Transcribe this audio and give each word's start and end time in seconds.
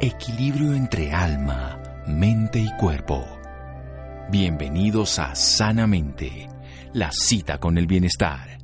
Equilibrio 0.00 0.74
entre 0.74 1.12
alma, 1.12 1.80
mente 2.06 2.58
y 2.58 2.68
cuerpo. 2.76 3.24
Bienvenidos 4.28 5.20
a 5.20 5.36
Sanamente, 5.36 6.48
la 6.92 7.12
cita 7.12 7.58
con 7.58 7.78
el 7.78 7.86
bienestar. 7.86 8.58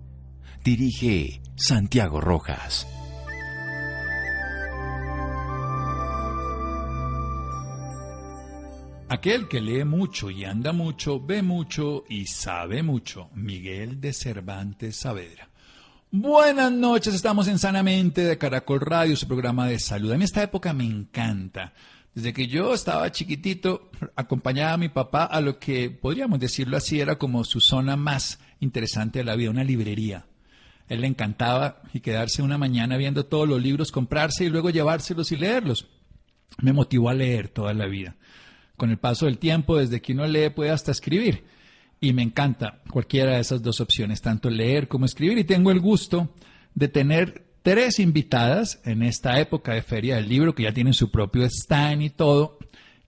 Dirige 0.64 1.40
Santiago 1.54 2.20
Rojas. 2.20 2.86
Aquel 9.08 9.48
que 9.48 9.60
lee 9.60 9.84
mucho 9.84 10.30
y 10.30 10.44
anda 10.44 10.72
mucho, 10.72 11.20
ve 11.20 11.42
mucho 11.42 12.04
y 12.08 12.26
sabe 12.26 12.82
mucho. 12.82 13.30
Miguel 13.34 14.00
de 14.00 14.12
Cervantes 14.12 14.96
Saavedra. 14.96 15.49
Buenas 16.12 16.72
noches, 16.72 17.14
estamos 17.14 17.46
en 17.46 17.60
Sanamente 17.60 18.24
de 18.24 18.36
Caracol 18.36 18.80
Radio, 18.80 19.14
su 19.14 19.28
programa 19.28 19.68
de 19.68 19.78
salud. 19.78 20.10
A 20.10 20.18
mí 20.18 20.24
esta 20.24 20.42
época 20.42 20.72
me 20.72 20.82
encanta. 20.82 21.72
Desde 22.12 22.32
que 22.32 22.48
yo 22.48 22.74
estaba 22.74 23.12
chiquitito, 23.12 23.92
acompañaba 24.16 24.72
a 24.72 24.76
mi 24.76 24.88
papá 24.88 25.22
a 25.22 25.40
lo 25.40 25.60
que, 25.60 25.88
podríamos 25.88 26.40
decirlo 26.40 26.76
así, 26.76 26.98
era 26.98 27.16
como 27.16 27.44
su 27.44 27.60
zona 27.60 27.96
más 27.96 28.40
interesante 28.58 29.20
de 29.20 29.24
la 29.24 29.36
vida, 29.36 29.50
una 29.50 29.62
librería. 29.62 30.26
A 30.88 30.94
él 30.94 31.02
le 31.02 31.06
encantaba 31.06 31.80
y 31.94 32.00
quedarse 32.00 32.42
una 32.42 32.58
mañana 32.58 32.96
viendo 32.96 33.26
todos 33.26 33.48
los 33.48 33.62
libros, 33.62 33.92
comprarse 33.92 34.44
y 34.44 34.50
luego 34.50 34.70
llevárselos 34.70 35.30
y 35.30 35.36
leerlos. 35.36 35.86
Me 36.60 36.72
motivó 36.72 37.10
a 37.10 37.14
leer 37.14 37.50
toda 37.50 37.72
la 37.72 37.86
vida. 37.86 38.16
Con 38.76 38.90
el 38.90 38.98
paso 38.98 39.26
del 39.26 39.38
tiempo, 39.38 39.76
desde 39.76 40.02
que 40.02 40.14
uno 40.14 40.26
lee, 40.26 40.50
puede 40.50 40.70
hasta 40.70 40.90
escribir 40.90 41.44
y 42.00 42.14
me 42.14 42.22
encanta 42.22 42.80
cualquiera 42.90 43.34
de 43.34 43.40
esas 43.40 43.62
dos 43.62 43.80
opciones, 43.80 44.22
tanto 44.22 44.48
leer 44.48 44.88
como 44.88 45.04
escribir. 45.04 45.36
Y 45.38 45.44
tengo 45.44 45.70
el 45.70 45.80
gusto 45.80 46.34
de 46.74 46.88
tener 46.88 47.44
tres 47.62 47.98
invitadas 47.98 48.80
en 48.84 49.02
esta 49.02 49.38
época 49.38 49.74
de 49.74 49.82
Feria 49.82 50.16
del 50.16 50.28
Libro, 50.28 50.54
que 50.54 50.62
ya 50.62 50.72
tienen 50.72 50.94
su 50.94 51.10
propio 51.10 51.44
stand 51.44 52.02
y 52.02 52.10
todo, 52.10 52.58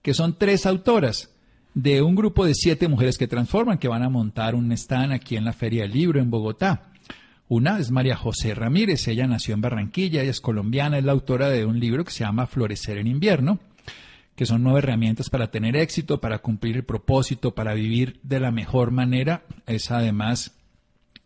que 0.03 0.13
son 0.13 0.37
tres 0.37 0.67
autoras 0.67 1.31
de 1.73 2.03
un 2.03 2.13
grupo 2.13 2.45
de 2.45 2.53
siete 2.53 2.87
mujeres 2.87 3.17
que 3.17 3.27
transforman, 3.27 3.79
que 3.79 3.87
van 3.87 4.03
a 4.03 4.09
montar 4.09 4.53
un 4.53 4.71
stand 4.71 5.11
aquí 5.11 5.37
en 5.37 5.45
la 5.45 5.53
Feria 5.53 5.83
del 5.83 5.93
Libro 5.93 6.19
en 6.19 6.29
Bogotá. 6.29 6.91
Una 7.47 7.79
es 7.79 7.89
María 7.89 8.15
José 8.15 8.53
Ramírez, 8.53 9.07
ella 9.07 9.25
nació 9.25 9.55
en 9.55 9.61
Barranquilla, 9.61 10.21
ella 10.21 10.31
es 10.31 10.39
colombiana, 10.39 10.99
es 10.99 11.03
la 11.03 11.11
autora 11.13 11.49
de 11.49 11.65
un 11.65 11.79
libro 11.79 12.05
que 12.05 12.11
se 12.11 12.23
llama 12.23 12.45
Florecer 12.45 12.99
en 12.99 13.07
invierno 13.07 13.59
que 14.35 14.45
son 14.45 14.63
nueve 14.63 14.79
herramientas 14.79 15.29
para 15.29 15.51
tener 15.51 15.75
éxito, 15.75 16.19
para 16.19 16.39
cumplir 16.39 16.77
el 16.77 16.83
propósito, 16.83 17.53
para 17.53 17.73
vivir 17.73 18.19
de 18.23 18.39
la 18.39 18.51
mejor 18.51 18.91
manera. 18.91 19.43
Es 19.67 19.91
además 19.91 20.59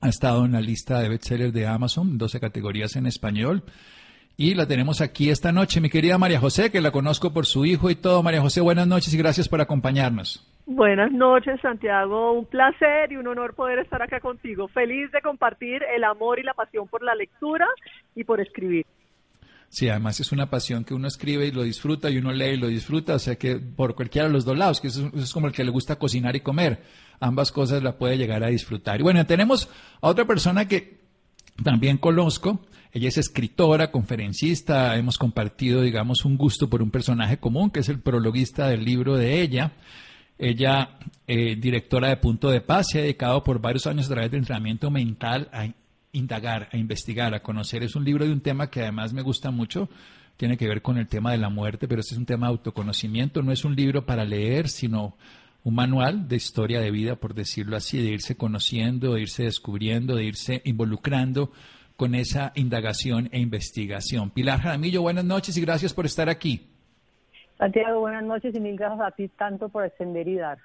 ha 0.02 0.10
estado 0.10 0.46
en 0.46 0.52
la 0.52 0.62
lista 0.62 1.00
de 1.00 1.10
bestsellers 1.10 1.54
de 1.54 1.66
Amazon, 1.66 2.18
12 2.18 2.40
categorías 2.40 2.96
en 2.96 3.08
español. 3.08 3.64
Y 4.40 4.54
la 4.54 4.68
tenemos 4.68 5.02
aquí 5.02 5.32
esta 5.32 5.52
noche, 5.52 5.82
mi 5.82 5.90
querida 5.90 6.20
María 6.20 6.40
José, 6.40 6.70
que 6.70 6.82
la 6.82 6.92
conozco 6.92 7.34
por 7.34 7.48
su 7.48 7.66
hijo 7.66 7.90
y 7.90 7.96
todo. 7.96 8.22
María 8.22 8.42
José, 8.42 8.62
buenas 8.62 8.86
noches 8.86 9.12
y 9.14 9.18
gracias 9.18 9.50
por 9.50 9.62
acompañarnos. 9.62 10.46
Buenas 10.68 11.12
noches, 11.12 11.60
Santiago. 11.62 12.34
Un 12.34 12.46
placer 12.46 13.12
y 13.12 13.16
un 13.16 13.26
honor 13.26 13.56
poder 13.56 13.80
estar 13.80 14.02
acá 14.04 14.20
contigo. 14.20 14.68
Feliz 14.68 15.12
de 15.12 15.22
compartir 15.22 15.82
el 15.96 16.04
amor 16.04 16.38
y 16.38 16.44
la 16.44 16.54
pasión 16.54 16.88
por 16.88 17.02
la 17.02 17.16
lectura 17.16 17.66
y 18.16 18.26
por 18.26 18.40
escribir. 18.40 18.86
Sí, 19.70 19.90
además 19.90 20.20
es 20.20 20.32
una 20.32 20.50
pasión 20.50 20.84
que 20.84 20.94
uno 20.94 21.08
escribe 21.08 21.46
y 21.46 21.52
lo 21.52 21.64
disfruta 21.64 22.10
y 22.10 22.18
uno 22.18 22.32
lee 22.32 22.54
y 22.54 22.58
lo 22.58 22.68
disfruta, 22.68 23.16
o 23.16 23.20
sea 23.20 23.36
que 23.36 23.58
por 23.58 23.96
cualquiera 23.96 24.28
de 24.28 24.34
los 24.34 24.46
dos 24.46 24.58
lados, 24.58 24.80
que 24.80 24.88
eso, 24.88 25.12
es 25.14 25.34
como 25.34 25.48
el 25.48 25.54
que 25.54 25.64
le 25.64 25.72
gusta 25.72 25.98
cocinar 25.98 26.36
y 26.36 26.40
comer, 26.40 26.82
ambas 27.20 27.52
cosas 27.52 27.84
la 27.84 27.98
puede 27.98 28.18
llegar 28.18 28.44
a 28.44 28.48
disfrutar. 28.48 29.00
Y 29.00 29.04
bueno, 29.04 29.26
tenemos 29.26 29.68
a 30.02 30.08
otra 30.08 30.26
persona 30.26 30.68
que 30.68 31.02
también 31.64 31.98
conozco, 31.98 32.62
ella 32.94 33.10
es 33.10 33.18
escritora, 33.18 33.92
conferencista, 33.92 34.98
hemos 34.98 35.18
compartido, 35.18 35.82
digamos, 35.82 36.23
un 36.23 36.38
gusto 36.38 36.70
por 36.70 36.82
un 36.82 36.90
personaje 36.90 37.38
común, 37.38 37.70
que 37.70 37.82
es 37.82 37.90
el 37.90 38.00
prologuista 38.00 38.70
del 38.70 38.86
libro 38.86 39.18
de 39.18 39.42
ella. 39.42 39.73
Ella, 40.40 40.98
eh, 41.28 41.55
directora 41.55 42.10
de 42.10 42.17
Punto 42.17 42.49
de 42.49 42.61
Paz, 42.61 42.88
se 42.92 42.99
ha 42.99 43.02
dedicado 43.02 43.44
por 43.44 43.60
varios 43.60 43.86
años 43.88 44.05
a 44.05 44.14
través 44.14 44.32
de 44.32 44.38
entrenamiento 44.38 44.89
mental 44.89 45.49
a 45.52 45.67
indagar, 46.17 46.70
a 46.72 46.78
investigar, 46.78 47.33
a 47.33 47.42
conocer. 47.42 47.83
Es 47.83 47.95
un 47.95 48.04
libro 48.04 48.26
de 48.26 48.32
un 48.32 48.42
tema 48.42 48.70
que 48.70 48.82
además 48.82 49.14
me 49.14 49.22
gusta 49.22 49.52
mucho, 49.52 49.89
tiene 50.36 50.58
que 50.58 50.67
ver 50.67 50.82
con 50.82 50.98
el 50.98 51.08
tema 51.08 51.32
de 51.32 51.38
la 51.38 51.50
muerte, 51.50 51.88
pero 51.88 52.02
este 52.02 52.14
es 52.14 52.20
un 52.20 52.26
tema 52.26 52.48
de 52.48 52.52
autoconocimiento, 52.52 53.42
no 53.42 53.52
es 53.52 53.66
un 53.66 53.76
libro 53.76 54.05
para 54.05 54.26
leer, 54.26 54.67
sino 54.67 55.16
un 55.64 55.76
manual 55.76 56.28
de 56.28 56.36
historia 56.36 56.80
de 56.80 56.92
vida, 56.92 57.16
por 57.16 57.33
decirlo 57.33 57.76
así, 57.76 58.02
de 58.02 58.10
irse 58.10 58.38
conociendo, 58.38 59.14
de 59.14 59.22
irse 59.22 59.44
descubriendo, 59.44 60.16
de 60.16 60.26
irse 60.26 60.61
involucrando 60.66 61.52
con 61.98 62.16
esa 62.16 62.52
indagación 62.55 63.28
e 63.32 63.39
investigación. 63.39 64.30
Pilar 64.30 64.61
Jaramillo, 64.61 65.02
buenas 65.02 65.26
noches 65.26 65.58
y 65.58 65.61
gracias 65.61 65.94
por 65.94 66.05
estar 66.05 66.30
aquí. 66.30 66.67
Santiago, 67.58 68.02
buenas 68.02 68.23
noches 68.23 68.54
y 68.55 68.60
mil 68.60 68.78
gracias 68.78 69.02
a 69.02 69.11
ti 69.11 69.28
tanto 69.30 69.67
por 69.67 69.84
extender 69.84 70.28
y 70.28 70.36
dar. 70.36 70.60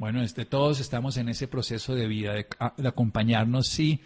Bueno, 0.00 0.22
este, 0.22 0.46
todos 0.46 0.80
estamos 0.80 1.18
en 1.18 1.28
ese 1.28 1.46
proceso 1.46 1.94
de 1.94 2.08
vida, 2.08 2.32
de, 2.32 2.46
de 2.78 2.88
acompañarnos, 2.88 3.66
sí, 3.66 4.00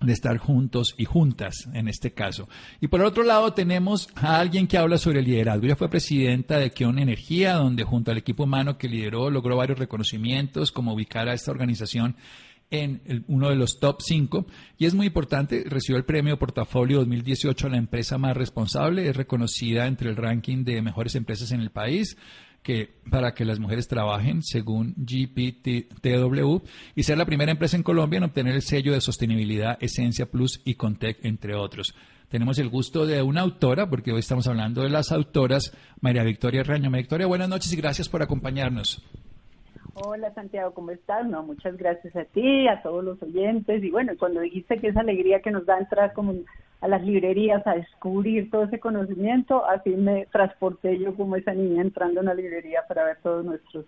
de 0.00 0.12
estar 0.12 0.36
juntos 0.36 0.96
y 0.98 1.04
juntas 1.04 1.68
en 1.74 1.86
este 1.86 2.10
caso. 2.10 2.48
Y 2.80 2.88
por 2.88 3.00
otro 3.02 3.22
lado 3.22 3.52
tenemos 3.52 4.08
a 4.16 4.40
alguien 4.40 4.66
que 4.66 4.78
habla 4.78 4.98
sobre 4.98 5.20
el 5.20 5.26
liderazgo. 5.26 5.64
Ella 5.64 5.76
fue 5.76 5.88
presidenta 5.88 6.58
de 6.58 6.72
Kion 6.72 6.98
Energía, 6.98 7.54
donde 7.54 7.84
junto 7.84 8.10
al 8.10 8.18
equipo 8.18 8.42
humano 8.42 8.78
que 8.78 8.88
lideró 8.88 9.30
logró 9.30 9.56
varios 9.56 9.78
reconocimientos, 9.78 10.72
como 10.72 10.92
ubicar 10.92 11.28
a 11.28 11.34
esta 11.34 11.52
organización 11.52 12.16
en 12.72 13.24
uno 13.28 13.48
de 13.48 13.54
los 13.54 13.78
top 13.78 13.98
5 14.00 14.44
y 14.76 14.86
es 14.86 14.94
muy 14.94 15.06
importante, 15.06 15.62
recibió 15.68 15.98
el 15.98 16.04
premio 16.04 16.36
Portafolio 16.36 16.98
2018 16.98 17.68
a 17.68 17.70
la 17.70 17.76
empresa 17.76 18.18
más 18.18 18.36
responsable, 18.36 19.08
es 19.08 19.16
reconocida 19.16 19.86
entre 19.86 20.10
el 20.10 20.16
ranking 20.16 20.64
de 20.64 20.82
mejores 20.82 21.14
empresas 21.14 21.52
en 21.52 21.60
el 21.60 21.70
país, 21.70 22.16
que 22.66 22.88
para 23.12 23.32
que 23.32 23.44
las 23.44 23.60
mujeres 23.60 23.86
trabajen 23.86 24.42
según 24.42 24.92
GPTW 24.96 26.56
y 26.96 27.02
ser 27.04 27.16
la 27.16 27.24
primera 27.24 27.52
empresa 27.52 27.76
en 27.76 27.84
Colombia 27.84 28.16
en 28.16 28.24
obtener 28.24 28.56
el 28.56 28.62
sello 28.62 28.92
de 28.92 29.00
sostenibilidad 29.00 29.78
Esencia 29.80 30.26
Plus 30.26 30.62
y 30.64 30.74
Contec, 30.74 31.24
entre 31.24 31.54
otros. 31.54 31.94
Tenemos 32.28 32.58
el 32.58 32.68
gusto 32.68 33.06
de 33.06 33.22
una 33.22 33.42
autora, 33.42 33.88
porque 33.88 34.10
hoy 34.10 34.18
estamos 34.18 34.48
hablando 34.48 34.82
de 34.82 34.90
las 34.90 35.12
autoras, 35.12 35.72
María 36.00 36.24
Victoria 36.24 36.64
Raño. 36.64 36.90
María 36.90 37.02
Victoria, 37.02 37.28
buenas 37.28 37.48
noches 37.48 37.72
y 37.72 37.76
gracias 37.76 38.08
por 38.08 38.20
acompañarnos. 38.20 39.00
Hola 39.94 40.34
Santiago, 40.34 40.74
¿cómo 40.74 40.90
estás? 40.90 41.24
No, 41.24 41.44
muchas 41.44 41.76
gracias 41.76 42.16
a 42.16 42.24
ti, 42.24 42.66
a 42.66 42.82
todos 42.82 43.04
los 43.04 43.22
oyentes. 43.22 43.80
Y 43.84 43.92
bueno, 43.92 44.14
cuando 44.18 44.40
dijiste 44.40 44.78
que 44.78 44.88
esa 44.88 45.02
alegría 45.02 45.40
que 45.40 45.52
nos 45.52 45.66
da 45.66 45.78
entrar 45.78 46.12
como 46.14 46.34
a 46.80 46.88
las 46.88 47.02
librerías 47.02 47.66
a 47.66 47.74
descubrir 47.74 48.50
todo 48.50 48.64
ese 48.64 48.78
conocimiento, 48.78 49.64
así 49.66 49.90
me 49.90 50.26
transporté 50.26 50.98
yo 50.98 51.14
como 51.14 51.36
esa 51.36 51.54
niña 51.54 51.82
entrando 51.82 52.20
a 52.20 52.22
una 52.22 52.34
librería 52.34 52.80
para 52.86 53.04
ver 53.04 53.18
todo 53.22 53.42
nuestro, 53.42 53.84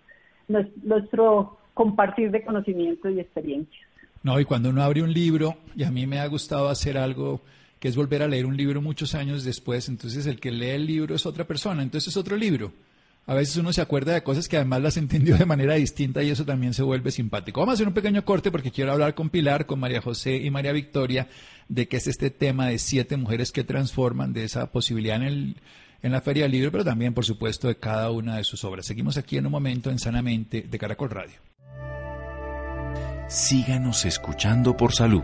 nuestro 0.82 1.58
compartir 1.74 2.30
de 2.30 2.42
conocimiento 2.42 3.08
y 3.08 3.20
experiencias. 3.20 3.86
No, 4.22 4.40
y 4.40 4.44
cuando 4.44 4.70
uno 4.70 4.82
abre 4.82 5.02
un 5.02 5.12
libro, 5.12 5.56
y 5.76 5.84
a 5.84 5.90
mí 5.90 6.06
me 6.06 6.18
ha 6.18 6.26
gustado 6.26 6.68
hacer 6.68 6.98
algo 6.98 7.40
que 7.78 7.88
es 7.88 7.96
volver 7.96 8.22
a 8.22 8.28
leer 8.28 8.46
un 8.46 8.56
libro 8.56 8.82
muchos 8.82 9.14
años 9.14 9.44
después, 9.44 9.88
entonces 9.88 10.26
el 10.26 10.40
que 10.40 10.50
lee 10.50 10.70
el 10.70 10.86
libro 10.86 11.14
es 11.14 11.24
otra 11.26 11.44
persona, 11.44 11.82
entonces 11.82 12.08
es 12.08 12.16
otro 12.16 12.36
libro. 12.36 12.72
A 13.28 13.34
veces 13.34 13.58
uno 13.58 13.74
se 13.74 13.82
acuerda 13.82 14.14
de 14.14 14.22
cosas 14.22 14.48
que 14.48 14.56
además 14.56 14.80
las 14.80 14.96
entendió 14.96 15.36
de 15.36 15.44
manera 15.44 15.74
distinta 15.74 16.22
y 16.22 16.30
eso 16.30 16.46
también 16.46 16.72
se 16.72 16.82
vuelve 16.82 17.10
simpático. 17.10 17.60
Vamos 17.60 17.74
a 17.74 17.74
hacer 17.74 17.86
un 17.86 17.92
pequeño 17.92 18.24
corte 18.24 18.50
porque 18.50 18.70
quiero 18.70 18.90
hablar 18.90 19.14
con 19.14 19.28
Pilar, 19.28 19.66
con 19.66 19.78
María 19.78 20.00
José 20.00 20.36
y 20.36 20.50
María 20.50 20.72
Victoria 20.72 21.28
de 21.68 21.86
qué 21.88 21.98
es 21.98 22.06
este 22.06 22.30
tema 22.30 22.68
de 22.68 22.78
siete 22.78 23.18
mujeres 23.18 23.52
que 23.52 23.64
transforman, 23.64 24.32
de 24.32 24.44
esa 24.44 24.72
posibilidad 24.72 25.16
en, 25.16 25.22
el, 25.22 25.56
en 26.02 26.12
la 26.12 26.22
Feria 26.22 26.44
del 26.44 26.52
Libro, 26.52 26.72
pero 26.72 26.84
también, 26.84 27.12
por 27.12 27.26
supuesto, 27.26 27.68
de 27.68 27.76
cada 27.76 28.10
una 28.10 28.38
de 28.38 28.44
sus 28.44 28.64
obras. 28.64 28.86
Seguimos 28.86 29.18
aquí 29.18 29.36
en 29.36 29.44
un 29.44 29.52
momento 29.52 29.90
en 29.90 29.98
Sanamente 29.98 30.62
de 30.62 30.78
Caracol 30.78 31.10
Radio. 31.10 31.36
Síganos 33.28 34.06
escuchando 34.06 34.74
por 34.74 34.94
salud. 34.94 35.22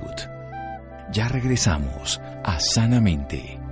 Ya 1.11 1.29
regresamos 1.29 2.21
a 2.45 2.61
Sanamente. 2.61 3.64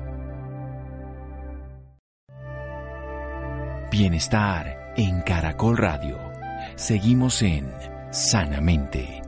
Bienestar 3.93 4.95
en 4.97 5.21
Caracol 5.21 5.77
Radio. 5.77 6.19
Seguimos 6.77 7.43
en 7.43 7.71
Sanamente. 8.11 9.21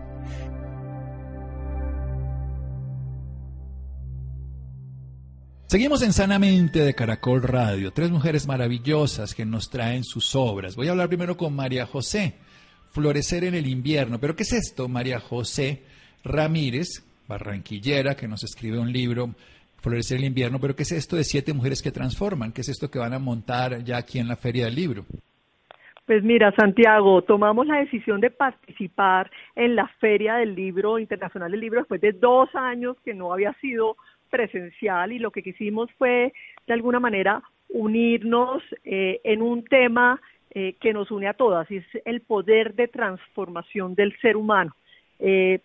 Seguimos 5.67 6.01
en 6.01 6.15
Sanamente 6.15 6.79
de 6.79 6.95
Caracol 6.95 7.43
Radio, 7.43 7.93
tres 7.93 8.11
mujeres 8.11 8.47
maravillosas 8.47 9.35
que 9.35 9.45
nos 9.45 9.69
traen 9.69 10.03
sus 10.03 10.35
obras. 10.35 10.77
Voy 10.77 10.89
a 10.89 10.93
hablar 10.93 11.09
primero 11.09 11.37
con 11.37 11.55
María 11.55 11.85
José, 11.85 12.37
Florecer 12.91 13.45
en 13.45 13.55
el 13.55 13.67
invierno. 13.67 14.19
¿Pero 14.19 14.35
qué 14.35 14.45
es 14.45 14.55
esto? 14.55 14.89
María 14.89 15.21
José 15.21 15.83
Ramírez, 16.25 17.05
barranquillera, 17.29 18.17
que 18.17 18.29
nos 18.29 18.43
escribe 18.43 18.79
un 18.79 18.91
libro, 18.91 19.35
Florecer 19.85 20.17
el 20.17 20.25
invierno. 20.25 20.59
¿Pero 20.59 20.75
qué 20.75 20.83
es 20.83 20.93
esto 20.93 21.15
de 21.15 21.25
siete 21.25 21.53
mujeres 21.53 21.83
que 21.83 21.91
transforman? 21.91 22.53
¿Qué 22.53 22.63
es 22.63 22.71
esto 22.71 22.91
que 22.91 22.99
van 22.99 23.13
a 23.13 23.19
montar 23.19 23.85
ya 23.85 23.99
aquí 23.99 24.19
en 24.19 24.29
la 24.29 24.37
Feria 24.37 24.65
del 24.65 24.75
Libro? 24.75 25.05
Pues 26.07 26.25
mira, 26.25 26.53
Santiago, 26.53 27.21
tomamos 27.21 27.67
la 27.67 27.77
decisión 27.77 28.19
de 28.23 28.31
participar 28.31 29.31
en 29.55 29.77
la 29.77 29.87
Feria 30.01 30.37
del 30.37 30.55
Libro 30.55 30.99
Internacional 30.99 31.51
del 31.51 31.61
Libro 31.61 31.81
después 31.81 32.01
de 32.01 32.13
dos 32.13 32.49
años 32.55 32.97
que 33.05 33.13
no 33.13 33.31
había 33.31 33.53
sido 33.61 33.99
presencial 34.31 35.13
y 35.13 35.19
lo 35.19 35.31
que 35.31 35.43
quisimos 35.43 35.91
fue 35.99 36.33
de 36.67 36.73
alguna 36.73 36.99
manera 36.99 37.43
unirnos 37.69 38.63
eh, 38.85 39.21
en 39.23 39.43
un 39.43 39.65
tema 39.65 40.19
eh, 40.51 40.77
que 40.81 40.95
nos 40.95 41.11
une 41.11 41.29
a 41.29 41.35
todas, 41.35 41.71
y 41.71 41.77
es 41.77 41.87
el 42.07 42.23
poder 42.23 42.75
de 42.75 42.89
transformación 42.89 43.95
del 43.95 44.17
ser 44.21 44.39
humano. 44.39 44.75
Eh, 45.19 45.61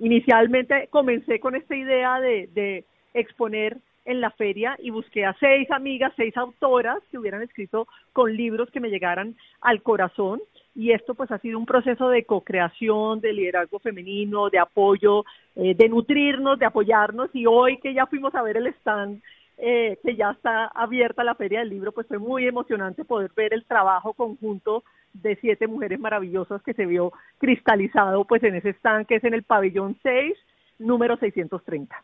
inicialmente 0.00 0.88
comencé 0.90 1.38
con 1.38 1.54
esta 1.54 1.76
idea 1.76 2.18
de, 2.20 2.48
de 2.52 2.84
exponer 3.18 3.78
en 4.04 4.20
la 4.20 4.30
feria 4.30 4.76
y 4.78 4.90
busqué 4.90 5.24
a 5.24 5.36
seis 5.40 5.68
amigas, 5.70 6.12
seis 6.16 6.36
autoras 6.36 6.98
que 7.10 7.18
hubieran 7.18 7.42
escrito 7.42 7.88
con 8.12 8.34
libros 8.36 8.70
que 8.70 8.80
me 8.80 8.90
llegaran 8.90 9.36
al 9.60 9.82
corazón 9.82 10.40
y 10.76 10.92
esto 10.92 11.14
pues 11.14 11.30
ha 11.32 11.38
sido 11.38 11.58
un 11.58 11.66
proceso 11.66 12.08
de 12.08 12.24
co-creación, 12.24 13.20
de 13.20 13.32
liderazgo 13.32 13.80
femenino, 13.80 14.48
de 14.50 14.58
apoyo, 14.58 15.24
de 15.56 15.88
nutrirnos, 15.88 16.58
de 16.58 16.66
apoyarnos 16.66 17.30
y 17.32 17.46
hoy 17.46 17.78
que 17.78 17.94
ya 17.94 18.06
fuimos 18.06 18.34
a 18.34 18.42
ver 18.42 18.58
el 18.58 18.68
stand 18.68 19.22
eh, 19.58 19.98
que 20.04 20.16
ya 20.16 20.32
está 20.32 20.66
abierta 20.66 21.24
la 21.24 21.34
Feria 21.34 21.60
del 21.60 21.70
Libro, 21.70 21.92
pues 21.92 22.06
fue 22.06 22.18
muy 22.18 22.46
emocionante 22.46 23.06
poder 23.06 23.30
ver 23.34 23.54
el 23.54 23.64
trabajo 23.64 24.12
conjunto 24.12 24.84
de 25.14 25.36
siete 25.36 25.66
mujeres 25.66 25.98
maravillosas 25.98 26.62
que 26.62 26.74
se 26.74 26.84
vio 26.84 27.10
cristalizado 27.38 28.26
pues 28.26 28.42
en 28.42 28.54
ese 28.54 28.70
stand 28.74 29.06
que 29.06 29.14
es 29.14 29.24
en 29.24 29.32
el 29.32 29.44
pabellón 29.44 29.96
6, 30.02 30.36
número 30.78 31.16
630. 31.16 31.96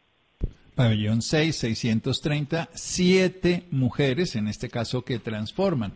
Pabellón 0.74 1.20
6, 1.20 1.54
630, 1.54 2.69
siete 2.72 3.64
mujeres 3.70 4.36
en 4.36 4.48
este 4.48 4.70
caso 4.70 5.04
que 5.04 5.19
transforman. 5.19 5.92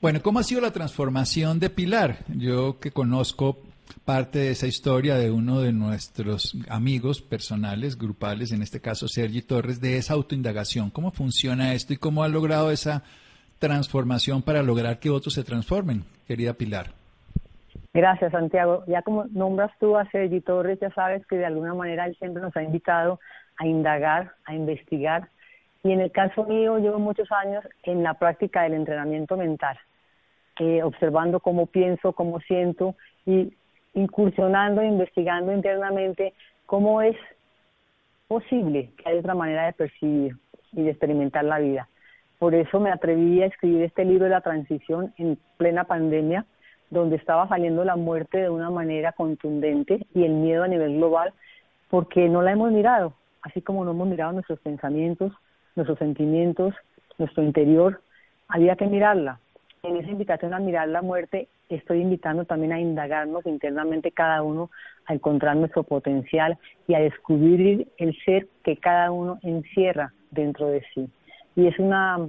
Bueno, 0.00 0.20
¿cómo 0.22 0.40
ha 0.40 0.42
sido 0.42 0.60
la 0.60 0.72
transformación 0.72 1.60
de 1.60 1.70
Pilar? 1.70 2.18
Yo 2.28 2.78
que 2.80 2.90
conozco 2.90 3.58
parte 4.04 4.40
de 4.40 4.50
esa 4.50 4.66
historia 4.66 5.16
de 5.16 5.30
uno 5.30 5.60
de 5.60 5.72
nuestros 5.72 6.56
amigos 6.68 7.22
personales, 7.22 7.96
grupales, 7.96 8.52
en 8.52 8.62
este 8.62 8.80
caso 8.80 9.08
Sergi 9.08 9.42
Torres, 9.42 9.80
de 9.80 9.96
esa 9.96 10.14
autoindagación. 10.14 10.90
¿Cómo 10.90 11.10
funciona 11.10 11.74
esto 11.74 11.92
y 11.92 11.96
cómo 11.96 12.22
ha 12.24 12.28
logrado 12.28 12.70
esa 12.70 13.02
transformación 13.58 14.42
para 14.42 14.62
lograr 14.62 14.98
que 14.98 15.10
otros 15.10 15.34
se 15.34 15.44
transformen, 15.44 16.04
querida 16.26 16.54
Pilar? 16.54 16.92
Gracias, 17.94 18.32
Santiago. 18.32 18.84
Ya 18.86 19.02
como 19.02 19.24
nombras 19.26 19.72
tú 19.80 19.96
a 19.96 20.08
Sergi 20.10 20.40
Torres, 20.40 20.78
ya 20.80 20.90
sabes 20.90 21.26
que 21.26 21.36
de 21.36 21.46
alguna 21.46 21.74
manera 21.74 22.06
él 22.06 22.16
siempre 22.18 22.42
nos 22.42 22.56
ha 22.56 22.62
invitado 22.62 23.18
a 23.58 23.66
indagar, 23.66 24.32
a 24.44 24.54
investigar. 24.54 25.28
Y 25.82 25.92
en 25.92 26.00
el 26.00 26.10
caso 26.10 26.44
mío, 26.44 26.78
llevo 26.78 26.98
muchos 26.98 27.30
años 27.30 27.64
en 27.82 28.02
la 28.02 28.14
práctica 28.14 28.62
del 28.62 28.74
entrenamiento 28.74 29.36
mental, 29.36 29.78
eh, 30.58 30.82
observando 30.82 31.40
cómo 31.40 31.66
pienso, 31.66 32.12
cómo 32.12 32.40
siento 32.40 32.94
y 33.26 33.52
incursionando, 33.94 34.82
investigando 34.82 35.52
internamente 35.52 36.34
cómo 36.66 37.02
es 37.02 37.16
posible 38.28 38.90
que 38.96 39.08
haya 39.08 39.20
otra 39.20 39.34
manera 39.34 39.66
de 39.66 39.72
percibir 39.72 40.36
y 40.72 40.82
de 40.82 40.90
experimentar 40.90 41.44
la 41.44 41.58
vida. 41.58 41.88
Por 42.38 42.54
eso 42.54 42.78
me 42.78 42.90
atreví 42.90 43.42
a 43.42 43.46
escribir 43.46 43.82
este 43.82 44.04
libro 44.04 44.24
de 44.24 44.30
la 44.30 44.42
transición 44.42 45.12
en 45.16 45.38
plena 45.56 45.84
pandemia, 45.84 46.44
donde 46.90 47.16
estaba 47.16 47.48
saliendo 47.48 47.84
la 47.84 47.96
muerte 47.96 48.38
de 48.38 48.50
una 48.50 48.70
manera 48.70 49.12
contundente 49.12 50.06
y 50.14 50.24
el 50.24 50.32
miedo 50.32 50.62
a 50.62 50.68
nivel 50.68 50.96
global, 50.96 51.32
porque 51.90 52.28
no 52.28 52.42
la 52.42 52.52
hemos 52.52 52.70
mirado, 52.70 53.14
así 53.42 53.62
como 53.62 53.84
no 53.84 53.92
hemos 53.92 54.08
mirado 54.08 54.32
nuestros 54.32 54.60
pensamientos, 54.60 55.32
nuestros 55.76 55.98
sentimientos, 55.98 56.74
nuestro 57.18 57.42
interior, 57.42 58.00
había 58.48 58.76
que 58.76 58.86
mirarla. 58.86 59.40
En 59.82 59.96
esa 59.96 60.10
invitación 60.10 60.54
a 60.54 60.58
mirar 60.58 60.88
la 60.88 61.02
muerte 61.02 61.48
estoy 61.68 62.00
invitando 62.00 62.44
también 62.44 62.72
a 62.72 62.80
indagarnos 62.80 63.46
internamente 63.46 64.10
cada 64.10 64.42
uno, 64.42 64.70
a 65.06 65.14
encontrar 65.14 65.56
nuestro 65.56 65.82
potencial 65.82 66.58
y 66.86 66.94
a 66.94 67.00
descubrir 67.00 67.88
el 67.98 68.16
ser 68.24 68.48
que 68.64 68.76
cada 68.76 69.10
uno 69.10 69.38
encierra 69.42 70.12
dentro 70.30 70.68
de 70.68 70.82
sí. 70.94 71.08
Y 71.56 71.66
es 71.66 71.78
una, 71.78 72.28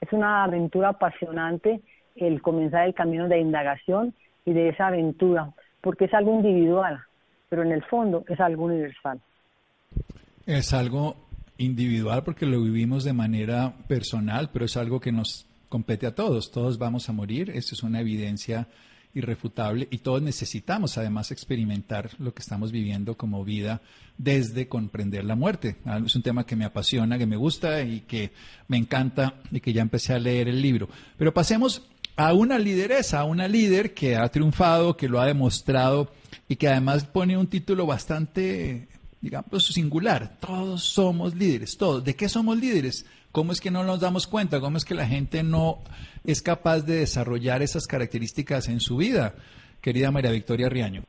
es 0.00 0.12
una 0.12 0.44
aventura 0.44 0.90
apasionante 0.90 1.80
el 2.16 2.42
comenzar 2.42 2.86
el 2.86 2.94
camino 2.94 3.28
de 3.28 3.38
indagación 3.38 4.14
y 4.44 4.52
de 4.52 4.70
esa 4.70 4.88
aventura, 4.88 5.50
porque 5.80 6.06
es 6.06 6.14
algo 6.14 6.34
individual, 6.34 7.00
pero 7.48 7.62
en 7.62 7.72
el 7.72 7.82
fondo 7.84 8.24
es 8.28 8.40
algo 8.40 8.64
universal. 8.64 9.20
Es 10.48 10.72
algo 10.72 11.28
individual 11.58 12.24
porque 12.24 12.46
lo 12.46 12.62
vivimos 12.62 13.04
de 13.04 13.12
manera 13.12 13.76
personal, 13.86 14.48
pero 14.50 14.64
es 14.64 14.78
algo 14.78 14.98
que 14.98 15.12
nos 15.12 15.44
compete 15.68 16.06
a 16.06 16.14
todos, 16.14 16.50
todos 16.50 16.78
vamos 16.78 17.06
a 17.10 17.12
morir, 17.12 17.50
eso 17.50 17.74
es 17.74 17.82
una 17.82 18.00
evidencia 18.00 18.66
irrefutable 19.12 19.88
y 19.90 19.98
todos 19.98 20.22
necesitamos 20.22 20.96
además 20.96 21.32
experimentar 21.32 22.12
lo 22.18 22.32
que 22.32 22.40
estamos 22.40 22.72
viviendo 22.72 23.14
como 23.14 23.44
vida 23.44 23.82
desde 24.16 24.68
comprender 24.68 25.26
la 25.26 25.36
muerte. 25.36 25.76
Ah, 25.84 26.00
es 26.02 26.16
un 26.16 26.22
tema 26.22 26.46
que 26.46 26.56
me 26.56 26.64
apasiona, 26.64 27.18
que 27.18 27.26
me 27.26 27.36
gusta 27.36 27.82
y 27.82 28.00
que 28.00 28.32
me 28.68 28.78
encanta 28.78 29.34
y 29.50 29.60
que 29.60 29.74
ya 29.74 29.82
empecé 29.82 30.14
a 30.14 30.18
leer 30.18 30.48
el 30.48 30.62
libro. 30.62 30.88
Pero 31.18 31.34
pasemos 31.34 31.82
a 32.16 32.32
una 32.32 32.58
lideresa, 32.58 33.20
a 33.20 33.24
una 33.24 33.48
líder 33.48 33.92
que 33.92 34.16
ha 34.16 34.26
triunfado, 34.30 34.96
que 34.96 35.10
lo 35.10 35.20
ha 35.20 35.26
demostrado 35.26 36.10
y 36.48 36.56
que 36.56 36.68
además 36.68 37.04
pone 37.04 37.36
un 37.36 37.48
título 37.48 37.84
bastante, 37.84 38.88
digamos, 39.20 39.66
singular. 39.66 40.38
Todos 40.40 40.82
somos 40.82 41.34
líderes, 41.34 41.76
todos. 41.76 42.04
¿De 42.04 42.14
qué 42.14 42.28
somos 42.28 42.58
líderes? 42.58 43.06
¿Cómo 43.32 43.52
es 43.52 43.60
que 43.60 43.70
no 43.70 43.84
nos 43.84 44.00
damos 44.00 44.26
cuenta? 44.26 44.60
¿Cómo 44.60 44.76
es 44.76 44.84
que 44.84 44.94
la 44.94 45.06
gente 45.06 45.42
no 45.42 45.78
es 46.24 46.42
capaz 46.42 46.80
de 46.80 46.96
desarrollar 46.96 47.62
esas 47.62 47.86
características 47.86 48.68
en 48.68 48.80
su 48.80 48.96
vida? 48.96 49.34
Querida 49.80 50.10
María 50.10 50.30
Victoria 50.30 50.68
Riaño. 50.68 51.02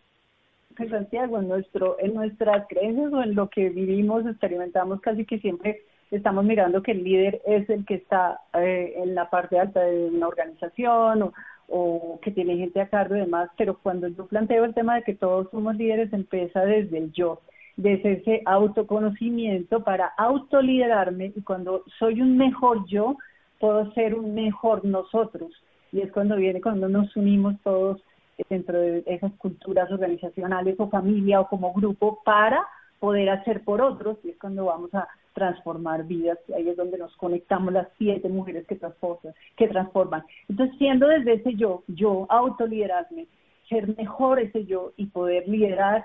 Pues, 0.75 0.89
Santiago, 0.89 1.39
en, 1.39 1.47
nuestro, 1.47 1.97
en 1.99 2.13
nuestras 2.13 2.67
creencias 2.67 3.11
o 3.11 3.21
en 3.21 3.35
lo 3.35 3.49
que 3.49 3.69
vivimos, 3.69 4.25
experimentamos 4.25 5.01
casi 5.01 5.25
que 5.25 5.39
siempre 5.39 5.81
estamos 6.11 6.43
mirando 6.43 6.81
que 6.81 6.91
el 6.91 7.03
líder 7.03 7.41
es 7.45 7.69
el 7.69 7.85
que 7.85 7.95
está 7.95 8.39
eh, 8.53 8.93
en 8.97 9.13
la 9.13 9.29
parte 9.29 9.59
alta 9.59 9.81
de 9.81 10.05
una 10.05 10.27
organización 10.27 11.21
o, 11.21 11.33
o 11.67 12.19
que 12.21 12.31
tiene 12.31 12.57
gente 12.57 12.81
a 12.81 12.89
cargo 12.89 13.15
y 13.15 13.19
demás, 13.19 13.49
pero 13.57 13.77
cuando 13.77 14.07
yo 14.07 14.25
planteo 14.25 14.65
el 14.65 14.73
tema 14.73 14.95
de 14.95 15.03
que 15.03 15.13
todos 15.13 15.49
somos 15.51 15.75
líderes, 15.75 16.11
empieza 16.13 16.65
desde 16.65 16.97
el 16.97 17.11
yo 17.11 17.41
de 17.79 17.93
ese 17.93 18.41
autoconocimiento 18.45 19.83
para 19.85 20.07
autoliderarme 20.17 21.31
y 21.33 21.41
cuando 21.41 21.83
soy 21.97 22.21
un 22.21 22.37
mejor 22.37 22.85
yo, 22.87 23.15
puedo 23.57 23.89
ser 23.93 24.15
un 24.15 24.33
mejor 24.33 24.83
nosotros. 24.83 25.51
Y 25.93 26.01
es 26.01 26.11
cuando 26.11 26.35
viene, 26.35 26.59
cuando 26.59 26.89
nos 26.89 27.15
unimos 27.15 27.55
todos 27.63 28.01
dentro 28.49 28.79
de 28.79 29.03
esas 29.05 29.31
culturas 29.33 29.89
organizacionales 29.91 30.75
o 30.77 30.89
familia 30.89 31.39
o 31.39 31.47
como 31.47 31.73
grupo 31.73 32.21
para 32.25 32.67
poder 32.99 33.29
hacer 33.29 33.63
por 33.63 33.81
otros 33.81 34.17
y 34.25 34.31
es 34.31 34.37
cuando 34.37 34.65
vamos 34.65 34.93
a 34.93 35.07
transformar 35.33 36.03
vidas, 36.03 36.37
ahí 36.53 36.67
es 36.67 36.75
donde 36.75 36.97
nos 36.97 37.15
conectamos 37.15 37.71
las 37.71 37.87
siete 37.97 38.27
mujeres 38.27 38.67
que 38.67 38.75
transforman, 38.75 39.33
que 39.55 39.69
transforman. 39.69 40.23
Entonces, 40.49 40.77
siendo 40.77 41.07
desde 41.07 41.35
ese 41.35 41.55
yo, 41.55 41.83
yo 41.87 42.25
autoliderarme, 42.27 43.27
ser 43.69 43.95
mejor 43.95 44.41
ese 44.41 44.65
yo 44.65 44.91
y 44.97 45.05
poder 45.05 45.47
liderar 45.47 46.03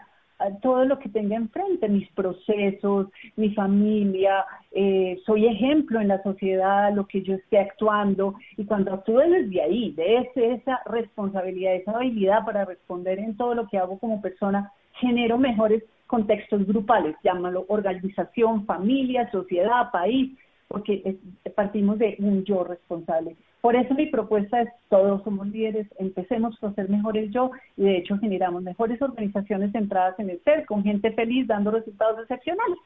todo 0.62 0.84
lo 0.84 0.98
que 0.98 1.08
tenga 1.08 1.36
enfrente, 1.36 1.88
mis 1.88 2.10
procesos, 2.12 3.08
mi 3.36 3.54
familia, 3.54 4.44
eh, 4.72 5.20
soy 5.24 5.46
ejemplo 5.46 6.00
en 6.00 6.08
la 6.08 6.22
sociedad, 6.22 6.92
lo 6.94 7.06
que 7.06 7.22
yo 7.22 7.34
esté 7.34 7.58
actuando, 7.58 8.34
y 8.56 8.64
cuando 8.64 8.92
actúo 8.92 9.20
desde 9.20 9.62
ahí, 9.62 9.92
de 9.92 10.28
esa 10.34 10.80
responsabilidad, 10.86 11.74
esa 11.74 11.92
habilidad 11.92 12.44
para 12.44 12.64
responder 12.64 13.18
en 13.18 13.36
todo 13.36 13.54
lo 13.54 13.68
que 13.68 13.78
hago 13.78 13.98
como 13.98 14.20
persona, 14.20 14.72
genero 14.94 15.38
mejores 15.38 15.82
contextos 16.06 16.66
grupales, 16.66 17.16
llámalo 17.24 17.64
organización, 17.68 18.66
familia, 18.66 19.30
sociedad, 19.30 19.90
país, 19.90 20.36
porque 20.68 21.16
partimos 21.54 21.98
de 21.98 22.16
un 22.18 22.44
yo 22.44 22.64
responsable. 22.64 23.36
Por 23.64 23.76
eso 23.76 23.94
mi 23.94 24.04
propuesta 24.04 24.60
es, 24.60 24.68
todos 24.90 25.24
somos 25.24 25.46
líderes, 25.46 25.86
empecemos 25.98 26.54
a 26.62 26.74
ser 26.74 26.90
mejores 26.90 27.30
yo 27.32 27.50
y 27.78 27.84
de 27.84 27.96
hecho 27.96 28.18
generamos 28.18 28.62
mejores 28.62 29.00
organizaciones 29.00 29.72
centradas 29.72 30.18
en 30.18 30.28
el 30.28 30.38
ser, 30.44 30.66
con 30.66 30.82
gente 30.82 31.10
feliz 31.12 31.46
dando 31.46 31.70
resultados 31.70 32.20
excepcionales. 32.20 32.76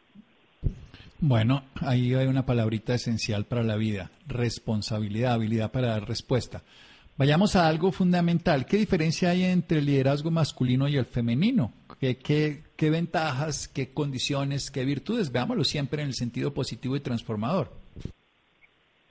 Bueno, 1.18 1.64
ahí 1.80 2.14
hay 2.14 2.28
una 2.28 2.46
palabrita 2.46 2.94
esencial 2.94 3.44
para 3.44 3.64
la 3.64 3.74
vida, 3.74 4.12
responsabilidad, 4.28 5.32
habilidad 5.32 5.72
para 5.72 5.88
dar 5.88 6.06
respuesta. 6.06 6.62
Vayamos 7.16 7.56
a 7.56 7.66
algo 7.66 7.90
fundamental. 7.90 8.64
¿Qué 8.64 8.76
diferencia 8.76 9.30
hay 9.30 9.46
entre 9.46 9.78
el 9.80 9.86
liderazgo 9.86 10.30
masculino 10.30 10.86
y 10.86 10.96
el 10.96 11.06
femenino? 11.06 11.72
¿Qué, 11.98 12.18
qué, 12.18 12.62
qué 12.76 12.90
ventajas, 12.90 13.66
qué 13.66 13.92
condiciones, 13.92 14.70
qué 14.70 14.84
virtudes? 14.84 15.32
Veámoslo 15.32 15.64
siempre 15.64 16.02
en 16.02 16.08
el 16.10 16.14
sentido 16.14 16.54
positivo 16.54 16.94
y 16.94 17.00
transformador. 17.00 17.77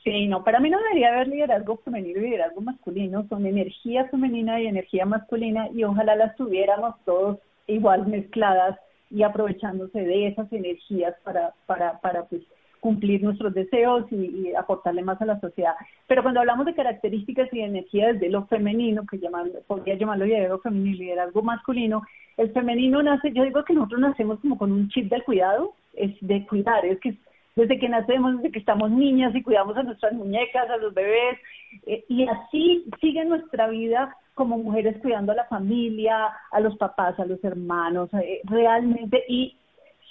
Sí, 0.08 0.26
no, 0.26 0.42
para 0.42 0.62
mí 0.62 0.70
no 0.70 0.80
debería 0.80 1.10
haber 1.10 1.28
liderazgo 1.28 1.76
femenino 1.84 2.22
y 2.22 2.30
liderazgo 2.30 2.62
masculino, 2.62 3.28
son 3.28 3.46
energía 3.46 4.06
femenina 4.06 4.62
y 4.62 4.68
energía 4.68 5.06
masculina 5.06 5.68
y 5.74 5.84
ojalá 5.84 6.16
las 6.16 6.34
tuviéramos 6.38 6.96
todos 7.04 7.40
igual 7.68 8.08
mezcladas 8.08 8.80
y 9.12 9.24
aprovechándose 9.24 10.00
de 10.00 10.28
esas 10.28 10.50
energías 10.54 11.14
para, 11.26 11.54
para, 11.66 12.00
para 12.00 12.24
pues, 12.24 12.42
cumplir 12.80 13.22
nuestros 13.22 13.54
deseos 13.54 14.10
y, 14.10 14.54
aportarle 14.56 15.02
más 15.02 15.22
a 15.22 15.26
la 15.26 15.42
sociedad. 15.42 15.74
Pero 16.08 16.24
cuando 16.24 16.40
hablamos 16.40 16.66
de 16.66 16.74
características 16.74 17.50
y 17.52 17.58
de 17.58 17.66
energías 17.66 18.18
de 18.18 18.30
lo 18.30 18.46
femenino, 18.46 19.06
que 19.12 19.20
llaman, 19.20 19.52
podría 19.68 19.96
llamarlo 19.96 20.24
liderazgo 20.24 20.60
femenino 20.60 20.96
y 20.96 21.00
liderazgo 21.00 21.42
masculino, 21.42 22.02
el 22.38 22.54
femenino 22.54 23.04
nace, 23.04 23.34
yo 23.34 23.44
digo 23.44 23.66
que 23.66 23.74
nosotros 23.74 24.00
nacemos 24.00 24.40
como 24.40 24.58
con 24.58 24.72
un 24.72 24.88
chip 24.88 25.10
del 25.10 25.26
cuidado, 25.26 25.74
es 25.96 26.16
de 26.22 26.48
cuidar, 26.48 26.86
es 26.86 26.98
que 27.02 27.18
desde 27.58 27.80
que 27.80 27.90
nacemos, 27.90 28.38
desde 28.38 28.52
que 28.52 28.60
estamos 28.60 28.92
niñas 28.92 29.36
y 29.36 29.42
cuidamos 29.42 29.76
a 29.76 29.84
nuestras 29.84 30.14
muñecas, 30.14 30.70
a 30.70 30.78
los 30.78 30.94
bebés, 30.94 31.40
eh, 31.88 32.06
y 32.08 32.28
así 32.28 32.86
sigue 33.02 33.26
nuestra 33.26 33.68
vida 33.68 34.16
como 34.36 34.60
mujeres 34.60 34.96
cuidando 35.02 35.32
a 35.32 35.36
la 35.36 35.46
familia, 35.46 36.28
a 36.52 36.60
los 36.60 36.78
papás, 36.78 37.20
a 37.20 37.26
los 37.26 37.44
hermanos, 37.44 38.14
eh, 38.14 38.42
realmente, 38.44 39.24
y 39.28 39.58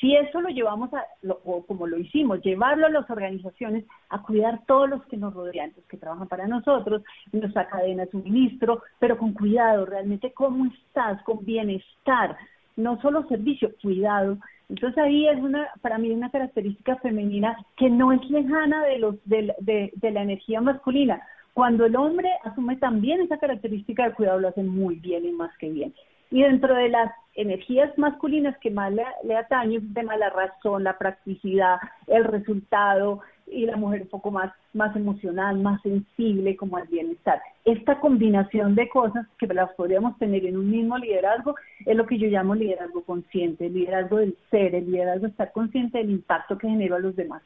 si 0.01 0.17
eso 0.17 0.41
lo 0.41 0.49
llevamos 0.49 0.93
a, 0.93 1.05
o 1.45 1.65
como 1.65 1.87
lo 1.87 1.97
hicimos, 1.99 2.43
llevarlo 2.43 2.87
a 2.87 2.91
las 2.91 3.09
organizaciones 3.09 3.85
a 4.11 4.23
cuidar 4.23 4.63
todos 4.67 4.91
los 4.91 5.07
que 5.07 5.17
nos 5.17 5.33
rodean, 5.33 5.73
los 5.77 5.87
que 5.87 5.97
trabajan 5.97 6.27
para 6.27 6.49
nosotros, 6.49 7.03
nuestra 7.31 7.69
cadena 7.69 8.05
de 8.05 8.11
suministro, 8.11 8.83
pero 8.99 9.17
con 9.17 9.33
cuidado, 9.33 9.87
realmente 9.87 10.33
cómo 10.33 10.67
estás, 10.67 11.23
con 11.23 11.45
bienestar, 11.45 12.37
no 12.75 13.01
solo 13.01 13.27
servicio, 13.29 13.71
cuidado. 13.81 14.37
Entonces 14.69 14.99
ahí 14.99 15.29
es 15.29 15.39
una, 15.39 15.69
para 15.81 15.99
mí 15.99 16.11
una 16.11 16.31
característica 16.31 16.97
femenina 16.97 17.57
que 17.77 17.89
no 17.89 18.13
es 18.13 18.29
lejana 18.29 18.85
de 18.85 18.99
los 18.99 19.15
de, 19.25 19.55
de, 19.61 19.93
de 19.95 20.11
la 20.11 20.23
energía 20.23 20.61
masculina. 20.61 21.23
Cuando 21.55 21.87
el 21.87 21.97
hombre 21.97 22.29
asume 22.45 22.77
también 22.77 23.21
esa 23.21 23.39
característica 23.39 24.05
de 24.05 24.15
cuidado, 24.15 24.41
lo 24.41 24.49
hace 24.49 24.63
muy 24.63 24.97
bien 24.97 25.25
y 25.25 25.33
más 25.33 25.57
que 25.59 25.71
bien. 25.71 25.95
Y 26.31 26.43
dentro 26.43 26.75
de 26.75 26.89
las 26.89 27.13
energías 27.35 27.97
masculinas 27.97 28.59
que 28.59 28.71
más 28.71 28.93
le, 28.93 29.05
le 29.23 29.37
atañen, 29.37 29.83
el 29.83 29.95
tema 29.95 30.15
de 30.15 30.19
la 30.19 30.31
razón, 30.31 30.85
la 30.85 30.99
practicidad, 30.99 31.79
el 32.09 32.25
resultado, 32.25 33.21
y 33.47 33.67
la 33.67 33.77
mujer 33.77 34.03
un 34.03 34.09
poco 34.09 34.31
más, 34.31 34.53
más 34.73 34.95
emocional, 34.97 35.59
más 35.59 35.81
sensible 35.83 36.57
como 36.57 36.77
al 36.77 36.87
bienestar. 36.89 37.41
Esta 37.65 38.01
combinación 38.01 38.75
de 38.75 38.89
cosas 38.89 39.27
que 39.39 39.47
las 39.47 39.71
podríamos 39.75 40.19
tener 40.19 40.45
en 40.45 40.57
un 40.57 40.71
mismo 40.71 40.99
liderazgo 40.99 41.55
es 41.85 41.97
lo 41.97 42.07
que 42.07 42.19
yo 42.19 42.29
llamo 42.29 42.55
liderazgo 42.55 43.03
consciente, 43.05 43.67
el 43.67 43.75
liderazgo 43.75 44.19
del 44.19 44.37
ser, 44.51 44.75
el 44.75 44.91
liderazgo 44.91 45.23
de 45.23 45.31
estar 45.31 45.53
consciente 45.53 45.99
del 45.99 46.11
impacto 46.11 46.59
que 46.59 46.69
genera 46.69 46.97
a 46.97 47.01
los 47.01 47.15
demás. 47.15 47.43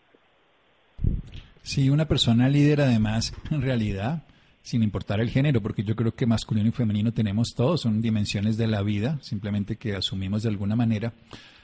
Sí, 1.62 1.90
una 1.90 2.06
persona 2.06 2.48
líder 2.48 2.80
además, 2.80 3.34
en 3.50 3.62
realidad, 3.62 4.22
sin 4.62 4.82
importar 4.82 5.20
el 5.20 5.30
género, 5.30 5.60
porque 5.60 5.82
yo 5.82 5.96
creo 5.96 6.12
que 6.12 6.26
masculino 6.26 6.68
y 6.68 6.72
femenino 6.72 7.12
tenemos 7.12 7.54
todos, 7.54 7.82
son 7.82 8.00
dimensiones 8.00 8.56
de 8.56 8.66
la 8.66 8.82
vida, 8.82 9.18
simplemente 9.20 9.76
que 9.76 9.94
asumimos 9.94 10.42
de 10.42 10.48
alguna 10.48 10.76
manera. 10.76 11.12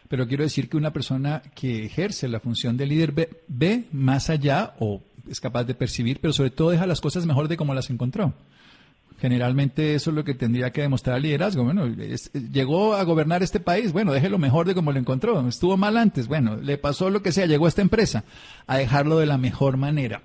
Pero 0.09 0.27
quiero 0.29 0.45
decir 0.45 0.69
que 0.69 0.77
una 0.77 0.93
persona 0.93 1.43
que 1.55 1.85
ejerce 1.85 2.29
la 2.29 2.41
función 2.41 2.77
de 2.77 2.87
líder 2.87 3.39
ve, 3.49 3.85
más 3.93 4.31
allá 4.31 4.75
o 4.79 5.03
es 5.29 5.41
capaz 5.41 5.65
de 5.65 5.75
percibir, 5.75 6.19
pero 6.21 6.33
sobre 6.33 6.51
todo 6.51 6.71
deja 6.71 6.87
las 6.87 7.01
cosas 7.01 7.27
mejor 7.27 7.49
de 7.49 7.57
como 7.57 7.75
las 7.75 7.91
encontró. 7.91 8.33
Generalmente 9.19 9.95
eso 9.95 10.11
es 10.11 10.17
lo 10.17 10.25
que 10.25 10.35
tendría 10.35 10.71
que 10.71 10.83
demostrar 10.83 11.17
el 11.17 11.23
liderazgo. 11.23 11.65
Bueno, 11.65 11.87
llegó 12.53 12.95
a 12.95 13.03
gobernar 13.03 13.43
este 13.43 13.61
país, 13.61 13.93
bueno, 13.93 14.13
déjelo 14.13 14.39
mejor 14.39 14.67
de 14.67 14.75
como 14.75 14.93
lo 14.93 14.99
encontró. 14.99 15.47
Estuvo 15.49 15.77
mal 15.77 15.97
antes, 15.97 16.29
bueno, 16.29 16.57
le 16.57 16.77
pasó 16.77 17.09
lo 17.09 17.23
que 17.23 17.33
sea, 17.33 17.47
llegó 17.47 17.65
a 17.65 17.71
esta 17.71 17.83
empresa, 17.83 18.25
a 18.67 18.77
dejarlo 18.77 19.19
de 19.19 19.27
la 19.27 19.39
mejor 19.39 19.79
manera. 19.79 20.23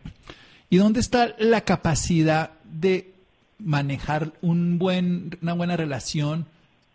¿Y 0.70 0.78
dónde 0.78 1.00
está 1.00 1.36
la 1.40 1.62
capacidad 1.62 2.52
de 2.66 3.14
manejar 3.60 4.34
un 4.42 4.78
buen, 4.78 5.38
una 5.42 5.54
buena 5.54 5.78
relación 5.78 6.46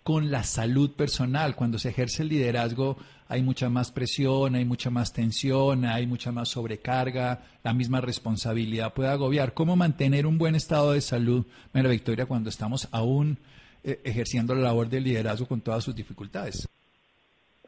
con 0.07 0.31
la 0.31 0.45
salud 0.45 0.93
personal. 0.93 1.57
Cuando 1.57 1.81
se 1.81 1.89
ejerce 1.89 2.23
el 2.23 2.29
liderazgo 2.29 2.97
hay 3.29 3.43
mucha 3.43 3.69
más 3.69 3.91
presión, 3.91 4.55
hay 4.55 4.65
mucha 4.65 4.89
más 4.89 5.13
tensión, 5.13 5.85
hay 5.85 6.07
mucha 6.07 6.31
más 6.31 6.49
sobrecarga, 6.49 7.41
la 7.65 7.73
misma 7.73 8.01
responsabilidad 8.01 8.95
puede 8.95 9.09
agobiar. 9.09 9.53
¿Cómo 9.53 9.75
mantener 9.75 10.25
un 10.25 10.39
buen 10.39 10.55
estado 10.55 10.93
de 10.93 11.01
salud, 11.01 11.45
Mera 11.73 11.89
Victoria, 11.89 12.25
cuando 12.25 12.51
estamos 12.51 12.89
aún 12.93 13.39
eh, 13.83 13.99
ejerciendo 14.05 14.55
la 14.55 14.61
labor 14.61 14.89
del 14.89 15.03
liderazgo 15.03 15.45
con 15.47 15.61
todas 15.61 15.83
sus 15.83 15.97
dificultades? 15.97 16.69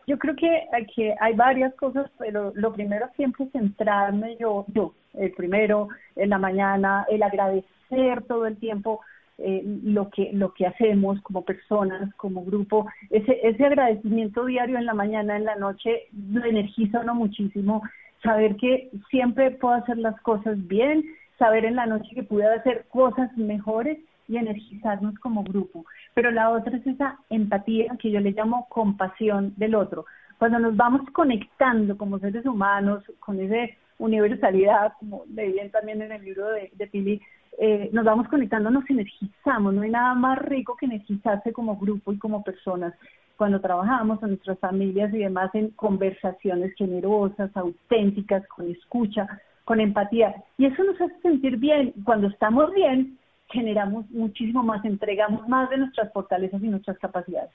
Yo 0.07 0.17
creo 0.17 0.37
que, 0.37 1.17
hay 1.21 1.35
varias 1.35 1.75
cosas, 1.75 2.09
pero 2.21 2.53
lo 2.55 2.73
primero 2.73 3.11
siempre 3.17 3.47
es 3.47 3.51
centrarme 3.51 4.37
yo, 4.39 4.65
yo, 4.69 4.95
el 5.15 5.33
primero, 5.33 5.89
en 6.15 6.31
la 6.31 6.39
mañana, 6.39 7.05
el 7.11 7.21
agradecer 7.21 8.23
todo 8.29 8.47
el 8.47 8.59
tiempo 8.59 9.01
eh, 9.39 9.63
lo 9.85 10.11
que 10.11 10.33
lo 10.33 10.53
que 10.53 10.67
hacemos 10.67 11.21
como 11.23 11.45
personas, 11.45 12.13
como 12.17 12.45
grupo, 12.45 12.89
ese 13.11 13.39
ese 13.43 13.65
agradecimiento 13.65 14.45
diario 14.45 14.79
en 14.79 14.87
la 14.87 14.95
mañana, 14.95 15.37
en 15.37 15.45
la 15.45 15.55
noche, 15.55 16.09
lo 16.31 16.45
energiza 16.45 17.01
uno 17.01 17.15
muchísimo. 17.15 17.83
Saber 18.23 18.57
que 18.57 18.91
siempre 19.11 19.53
puedo 19.53 19.75
hacer 19.75 19.97
las 19.99 20.21
cosas 20.23 20.57
bien, 20.67 21.05
saber 21.39 21.65
en 21.65 21.77
la 21.77 21.87
noche 21.87 22.09
que 22.17 22.25
pude 22.25 22.47
hacer 22.53 22.87
cosas 22.89 23.35
mejores 23.37 23.99
y 24.27 24.39
energizarnos 24.39 25.15
como 25.21 25.45
grupo. 25.45 25.85
Pero 26.15 26.33
la 26.33 26.51
otra 26.51 26.77
es 26.77 26.87
esa 26.87 27.19
empatía 27.31 27.97
que 28.01 28.11
yo 28.11 28.19
le 28.19 28.33
llamo 28.33 28.67
compasión 28.69 29.55
del 29.57 29.77
otro. 29.77 30.05
Cuando 30.39 30.59
nos 30.59 30.77
vamos 30.77 31.03
conectando 31.13 31.97
como 31.97 32.19
seres 32.19 32.45
humanos 32.45 33.05
con 33.21 33.41
esa 33.41 33.73
universalidad, 33.99 34.95
como 34.99 35.25
leí 35.33 35.57
también 35.71 36.03
en 36.03 36.13
el 36.13 36.25
libro 36.25 36.49
de, 36.51 36.71
de 36.75 36.87
Pili, 36.89 37.21
eh, 37.61 37.91
nos 37.93 38.05
vamos 38.05 38.29
conectando, 38.29 38.71
nos 38.71 38.89
energizamos, 38.89 39.75
no 39.75 39.83
hay 39.83 39.91
nada 39.91 40.15
más 40.15 40.39
rico 40.39 40.77
que 40.77 40.87
energizarse 40.87 41.53
como 41.53 41.77
grupo 41.77 42.13
y 42.13 42.19
como 42.19 42.45
personas 42.45 42.95
cuando 43.37 43.61
trabajamos 43.61 44.21
con 44.21 44.31
nuestras 44.31 44.59
familias 44.59 45.13
y 45.13 45.19
demás 45.19 45.51
en 45.55 45.71
conversaciones 45.71 46.75
generosas, 46.77 47.51
auténticas, 47.57 48.47
con 48.49 48.71
escucha, 48.71 49.27
con 49.65 49.81
empatía. 49.81 50.35
Y 50.57 50.67
eso 50.67 50.83
nos 50.83 51.01
hace 51.01 51.21
sentir 51.21 51.57
bien. 51.57 51.95
Cuando 52.05 52.29
estamos 52.29 52.73
bien, 52.75 53.19
generamos 53.49 54.09
muchísimo 54.11 54.63
más, 54.63 54.85
entregamos 54.85 55.49
más 55.49 55.71
de 55.71 55.79
nuestras 55.79 56.13
fortalezas 56.13 56.63
y 56.63 56.69
nuestras 56.69 56.99
capacidades. 56.99 57.51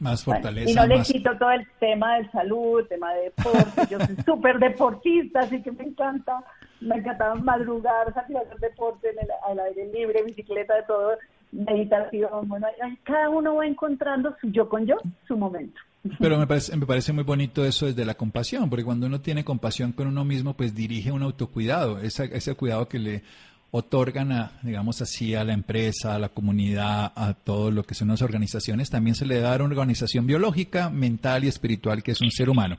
Más 0.00 0.24
fortaleza. 0.24 0.70
y 0.70 0.74
no 0.74 0.86
le 0.86 1.02
quito 1.02 1.36
todo 1.36 1.50
el 1.50 1.66
tema 1.80 2.16
de 2.18 2.30
salud, 2.30 2.86
tema 2.88 3.12
de 3.14 3.24
deporte. 3.24 3.82
Yo 3.90 3.98
soy 4.00 4.16
súper 4.26 4.58
deportista, 4.58 5.40
así 5.40 5.62
que 5.62 5.72
me 5.72 5.84
encanta 5.84 6.44
me 6.80 6.96
encantaba 6.96 7.34
madrugar, 7.34 8.12
salir 8.14 8.36
a 8.36 8.40
hacer 8.40 8.58
deporte 8.58 9.08
en 9.10 9.18
el, 9.18 9.60
aire 9.60 9.92
libre, 9.92 10.22
bicicleta, 10.22 10.76
de 10.76 10.82
todo, 10.84 11.16
meditación. 11.52 12.48
Bueno, 12.48 12.66
cada 13.04 13.28
uno 13.30 13.56
va 13.56 13.66
encontrando 13.66 14.34
su 14.40 14.50
yo 14.50 14.68
con 14.68 14.86
yo, 14.86 14.96
su 15.26 15.36
momento. 15.36 15.80
Pero 16.20 16.38
me 16.38 16.46
parece, 16.46 16.76
me 16.76 16.86
parece 16.86 17.12
muy 17.12 17.24
bonito 17.24 17.64
eso 17.64 17.86
desde 17.86 18.04
la 18.04 18.14
compasión, 18.14 18.70
porque 18.70 18.84
cuando 18.84 19.06
uno 19.06 19.20
tiene 19.20 19.44
compasión 19.44 19.92
con 19.92 20.06
uno 20.06 20.24
mismo, 20.24 20.54
pues 20.54 20.74
dirige 20.74 21.10
un 21.10 21.22
autocuidado, 21.22 21.98
ese 21.98 22.54
cuidado 22.54 22.88
que 22.88 22.98
le 22.98 23.22
otorgan 23.70 24.32
a, 24.32 24.52
digamos 24.62 25.02
así, 25.02 25.34
a 25.34 25.44
la 25.44 25.52
empresa, 25.52 26.14
a 26.14 26.18
la 26.18 26.30
comunidad, 26.30 27.12
a 27.14 27.34
todo 27.34 27.70
lo 27.70 27.84
que 27.84 27.94
son 27.94 28.08
las 28.08 28.22
organizaciones, 28.22 28.90
también 28.90 29.14
se 29.14 29.26
le 29.26 29.40
da 29.40 29.56
una 29.56 29.66
organización 29.66 30.26
biológica, 30.26 30.90
mental 30.90 31.44
y 31.44 31.48
espiritual 31.48 32.02
que 32.02 32.12
es 32.12 32.20
un 32.20 32.30
ser 32.30 32.48
humano. 32.48 32.78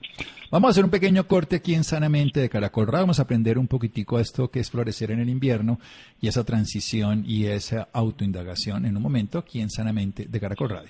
Vamos 0.52 0.70
a 0.70 0.72
hacer 0.72 0.84
un 0.84 0.90
pequeño 0.90 1.28
corte 1.28 1.58
aquí 1.58 1.76
en 1.76 1.84
Sanamente 1.84 2.40
de 2.40 2.50
Caracol 2.50 2.88
vamos 2.92 3.20
a 3.20 3.24
aprender 3.24 3.60
un 3.60 3.68
poquitico 3.68 4.20
esto 4.20 4.50
que 4.50 4.60
es 4.60 4.72
florecer 4.72 5.12
en 5.12 5.20
el 5.20 5.30
invierno 5.30 5.80
y 6.20 6.28
esa 6.28 6.44
transición 6.44 7.24
y 7.28 7.46
esa 7.46 7.88
autoindagación 7.94 8.86
en 8.86 8.98
un 8.98 9.04
momento 9.04 9.38
aquí 9.38 9.62
en 9.62 9.70
Sanamente 9.70 10.26
de 10.28 10.40
Caracol 10.40 10.70
Radio. 10.70 10.90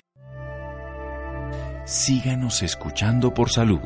Síganos 1.86 2.62
escuchando 2.64 3.34
por 3.34 3.50
salud. 3.50 3.80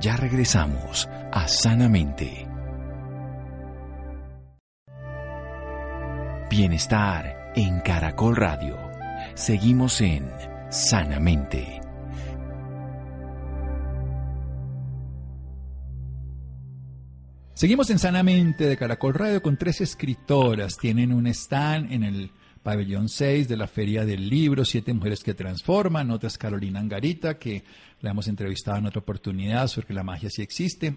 Ya 0.00 0.16
regresamos 0.16 1.08
a 1.32 1.46
Sanamente. 1.46 2.55
Bienestar 6.48 7.52
en 7.56 7.80
Caracol 7.80 8.36
Radio. 8.36 8.76
Seguimos 9.34 10.00
en 10.00 10.30
Sanamente. 10.70 11.80
Seguimos 17.52 17.90
en 17.90 17.98
Sanamente 17.98 18.68
de 18.68 18.76
Caracol 18.76 19.14
Radio 19.14 19.42
con 19.42 19.56
tres 19.56 19.80
escritoras. 19.80 20.76
Tienen 20.78 21.12
un 21.12 21.26
stand 21.26 21.92
en 21.92 22.04
el 22.04 22.30
pabellón 22.62 23.08
6 23.08 23.48
de 23.48 23.56
la 23.56 23.66
Feria 23.66 24.04
del 24.04 24.28
Libro, 24.28 24.64
Siete 24.64 24.94
Mujeres 24.94 25.24
que 25.24 25.34
Transforman. 25.34 26.12
Otra 26.12 26.28
es 26.28 26.38
Carolina 26.38 26.78
Angarita, 26.78 27.40
que 27.40 27.64
la 28.02 28.10
hemos 28.10 28.28
entrevistado 28.28 28.78
en 28.78 28.86
otra 28.86 29.00
oportunidad 29.00 29.66
sobre 29.66 29.88
que 29.88 29.94
la 29.94 30.04
magia 30.04 30.30
sí 30.30 30.42
existe. 30.42 30.94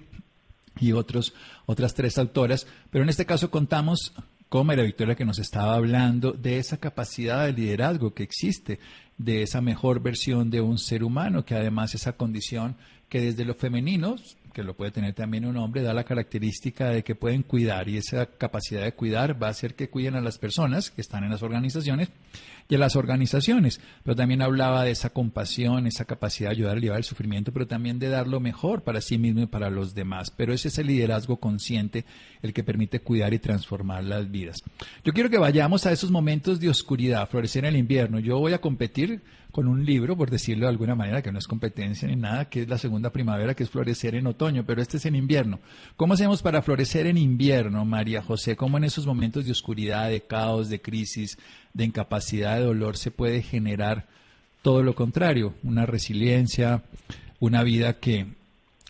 Y 0.80 0.92
otras 0.92 1.34
tres 1.96 2.20
autoras. 2.20 2.68
Pero 2.92 3.04
en 3.04 3.10
este 3.10 3.26
caso 3.26 3.50
contamos 3.50 4.14
como 4.50 4.72
era 4.72 4.84
Victoria 4.84 5.16
que 5.16 5.26
nos 5.26 5.38
estaba 5.38 5.76
hablando 5.76 6.32
de 6.32 6.58
esa 6.58 6.78
capacidad 6.78 7.46
de 7.46 7.54
liderazgo 7.54 8.14
que 8.16 8.24
existe, 8.24 8.80
de 9.18 9.44
esa 9.44 9.62
mejor 9.62 10.02
versión 10.02 10.50
de 10.50 10.60
un 10.60 10.80
ser 10.80 11.04
humano, 11.04 11.46
que 11.46 11.54
además 11.54 11.94
esa 11.94 12.14
condición 12.14 12.76
que 13.10 13.22
desde 13.22 13.46
lo 13.46 13.54
femenino, 13.54 14.16
que 14.54 14.64
lo 14.64 14.76
puede 14.76 14.92
tener 14.92 15.14
también 15.14 15.46
un 15.46 15.58
hombre, 15.58 15.84
da 15.84 15.94
la 15.94 16.04
característica 16.04 16.90
de 16.90 17.04
que 17.04 17.16
pueden 17.16 17.44
cuidar 17.44 17.90
y 17.90 17.98
esa 17.98 18.26
capacidad 18.26 18.84
de 18.84 18.94
cuidar 18.94 19.42
va 19.42 19.48
a 19.48 19.52
hacer 19.52 19.76
que 19.76 19.90
cuiden 19.90 20.16
a 20.16 20.22
las 20.22 20.40
personas 20.40 20.90
que 20.90 21.02
están 21.02 21.24
en 21.24 21.30
las 21.30 21.44
organizaciones 21.44 22.10
y 22.70 22.76
a 22.76 22.78
las 22.78 22.96
organizaciones, 22.96 23.82
pero 24.04 24.16
también 24.16 24.44
hablaba 24.44 24.84
de 24.84 24.92
esa 24.92 25.10
compasión, 25.10 25.88
esa 25.88 26.06
capacidad 26.06 26.52
de 26.52 26.56
ayudar 26.56 26.78
a 26.78 26.80
llevar 26.80 26.98
el 27.00 27.04
sufrimiento, 27.04 27.52
pero 27.52 27.66
también 27.66 27.98
de 27.98 28.10
dar 28.10 28.28
lo 28.28 28.40
mejor 28.40 28.84
para 28.84 29.02
sí 29.02 29.18
mismo 29.18 29.42
y 29.42 29.48
para 29.48 29.72
los 29.72 29.96
demás. 29.96 30.30
Pero 30.30 30.54
ese 30.54 30.68
es 30.68 30.78
el 30.78 30.86
liderazgo 30.86 31.38
consciente 31.38 32.06
el 32.44 32.54
que 32.54 32.64
permite 32.64 33.00
cuidar 33.00 33.34
y 33.34 33.40
transformar 33.40 34.04
las 34.04 34.30
vidas. 34.30 34.62
Yo 35.04 35.14
quiero 35.14 35.32
que 35.32 35.40
vayamos 35.40 35.88
a 35.88 35.92
esos 35.92 36.12
momentos 36.12 36.60
de 36.60 36.70
oscuridad, 36.70 37.28
florecer 37.28 37.66
en 37.66 37.74
el 37.74 37.80
invierno. 37.80 38.20
Yo 38.20 38.38
voy 38.38 38.54
a 38.54 38.62
competir 38.62 39.24
con 39.52 39.68
un 39.68 39.86
libro, 39.86 40.16
por 40.16 40.30
decirlo 40.30 40.66
de 40.66 40.72
alguna 40.72 40.96
manera, 40.96 41.22
que 41.22 41.32
no 41.32 41.40
es 41.40 41.48
competencia 41.48 42.08
ni 42.08 42.16
nada, 42.16 42.50
que 42.50 42.62
es 42.62 42.70
la 42.70 42.78
segunda 42.78 43.12
primavera, 43.12 43.56
que 43.56 43.64
es 43.64 43.70
florecer 43.70 44.16
en 44.16 44.28
otoño 44.28 44.64
pero 44.66 44.82
este 44.82 44.98
es 44.98 45.06
en 45.06 45.16
invierno. 45.16 45.60
¿Cómo 45.96 46.14
hacemos 46.14 46.42
para 46.42 46.62
florecer 46.62 47.08
en 47.08 47.18
invierno, 47.18 47.84
María 47.86 48.22
José? 48.22 48.56
¿Cómo 48.56 48.78
en 48.78 48.84
esos 48.84 49.08
momentos 49.08 49.46
de 49.46 49.52
oscuridad, 49.52 50.10
de 50.10 50.22
caos, 50.22 50.70
de 50.70 50.82
crisis, 50.82 51.38
de 51.74 51.86
incapacidad, 51.86 52.58
de 52.58 52.66
dolor 52.66 52.98
se 52.98 53.12
puede 53.12 53.42
generar 53.42 54.08
todo 54.62 54.84
lo 54.84 54.94
contrario, 54.94 55.56
una 55.64 55.86
resiliencia, 55.86 56.84
una 57.40 57.64
vida 57.64 58.00
que 58.00 58.28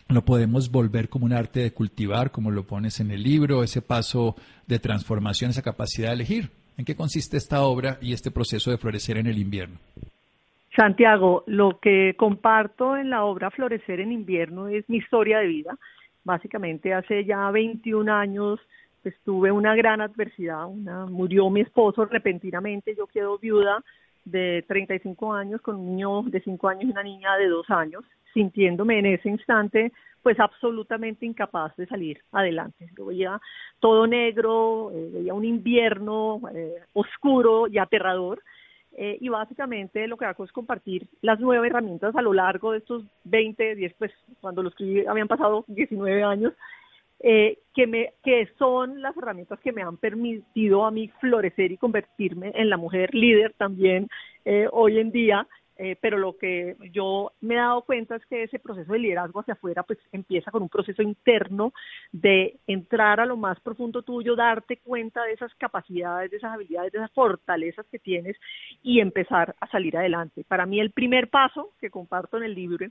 lo 0.08 0.26
podemos 0.26 0.72
volver 0.72 1.08
como 1.08 1.26
un 1.26 1.34
arte 1.34 1.60
de 1.60 1.72
cultivar, 1.72 2.32
como 2.32 2.50
lo 2.50 2.66
pones 2.66 3.00
en 3.00 3.12
el 3.12 3.22
libro, 3.22 3.64
ese 3.64 3.82
paso 3.82 4.36
de 4.66 4.80
transformación, 4.80 5.52
esa 5.52 5.62
capacidad 5.62 6.10
de 6.10 6.16
elegir. 6.16 6.52
¿En 6.78 6.86
qué 6.86 6.96
consiste 6.96 7.38
esta 7.38 7.62
obra 7.62 8.00
y 8.02 8.14
este 8.14 8.32
proceso 8.32 8.72
de 8.72 8.78
florecer 8.78 9.18
en 9.18 9.28
el 9.28 9.38
invierno? 9.38 9.78
Santiago, 10.80 11.44
lo 11.46 11.78
que 11.82 12.14
comparto 12.16 12.96
en 12.96 13.10
la 13.10 13.26
obra 13.26 13.52
Florecer 13.52 14.00
en 14.00 14.14
invierno 14.14 14.70
es 14.70 14.88
mi 14.88 14.96
historia 14.96 15.40
de 15.40 15.48
vida. 15.48 15.78
Básicamente 16.24 16.94
hace 16.94 17.26
ya 17.26 17.52
21 17.52 18.10
años 18.10 18.62
pues, 19.04 19.14
tuve 19.26 19.52
una 19.52 19.76
gran 19.76 20.00
adversidad, 20.00 20.68
una, 20.68 21.06
murió 21.06 21.50
mi 21.50 21.60
esposo 21.60 22.06
repentinamente, 22.06 22.96
yo 22.96 23.08
quedo 23.08 23.38
viuda 23.38 23.84
de 24.24 24.64
35 24.70 25.34
años 25.34 25.60
con 25.60 25.76
un 25.76 25.98
niño 25.98 26.22
de 26.22 26.40
5 26.40 26.70
años 26.70 26.84
y 26.86 26.92
una 26.92 27.04
niña 27.04 27.36
de 27.36 27.50
2 27.50 27.70
años 27.72 28.06
sintiéndome 28.34 29.00
en 29.00 29.08
ese 29.08 29.28
instante 29.28 29.92
pues 30.24 30.40
absolutamente 30.40 31.26
incapaz 31.26 31.76
de 31.76 31.88
salir 31.88 32.22
adelante. 32.32 32.90
Yo 32.98 33.08
veía 33.08 33.42
todo 33.82 34.08
negro, 34.08 34.92
eh, 34.94 35.10
veía 35.12 35.34
un 35.34 35.44
invierno 35.44 36.40
eh, 36.56 36.76
oscuro 36.94 37.68
y 37.68 37.78
aterrador. 37.80 38.42
Eh, 38.98 39.18
y 39.22 39.30
básicamente 39.30 40.08
lo 40.08 40.18
que 40.18 40.26
hago 40.26 40.44
es 40.44 40.52
compartir 40.52 41.08
las 41.22 41.40
nueve 41.40 41.68
herramientas 41.68 42.16
a 42.16 42.22
lo 42.22 42.34
largo 42.34 42.72
de 42.72 42.80
estos 42.80 43.04
20, 43.24 43.76
10, 43.76 43.94
pues 43.94 44.12
cuando 44.42 44.64
lo 44.64 44.70
escribí 44.70 45.06
habían 45.06 45.28
pasado 45.28 45.64
19 45.68 46.24
años, 46.24 46.54
que, 47.22 47.86
me, 47.86 48.14
que 48.24 48.48
son 48.58 49.02
las 49.02 49.16
herramientas 49.18 49.60
que 49.60 49.74
me 49.74 49.82
han 49.82 49.98
permitido 49.98 50.86
a 50.86 50.92
mí 50.92 51.10
florecer 51.20 51.70
y 51.74 51.78
convertirme 51.78 52.54
en 52.56 52.70
la 52.70 52.78
mujer 52.78 53.14
líder 53.14 53.54
también 53.58 54.08
hoy 54.72 55.00
en 55.00 55.12
día 55.12 55.46
eh, 55.82 55.96
pero 56.02 56.18
lo 56.18 56.36
que 56.36 56.76
yo 56.92 57.32
me 57.40 57.54
he 57.54 57.58
dado 57.58 57.84
cuenta 57.84 58.18
es 58.18 58.26
que 58.26 58.44
ese 58.44 58.60
proceso 58.60 58.92
de 58.92 59.00
liderazgo 59.00 59.40
hacia 59.40 59.54
afuera 59.54 59.82
pues 59.84 59.98
empieza 60.12 60.52
con 60.52 60.62
un 60.62 60.68
proceso 60.68 61.02
interno 61.02 61.72
de 62.12 62.58
entrar 62.68 63.22
a 63.22 63.26
lo 63.26 63.38
más 63.38 63.58
profundo 63.62 64.02
tuyo, 64.02 64.36
darte 64.36 64.76
cuenta 64.76 65.24
de 65.24 65.32
esas 65.32 65.56
capacidades, 65.56 66.32
de 66.32 66.38
esas 66.38 66.54
habilidades, 66.54 66.92
de 66.92 66.98
esas 66.98 67.14
fortalezas 67.14 67.86
que 67.90 67.98
tienes 67.98 68.36
y 68.84 69.00
empezar 69.00 69.56
a 69.62 69.68
salir 69.68 69.96
adelante. 69.96 70.44
Para 70.46 70.66
mí 70.66 70.82
el 70.82 70.92
primer 70.92 71.30
paso 71.30 71.72
que 71.80 71.90
comparto 71.90 72.36
en 72.36 72.44
el 72.44 72.56
libro 72.56 72.86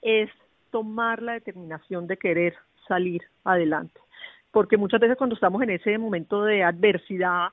es 0.00 0.30
tomar 0.70 1.22
la 1.22 1.32
determinación 1.32 2.06
de 2.06 2.18
querer 2.18 2.54
salir 2.86 3.22
adelante. 3.42 3.98
Porque 4.52 4.76
muchas 4.76 5.00
veces 5.00 5.16
cuando 5.16 5.34
estamos 5.34 5.60
en 5.62 5.70
ese 5.70 5.98
momento 5.98 6.44
de 6.44 6.62
adversidad, 6.62 7.48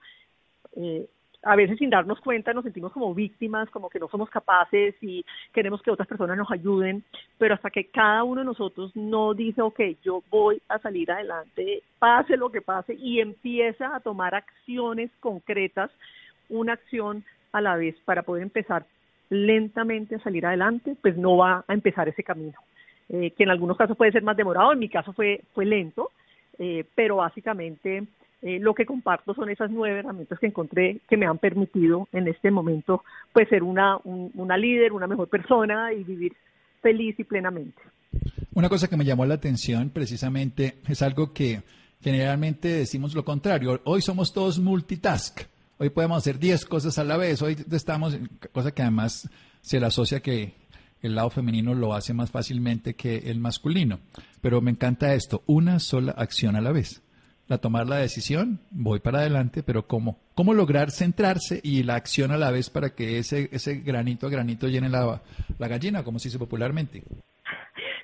eh, 0.76 1.08
a 1.44 1.56
veces 1.56 1.78
sin 1.78 1.90
darnos 1.90 2.20
cuenta 2.20 2.54
nos 2.54 2.64
sentimos 2.64 2.92
como 2.92 3.14
víctimas, 3.14 3.70
como 3.70 3.90
que 3.90 4.00
no 4.00 4.10
somos 4.10 4.30
capaces 4.30 4.96
y 5.02 5.26
queremos 5.54 5.82
que 5.82 5.92
otras 5.92 6.08
personas 6.08 6.38
nos 6.38 6.52
ayuden, 6.52 7.04
pero 7.38 7.56
hasta 7.56 7.70
que 7.70 7.86
cada 7.86 8.24
uno 8.24 8.42
de 8.42 8.46
nosotros 8.46 8.96
no 8.96 9.34
dice, 9.34 9.62
ok, 9.62 9.80
yo 10.04 10.22
voy 10.30 10.62
a 10.68 10.80
salir 10.80 11.12
adelante, 11.12 11.82
pase 11.98 12.36
lo 12.36 12.52
que 12.52 12.62
pase, 12.62 12.94
y 12.96 13.20
empieza 13.20 13.96
a 13.96 14.02
tomar 14.02 14.36
acciones 14.36 15.12
concretas, 15.20 15.92
una 16.50 16.74
acción 16.74 17.24
a 17.54 17.62
la 17.62 17.78
vez 17.78 17.96
para 18.06 18.24
poder 18.24 18.44
empezar 18.44 18.86
lentamente 19.30 20.16
a 20.16 20.20
salir 20.20 20.46
adelante, 20.46 20.96
pues 21.02 21.16
no 21.16 21.38
va 21.38 21.64
a 21.68 21.74
empezar 21.74 22.10
ese 22.10 22.24
camino, 22.24 22.60
eh, 23.08 23.32
que 23.32 23.44
en 23.44 23.50
algunos 23.50 23.78
casos 23.78 23.96
puede 23.96 24.12
ser 24.12 24.24
más 24.24 24.36
demorado, 24.36 24.74
en 24.74 24.80
mi 24.80 24.90
caso 24.90 25.14
fue, 25.14 25.42
fue 25.54 25.66
lento, 25.66 26.12
eh, 26.58 26.84
pero 26.96 27.18
básicamente 27.18 28.04
eh, 28.42 28.58
lo 28.60 28.74
que 28.74 28.86
comparto 28.86 29.34
son 29.34 29.50
esas 29.50 29.70
nueve 29.70 30.00
herramientas 30.00 30.40
que 30.40 30.48
encontré 30.48 31.02
que 31.10 31.18
me 31.18 31.26
han 31.26 31.40
permitido 31.40 32.08
en 32.14 32.28
este 32.30 32.52
momento 32.52 33.04
pues 33.34 33.50
ser 33.50 33.64
una, 33.64 33.98
una 34.06 34.58
líder, 34.58 34.94
una 34.94 35.08
mejor 35.08 35.28
persona 35.28 35.92
y 35.92 36.04
vivir 36.06 36.34
feliz 36.82 37.20
y 37.20 37.26
plenamente. 37.26 37.82
Una 38.54 38.70
cosa 38.70 38.88
que 38.88 38.96
me 38.96 39.04
llamó 39.04 39.26
la 39.26 39.34
atención 39.34 39.90
precisamente 39.90 40.78
es 40.88 41.02
algo 41.02 41.34
que 41.34 41.64
generalmente 42.02 42.70
decimos 42.70 43.14
lo 43.14 43.26
contrario. 43.26 43.82
Hoy 43.84 44.02
somos 44.02 44.34
todos 44.34 44.58
multitask. 44.58 45.42
Hoy 45.78 45.90
podemos 45.90 46.20
hacer 46.20 46.40
10 46.40 46.66
cosas 46.66 46.98
a 46.98 47.04
la 47.04 47.18
vez. 47.18 47.42
Hoy 47.42 47.58
estamos, 47.72 48.18
cosa 48.54 48.72
que 48.72 48.82
además 48.82 49.30
se 49.62 49.82
le 49.82 49.86
asocia 49.86 50.22
que 50.22 50.54
el 51.02 51.16
lado 51.16 51.30
femenino 51.30 51.74
lo 51.74 51.94
hace 51.94 52.14
más 52.14 52.32
fácilmente 52.32 52.94
que 52.94 53.18
el 53.18 53.40
masculino. 53.40 54.00
Pero 54.42 54.62
me 54.62 54.72
encanta 54.72 55.14
esto, 55.14 55.44
una 55.46 55.80
sola 55.80 56.14
acción 56.14 56.56
a 56.56 56.62
la 56.62 56.72
vez 56.72 57.02
la 57.50 57.58
tomar 57.58 57.88
la 57.88 57.98
decisión, 57.98 58.60
voy 58.70 59.00
para 59.00 59.20
adelante, 59.20 59.64
pero 59.64 59.88
¿cómo? 59.88 60.18
¿Cómo 60.36 60.54
lograr 60.54 60.92
centrarse 60.92 61.60
y 61.64 61.84
la 61.84 61.96
acción 61.96 62.32
a 62.32 62.38
la 62.38 62.52
vez 62.52 62.70
para 62.70 62.92
que 62.92 63.18
ese, 63.18 63.50
ese 63.52 63.82
granito 63.82 64.28
a 64.28 64.30
granito 64.30 64.68
llene 64.68 64.88
la, 64.88 65.22
la 65.58 65.68
gallina, 65.68 66.04
como 66.04 66.20
se 66.20 66.30
dice 66.30 66.38
popularmente? 66.38 67.04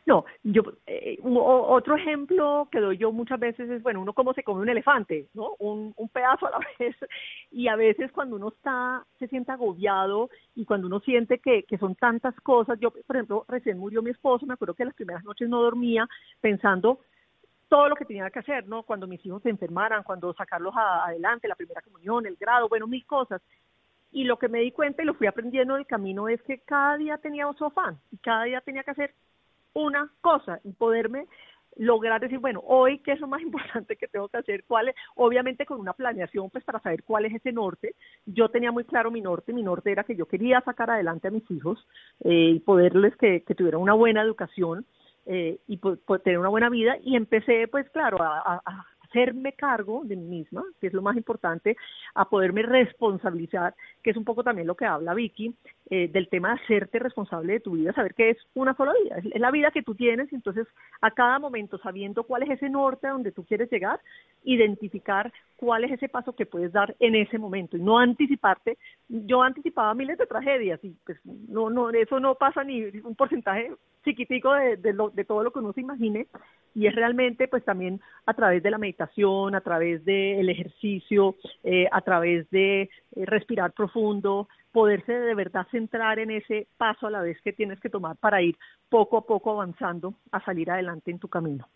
No, 0.07 0.25
yo 0.43 0.61
eh, 0.85 1.17
otro 1.23 1.95
ejemplo 1.95 2.67
que 2.71 2.79
doy 2.79 2.97
yo 2.97 3.11
muchas 3.11 3.39
veces 3.39 3.69
es, 3.69 3.81
bueno, 3.81 4.01
uno 4.01 4.13
cómo 4.13 4.33
se 4.33 4.43
come 4.43 4.61
un 4.61 4.69
elefante, 4.69 5.27
¿no? 5.33 5.55
Un, 5.57 5.93
un 5.95 6.09
pedazo 6.09 6.47
a 6.47 6.51
la 6.51 6.59
vez. 6.79 6.95
Y 7.51 7.67
a 7.67 7.75
veces 7.75 8.11
cuando 8.11 8.35
uno 8.35 8.49
está, 8.49 9.03
se 9.17 9.27
siente 9.27 9.51
agobiado 9.51 10.29
y 10.55 10.65
cuando 10.65 10.87
uno 10.87 10.99
siente 10.99 11.39
que, 11.39 11.63
que 11.63 11.77
son 11.79 11.95
tantas 11.95 12.35
cosas, 12.41 12.79
yo, 12.79 12.91
por 12.91 13.15
ejemplo, 13.15 13.45
recién 13.47 13.79
murió 13.79 14.03
mi 14.03 14.11
esposo, 14.11 14.45
me 14.45 14.53
acuerdo 14.53 14.75
que 14.75 14.85
las 14.85 14.93
primeras 14.93 15.23
noches 15.23 15.49
no 15.49 15.61
dormía 15.61 16.07
pensando 16.39 16.99
todo 17.67 17.89
lo 17.89 17.95
que 17.95 18.05
tenía 18.05 18.29
que 18.29 18.39
hacer, 18.39 18.67
¿no? 18.67 18.83
Cuando 18.83 19.07
mis 19.07 19.25
hijos 19.25 19.41
se 19.43 19.49
enfermaran, 19.49 20.03
cuando 20.03 20.33
sacarlos 20.33 20.73
adelante, 20.75 21.47
la 21.47 21.55
primera 21.55 21.81
comunión, 21.81 22.25
el 22.25 22.35
grado, 22.35 22.69
bueno, 22.69 22.87
mil 22.87 23.05
cosas. 23.05 23.41
Y 24.11 24.23
lo 24.23 24.37
que 24.37 24.47
me 24.47 24.59
di 24.59 24.71
cuenta 24.71 25.01
y 25.01 25.05
lo 25.05 25.13
fui 25.13 25.27
aprendiendo 25.27 25.75
en 25.75 25.81
el 25.81 25.87
camino 25.87 26.29
es 26.29 26.41
que 26.43 26.59
cada 26.59 26.97
día 26.97 27.17
tenía 27.17 27.51
su 27.57 27.65
afán 27.65 27.99
y 28.11 28.17
cada 28.17 28.43
día 28.45 28.61
tenía 28.61 28.83
que 28.83 28.91
hacer 28.91 29.13
una 29.73 30.09
cosa 30.21 30.59
y 30.63 30.71
poderme 30.71 31.27
lograr 31.77 32.21
decir, 32.21 32.39
bueno, 32.39 32.61
hoy 32.65 32.99
qué 32.99 33.11
es 33.11 33.19
lo 33.19 33.27
más 33.27 33.41
importante 33.41 33.95
que 33.95 34.07
tengo 34.07 34.29
que 34.29 34.37
hacer, 34.37 34.63
cuál 34.65 34.89
es, 34.89 34.95
obviamente 35.15 35.65
con 35.65 35.79
una 35.79 35.93
planeación 35.93 36.49
pues 36.49 36.63
para 36.63 36.79
saber 36.79 37.03
cuál 37.03 37.25
es 37.25 37.33
ese 37.33 37.51
norte. 37.51 37.95
Yo 38.25 38.49
tenía 38.49 38.71
muy 38.71 38.85
claro 38.85 39.11
mi 39.11 39.21
norte, 39.21 39.53
mi 39.53 39.63
norte 39.63 39.91
era 39.91 40.03
que 40.03 40.15
yo 40.15 40.27
quería 40.27 40.61
sacar 40.61 40.89
adelante 40.89 41.27
a 41.27 41.31
mis 41.31 41.49
hijos 41.51 41.85
eh, 42.23 42.51
y 42.55 42.59
poderles 42.59 43.15
que, 43.17 43.43
que 43.43 43.55
tuvieran 43.55 43.81
una 43.81 43.93
buena 43.93 44.21
educación 44.21 44.85
eh, 45.25 45.57
y 45.67 45.77
pues, 45.77 45.99
tener 46.23 46.39
una 46.39 46.49
buena 46.49 46.69
vida 46.69 46.97
y 47.01 47.15
empecé 47.15 47.67
pues 47.67 47.89
claro 47.89 48.21
a, 48.21 48.61
a, 48.65 48.85
hacerme 49.15 49.53
cargo 49.53 50.01
de 50.03 50.15
mí 50.15 50.25
misma, 50.25 50.63
que 50.79 50.87
es 50.87 50.93
lo 50.93 51.01
más 51.01 51.15
importante, 51.15 51.77
a 52.13 52.27
poderme 52.27 52.63
responsabilizar, 52.63 53.73
que 54.03 54.11
es 54.11 54.17
un 54.17 54.25
poco 54.25 54.43
también 54.43 54.67
lo 54.67 54.75
que 54.75 54.85
habla 54.85 55.13
Vicky, 55.13 55.55
eh, 55.89 56.07
del 56.07 56.29
tema 56.29 56.49
de 56.49 56.61
hacerte 56.61 56.97
responsable 56.97 57.53
de 57.53 57.59
tu 57.59 57.73
vida, 57.73 57.93
saber 57.93 58.15
que 58.15 58.31
es 58.31 58.37
una 58.55 58.75
sola 58.75 58.91
vida, 59.03 59.17
es, 59.17 59.39
la 59.39 59.51
vida 59.51 59.69
que 59.69 59.83
tú 59.83 59.93
tienes, 59.93 60.33
entonces 60.33 60.67
a 60.99 61.11
cada 61.11 61.37
momento 61.37 61.77
sabiendo 61.77 62.23
cuál 62.23 62.43
es 62.43 62.49
ese 62.49 62.69
norte 62.69 63.05
a 63.05 63.11
donde 63.11 63.31
tú 63.31 63.43
quieres 63.45 63.69
llegar, 63.69 63.99
identificar 64.43 65.31
cuál 65.57 65.83
es 65.83 65.91
ese 65.91 66.09
paso 66.09 66.35
que 66.35 66.47
puedes 66.47 66.71
dar 66.71 66.95
en 66.99 67.15
ese 67.15 67.37
momento 67.37 67.77
y 67.77 67.81
no 67.81 67.99
anticiparte. 67.99 68.77
Yo 69.07 69.43
anticipaba 69.43 69.93
miles 69.93 70.17
de 70.17 70.25
tragedias 70.25 70.83
y 70.83 70.95
pues 71.05 71.19
no, 71.23 71.69
no, 71.69 71.91
eso 71.91 72.19
no 72.19 72.35
pasa 72.35 72.63
ni 72.63 72.81
un 73.03 73.15
porcentaje 73.15 73.71
chiquitico 74.03 74.53
de, 74.53 74.77
de, 74.77 74.93
lo, 74.93 75.09
de 75.09 75.23
todo 75.23 75.43
lo 75.43 75.51
que 75.51 75.59
uno 75.59 75.73
se 75.73 75.81
imagine 75.81 76.27
y 76.75 76.87
es 76.87 76.95
realmente 76.95 77.47
pues 77.47 77.63
también 77.63 78.01
a 78.25 78.33
través 78.33 78.61
de 78.61 78.69
la 78.69 78.77
meditación, 78.77 79.55
a 79.55 79.61
través 79.61 80.03
del 80.03 80.49
ejercicio, 80.49 81.35
eh, 81.63 81.87
a 81.91 82.01
través 82.01 82.49
de 82.49 82.81
eh, 82.81 82.89
respirar 83.25 83.71
profundo, 83.71 84.49
poderse 84.75 85.13
de 85.13 85.33
verdad 85.35 85.65
centrar 85.71 86.19
en 86.19 86.31
ese 86.31 86.67
paso 86.75 87.07
a 87.07 87.09
la 87.09 87.21
vez 87.21 87.37
que 87.41 87.53
tienes 87.53 87.79
que 87.79 87.89
tomar 87.89 88.17
para 88.17 88.41
ir 88.41 88.57
poco 88.89 89.17
a 89.17 89.25
poco 89.25 89.51
avanzando 89.51 90.15
a 90.33 90.43
salir 90.43 90.69
adelante 90.69 91.11
en 91.11 91.17
tu 91.17 91.29
camino. 91.29 91.69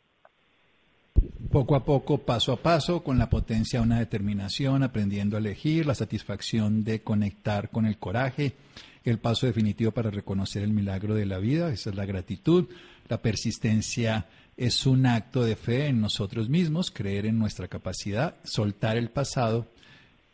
Poco 1.50 1.78
a 1.78 1.86
poco, 1.86 2.18
paso 2.18 2.52
a 2.52 2.58
paso, 2.58 3.02
con 3.02 3.18
la 3.18 3.30
potencia 3.30 3.80
de 3.80 3.86
una 3.86 4.00
determinación, 4.00 4.84
aprendiendo 4.84 5.38
a 5.38 5.40
elegir, 5.40 5.86
la 5.86 5.96
satisfacción 5.96 6.84
de 6.84 7.02
conectar 7.02 7.70
con 7.70 7.86
el 7.86 7.98
coraje, 7.98 8.58
el 9.06 9.18
paso 9.18 9.48
definitivo 9.48 9.92
para 9.92 10.12
reconocer 10.12 10.62
el 10.62 10.74
milagro 10.74 11.16
de 11.16 11.26
la 11.26 11.40
vida, 11.40 11.72
esa 11.72 11.92
es 11.92 11.96
la 11.96 12.06
gratitud, 12.06 12.68
la 13.08 13.22
persistencia 13.22 14.26
es 14.58 14.86
un 14.86 15.06
acto 15.06 15.46
de 15.46 15.56
fe 15.56 15.88
en 15.88 16.02
nosotros 16.02 16.50
mismos, 16.50 16.92
creer 16.92 17.26
en 17.28 17.40
nuestra 17.40 17.70
capacidad, 17.70 18.36
soltar 18.44 18.98
el 18.98 19.10
pasado, 19.10 19.68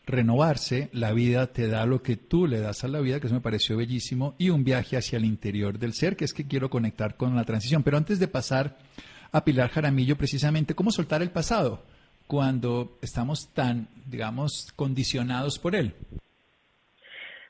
renovarse, 0.05 0.89
la 0.93 1.13
vida 1.13 1.47
te 1.47 1.67
da 1.67 1.85
lo 1.85 2.01
que 2.01 2.15
tú 2.15 2.47
le 2.47 2.59
das 2.59 2.83
a 2.83 2.87
la 2.87 2.99
vida, 2.99 3.19
que 3.19 3.27
eso 3.27 3.35
me 3.35 3.41
pareció 3.41 3.77
bellísimo, 3.77 4.35
y 4.37 4.49
un 4.49 4.63
viaje 4.63 4.97
hacia 4.97 5.17
el 5.17 5.25
interior 5.25 5.79
del 5.79 5.93
ser, 5.93 6.15
que 6.15 6.25
es 6.25 6.33
que 6.33 6.47
quiero 6.47 6.69
conectar 6.69 7.17
con 7.17 7.35
la 7.35 7.43
transición. 7.43 7.83
Pero 7.83 7.97
antes 7.97 8.19
de 8.19 8.27
pasar 8.27 8.77
a 9.31 9.43
Pilar 9.43 9.69
Jaramillo, 9.69 10.15
precisamente, 10.15 10.75
¿cómo 10.75 10.91
soltar 10.91 11.21
el 11.21 11.31
pasado 11.31 11.83
cuando 12.27 12.97
estamos 13.01 13.53
tan, 13.53 13.87
digamos, 14.05 14.71
condicionados 14.75 15.59
por 15.59 15.75
él? 15.75 15.93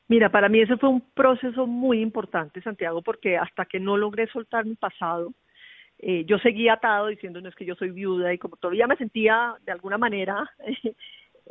Mira, 0.08 0.30
para 0.30 0.50
mí 0.50 0.62
ese 0.62 0.78
fue 0.78 0.89
un 0.89 1.02
proceso 1.13 1.65
muy 1.65 2.02
importante, 2.02 2.62
Santiago, 2.62 3.02
porque 3.02 3.38
hasta 3.38 3.65
que 3.65 3.80
no 3.80 3.98
logré 3.98 4.28
soltar 4.28 4.65
mi 4.65 4.76
pasado, 4.76 5.34
eh, 5.98 6.26
yo 6.26 6.38
seguía 6.39 6.74
atado 6.74 7.08
diciendo 7.08 7.39
no 7.41 7.50
es 7.50 7.56
que 7.56 7.65
yo 7.65 7.74
soy 7.76 7.89
viuda 7.89 8.34
y 8.34 8.38
como 8.38 8.58
todavía 8.58 8.86
me 8.86 8.98
sentía 8.98 9.56
de 9.65 9.72
alguna 9.72 9.98
manera 9.98 10.52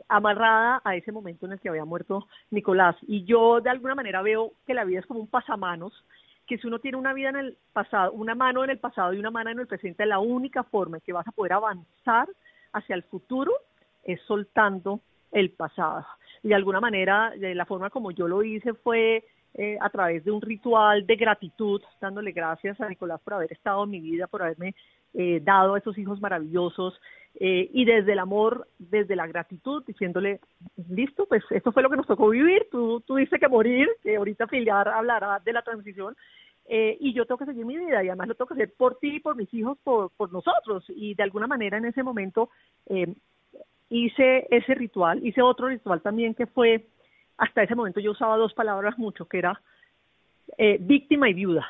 amarrada 0.08 0.80
a 0.84 0.96
ese 0.96 1.12
momento 1.12 1.46
en 1.46 1.52
el 1.52 1.60
que 1.60 1.68
había 1.68 1.84
muerto 1.84 2.26
Nicolás. 2.50 2.96
Y 3.02 3.24
yo 3.24 3.60
de 3.60 3.70
alguna 3.70 3.94
manera 3.94 4.22
veo 4.22 4.52
que 4.66 4.74
la 4.74 4.84
vida 4.84 5.00
es 5.00 5.06
como 5.06 5.20
un 5.20 5.28
pasamanos, 5.28 6.04
que 6.46 6.58
si 6.58 6.66
uno 6.66 6.78
tiene 6.78 6.98
una 6.98 7.14
vida 7.14 7.30
en 7.30 7.36
el 7.36 7.56
pasado, 7.72 8.12
una 8.12 8.34
mano 8.34 8.64
en 8.64 8.70
el 8.70 8.78
pasado 8.78 9.12
y 9.12 9.18
una 9.18 9.30
mano 9.30 9.50
en 9.50 9.60
el 9.60 9.66
presente, 9.66 10.04
la 10.06 10.18
única 10.18 10.62
forma 10.62 10.98
en 10.98 11.02
que 11.02 11.12
vas 11.12 11.26
a 11.26 11.32
poder 11.32 11.54
avanzar 11.54 12.28
hacia 12.72 12.94
el 12.94 13.02
futuro 13.04 13.52
es 14.02 14.20
soltando 14.22 15.00
el 15.32 15.50
pasado. 15.50 16.06
Y 16.42 16.48
de 16.48 16.54
alguna 16.54 16.80
manera, 16.80 17.32
de 17.36 17.54
la 17.54 17.64
forma 17.64 17.90
como 17.90 18.10
yo 18.10 18.28
lo 18.28 18.42
hice 18.42 18.74
fue 18.74 19.24
eh, 19.54 19.78
a 19.80 19.88
través 19.90 20.24
de 20.24 20.30
un 20.30 20.42
ritual 20.42 21.06
de 21.06 21.16
gratitud, 21.16 21.80
dándole 22.00 22.32
gracias 22.32 22.80
a 22.80 22.88
Nicolás 22.88 23.20
por 23.22 23.34
haber 23.34 23.52
estado 23.52 23.84
en 23.84 23.90
mi 23.90 24.00
vida, 24.00 24.26
por 24.26 24.42
haberme 24.42 24.74
eh, 25.14 25.40
dado 25.42 25.74
a 25.74 25.78
esos 25.78 25.96
hijos 25.96 26.20
maravillosos, 26.20 27.00
eh, 27.36 27.68
y 27.72 27.84
desde 27.84 28.12
el 28.12 28.20
amor, 28.20 28.68
desde 28.78 29.16
la 29.16 29.26
gratitud, 29.26 29.82
diciéndole, 29.84 30.40
listo, 30.88 31.26
pues 31.26 31.42
esto 31.50 31.72
fue 31.72 31.82
lo 31.82 31.90
que 31.90 31.96
nos 31.96 32.06
tocó 32.06 32.28
vivir, 32.28 32.68
tú, 32.70 33.02
dices 33.16 33.40
que 33.40 33.48
morir, 33.48 33.88
que 34.02 34.16
ahorita 34.16 34.46
Filiar 34.46 34.88
hablará 34.88 35.40
de 35.44 35.52
la 35.52 35.62
transición, 35.62 36.16
eh, 36.66 36.96
y 37.00 37.12
yo 37.12 37.26
tengo 37.26 37.38
que 37.38 37.46
seguir 37.46 37.66
mi 37.66 37.76
vida 37.76 38.02
y 38.02 38.08
además 38.08 38.28
lo 38.28 38.34
tengo 38.34 38.48
que 38.48 38.54
hacer 38.54 38.72
por 38.76 38.98
ti, 38.98 39.20
por 39.20 39.36
mis 39.36 39.52
hijos, 39.52 39.76
por, 39.82 40.10
por 40.16 40.32
nosotros, 40.32 40.84
y 40.88 41.14
de 41.14 41.22
alguna 41.24 41.46
manera 41.46 41.76
en 41.76 41.86
ese 41.86 42.02
momento 42.02 42.50
eh, 42.86 43.12
hice 43.90 44.46
ese 44.50 44.74
ritual, 44.74 45.24
hice 45.26 45.42
otro 45.42 45.68
ritual 45.68 46.00
también 46.02 46.34
que 46.34 46.46
fue, 46.46 46.86
hasta 47.36 47.62
ese 47.62 47.74
momento 47.74 48.00
yo 48.00 48.12
usaba 48.12 48.36
dos 48.36 48.54
palabras 48.54 48.98
mucho, 48.98 49.26
que 49.26 49.38
era 49.38 49.60
eh, 50.58 50.78
víctima 50.80 51.28
y 51.28 51.34
viuda. 51.34 51.66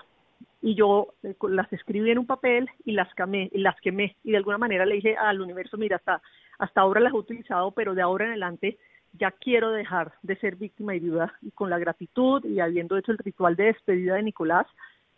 Y 0.60 0.74
yo 0.74 1.14
eh, 1.22 1.34
las 1.48 1.72
escribí 1.72 2.10
en 2.10 2.18
un 2.18 2.26
papel 2.26 2.68
y 2.84 2.92
las 2.92 3.12
quemé, 3.14 3.50
y 3.52 3.58
las 3.58 3.78
quemé. 3.80 4.16
Y 4.24 4.32
de 4.32 4.38
alguna 4.38 4.58
manera 4.58 4.86
le 4.86 4.96
dije 4.96 5.16
al 5.16 5.40
universo, 5.40 5.76
mira, 5.76 5.96
hasta, 5.96 6.22
hasta 6.58 6.80
ahora 6.80 7.00
las 7.00 7.12
he 7.12 7.16
utilizado, 7.16 7.70
pero 7.72 7.94
de 7.94 8.02
ahora 8.02 8.24
en 8.24 8.30
adelante 8.32 8.78
ya 9.18 9.30
quiero 9.30 9.70
dejar 9.70 10.12
de 10.22 10.36
ser 10.36 10.56
víctima 10.56 10.94
y 10.94 11.00
viuda 11.00 11.32
y 11.42 11.50
con 11.52 11.70
la 11.70 11.78
gratitud 11.78 12.44
y 12.44 12.60
habiendo 12.60 12.96
hecho 12.96 13.12
el 13.12 13.18
ritual 13.18 13.54
de 13.56 13.64
despedida 13.64 14.16
de 14.16 14.22
Nicolás, 14.22 14.66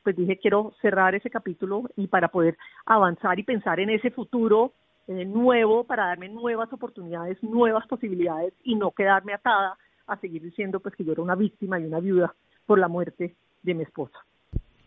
pues 0.02 0.14
dije 0.14 0.38
quiero 0.38 0.74
cerrar 0.82 1.14
ese 1.14 1.30
capítulo 1.30 1.84
y 1.96 2.06
para 2.06 2.28
poder 2.28 2.58
avanzar 2.84 3.38
y 3.38 3.42
pensar 3.42 3.80
en 3.80 3.90
ese 3.90 4.10
futuro 4.10 4.72
eh, 5.08 5.24
nuevo, 5.24 5.84
para 5.84 6.06
darme 6.06 6.28
nuevas 6.28 6.70
oportunidades, 6.72 7.42
nuevas 7.42 7.86
posibilidades 7.86 8.52
y 8.64 8.74
no 8.74 8.90
quedarme 8.90 9.32
atada 9.32 9.78
a 10.06 10.16
seguir 10.18 10.42
diciendo 10.42 10.80
pues 10.80 10.94
que 10.94 11.04
yo 11.04 11.12
era 11.12 11.22
una 11.22 11.34
víctima 11.34 11.78
y 11.80 11.84
una 11.84 12.00
viuda 12.00 12.34
por 12.64 12.78
la 12.78 12.88
muerte 12.88 13.34
de 13.62 13.74
mi 13.74 13.82
esposa. 13.82 14.18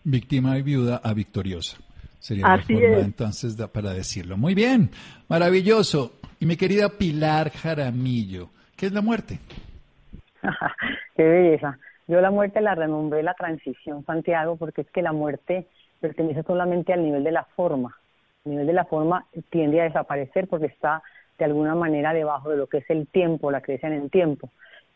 Víctima 0.03 0.57
y 0.57 0.61
viuda 0.61 1.01
a 1.03 1.13
victoriosa. 1.13 1.77
Sería 2.19 2.47
la 2.47 2.61
forma 2.61 2.99
entonces 2.99 3.55
para 3.67 3.93
decirlo. 3.93 4.37
Muy 4.37 4.53
bien, 4.53 4.89
maravilloso. 5.29 6.19
Y 6.39 6.45
mi 6.45 6.57
querida 6.57 6.89
Pilar 6.89 7.49
Jaramillo, 7.49 8.49
¿qué 8.75 8.87
es 8.87 8.91
la 8.91 9.01
muerte? 9.01 9.39
Qué 11.15 11.23
belleza. 11.23 11.77
Yo 12.07 12.21
la 12.21 12.31
muerte 12.31 12.61
la 12.61 12.75
renombré 12.75 13.23
la 13.23 13.33
transición, 13.33 14.05
Santiago, 14.05 14.55
porque 14.55 14.81
es 14.81 14.91
que 14.91 15.01
la 15.01 15.11
muerte 15.11 15.67
pertenece 15.99 16.43
solamente 16.43 16.93
al 16.93 17.03
nivel 17.03 17.23
de 17.23 17.31
la 17.31 17.43
forma. 17.43 17.95
El 18.45 18.51
nivel 18.51 18.67
de 18.67 18.73
la 18.73 18.85
forma 18.85 19.25
tiende 19.49 19.81
a 19.81 19.83
desaparecer 19.83 20.47
porque 20.47 20.67
está 20.67 21.03
de 21.37 21.45
alguna 21.45 21.75
manera 21.75 22.13
debajo 22.13 22.49
de 22.49 22.57
lo 22.57 22.67
que 22.67 22.79
es 22.79 22.89
el 22.89 23.07
tiempo, 23.07 23.51
la 23.51 23.61
creencia 23.61 23.87
en 23.87 24.01
el 24.01 24.09
tiempo. 24.09 24.49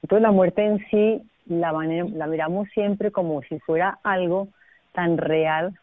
Entonces 0.03 0.21
la 0.21 0.31
muerte 0.31 0.63
en 0.63 0.85
sí 0.89 1.23
la, 1.47 1.71
la 1.71 2.27
miramos 2.27 2.67
siempre 2.69 3.11
como 3.11 3.41
si 3.43 3.59
fuera 3.59 3.99
algo 4.03 4.49
tan 4.93 5.17
real 5.17 5.73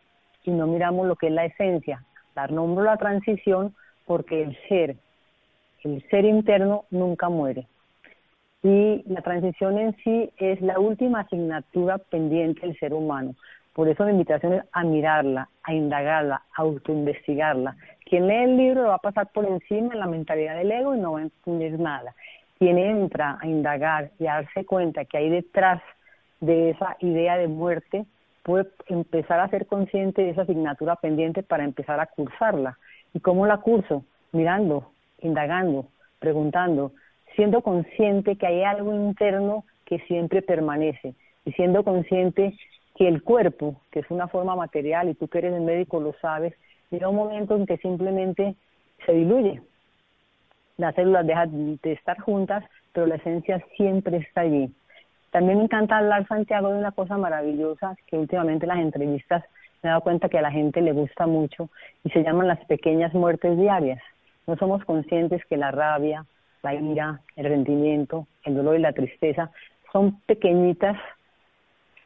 y 0.45 0.51
no 0.51 0.67
miramos 0.67 1.07
lo 1.07 1.17
que 1.17 1.27
es 1.29 1.33
la 1.33 1.47
esencia. 1.47 2.05
Dar 2.35 2.53
nombre 2.53 2.83
a 2.87 2.93
la 2.93 2.97
transición 2.97 3.75
porque 4.07 4.43
el 4.43 4.57
ser, 4.69 4.97
el 5.85 6.03
ser 6.11 6.25
interno 6.25 6.85
nunca 6.91 7.29
muere. 7.29 7.67
Y 8.63 9.03
la 9.07 9.23
transición 9.23 9.79
en 9.79 9.97
sí 10.05 10.31
es 10.37 10.61
la 10.61 10.79
última 10.79 11.21
asignatura 11.21 11.97
pendiente 11.99 12.61
del 12.61 12.79
ser 12.79 12.93
humano. 12.93 13.35
Por 13.73 13.89
eso 13.89 14.05
la 14.05 14.11
invitación 14.11 14.55
es 14.55 14.65
a 14.73 14.85
mirarla, 14.85 15.49
a 15.63 15.73
indagarla, 15.73 16.43
a 16.55 16.63
autoinvestigarla. 16.63 17.77
Quien 18.05 18.27
lee 18.27 18.45
el 18.45 18.57
libro 18.57 18.89
va 18.89 18.97
a 18.97 18.99
pasar 18.99 19.29
por 19.33 19.47
encima 19.47 19.95
de 19.95 20.01
la 20.01 20.07
mentalidad 20.07 20.57
del 20.57 20.73
ego 20.73 20.95
y 20.95 20.99
no 20.99 21.13
va 21.13 21.21
a 21.21 21.23
entender 21.23 21.79
nada. 21.79 22.15
Quien 22.61 22.77
entra 22.77 23.38
a 23.40 23.46
indagar 23.46 24.11
y 24.18 24.27
a 24.27 24.35
darse 24.35 24.66
cuenta 24.66 25.07
que 25.07 25.16
hay 25.16 25.31
detrás 25.31 25.81
de 26.40 26.70
esa 26.70 26.94
idea 27.01 27.38
de 27.38 27.49
muerte 27.49 28.05
puede 28.42 28.68
empezar 28.87 29.40
a 29.40 29.49
ser 29.49 29.64
consciente 29.64 30.20
de 30.20 30.31
esa 30.31 30.42
asignatura 30.42 30.96
pendiente 30.96 31.42
para 31.42 31.64
empezar 31.64 31.99
a 32.01 32.07
cursarla. 32.07 32.77
¿Y 33.14 33.20
cómo 33.20 33.46
la 33.46 33.57
curso? 33.57 34.05
Mirando, 34.33 34.92
indagando, 35.23 35.87
preguntando, 36.18 36.92
siendo 37.35 37.62
consciente 37.62 38.37
que 38.37 38.46
hay 38.46 38.62
algo 38.62 38.92
interno 38.94 39.64
que 39.87 39.99
siempre 40.01 40.42
permanece 40.42 41.14
y 41.46 41.53
siendo 41.53 41.83
consciente 41.83 42.59
que 42.94 43.09
el 43.09 43.23
cuerpo, 43.23 43.81
que 43.90 44.01
es 44.01 44.11
una 44.11 44.29
forma 44.29 44.55
material 44.55 45.09
y 45.09 45.14
tú 45.14 45.29
que 45.29 45.38
eres 45.38 45.55
el 45.55 45.62
médico 45.62 45.99
lo 45.99 46.12
sabes, 46.20 46.53
llega 46.90 47.09
un 47.09 47.16
momento 47.16 47.57
en 47.57 47.64
que 47.64 47.79
simplemente 47.79 48.55
se 49.07 49.12
diluye. 49.12 49.62
Las 50.81 50.95
células 50.95 51.27
dejan 51.27 51.79
de 51.83 51.93
estar 51.93 52.19
juntas, 52.21 52.64
pero 52.95 53.07
la 53.07 53.16
esencia 53.16 53.62
siempre 53.77 54.16
está 54.16 54.40
allí. 54.40 54.73
También 55.31 55.59
me 55.59 55.64
encanta 55.64 55.99
hablar, 55.99 56.27
Santiago, 56.27 56.73
de 56.73 56.79
una 56.79 56.90
cosa 56.90 57.19
maravillosa 57.19 57.97
que 58.07 58.16
últimamente 58.16 58.64
en 58.64 58.69
las 58.69 58.79
entrevistas 58.79 59.45
me 59.83 59.88
he 59.88 59.90
dado 59.90 60.01
cuenta 60.01 60.31
que 60.31 60.38
a 60.38 60.43
la 60.43 60.51
gente 60.51 60.81
le 60.81 60.93
gusta 60.93 61.27
mucho 61.27 61.69
y 62.03 62.09
se 62.09 62.23
llaman 62.23 62.49
las 62.49 62.64
pequeñas 62.64 63.12
muertes 63.12 63.59
diarias. 63.59 64.01
No 64.47 64.57
somos 64.57 64.83
conscientes 64.87 65.45
que 65.51 65.59
la 65.59 65.71
rabia, 65.71 66.25
la 66.62 66.75
ira, 66.75 67.21
el 67.37 67.45
rendimiento, 67.45 68.27
el 68.45 68.55
dolor 68.55 68.77
y 68.77 68.81
la 68.81 68.95
tristeza 68.95 69.51
son 69.93 70.19
pequeñitas 70.23 70.97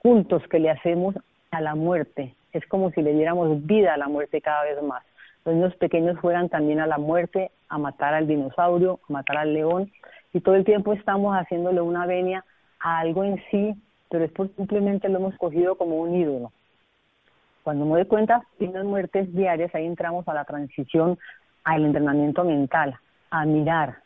cultos 0.03 0.43
que 0.49 0.59
le 0.59 0.71
hacemos 0.71 1.15
a 1.53 1.61
la 1.61 1.77
muerte. 1.77 2.35
Es 2.53 2.67
como 2.67 2.91
si 2.91 3.03
le 3.03 3.13
diéramos 3.13 3.65
vida 3.67 3.95
a 3.95 3.99
la 3.99 4.09
muerte 4.09 4.41
cada 4.41 4.65
vez 4.65 4.83
más. 4.83 5.05
Los 5.45 5.55
niños 5.55 5.77
pequeños 5.77 6.19
fueran 6.21 6.49
también 6.49 6.81
a 6.81 6.87
la 6.87 6.99
muerte, 6.99 7.51
a 7.69 7.79
matar 7.79 8.15
al 8.15 8.27
dinosaurio, 8.27 9.01
a 9.09 9.13
matar 9.13 9.37
al 9.37 9.53
león, 9.53 9.91
y 10.33 10.41
todo 10.41 10.55
el 10.55 10.65
tiempo 10.65 10.93
estamos 10.93 11.35
haciéndole 11.37 11.81
una 11.81 12.07
venia 12.07 12.45
a 12.81 12.99
algo 12.99 13.25
en 13.25 13.43
sí, 13.51 13.75
pero 14.09 14.25
es 14.25 14.33
porque 14.33 14.55
simplemente 14.55 15.09
lo 15.09 15.19
hemos 15.19 15.37
cogido 15.37 15.77
como 15.77 15.97
un 15.97 16.15
ídolo. 16.15 16.53
Cuando 17.63 17.85
me 17.87 17.93
doy 17.93 18.05
cuenta 18.07 18.43
de 18.59 18.69
unas 18.69 18.85
muertes 18.85 19.35
diarias, 19.35 19.75
ahí 19.75 19.87
entramos 19.87 20.27
a 20.29 20.35
la 20.35 20.45
transición 20.45 21.19
al 21.65 21.85
entrenamiento 21.85 22.45
mental, 22.45 22.99
a 23.31 23.47
mirar 23.47 23.99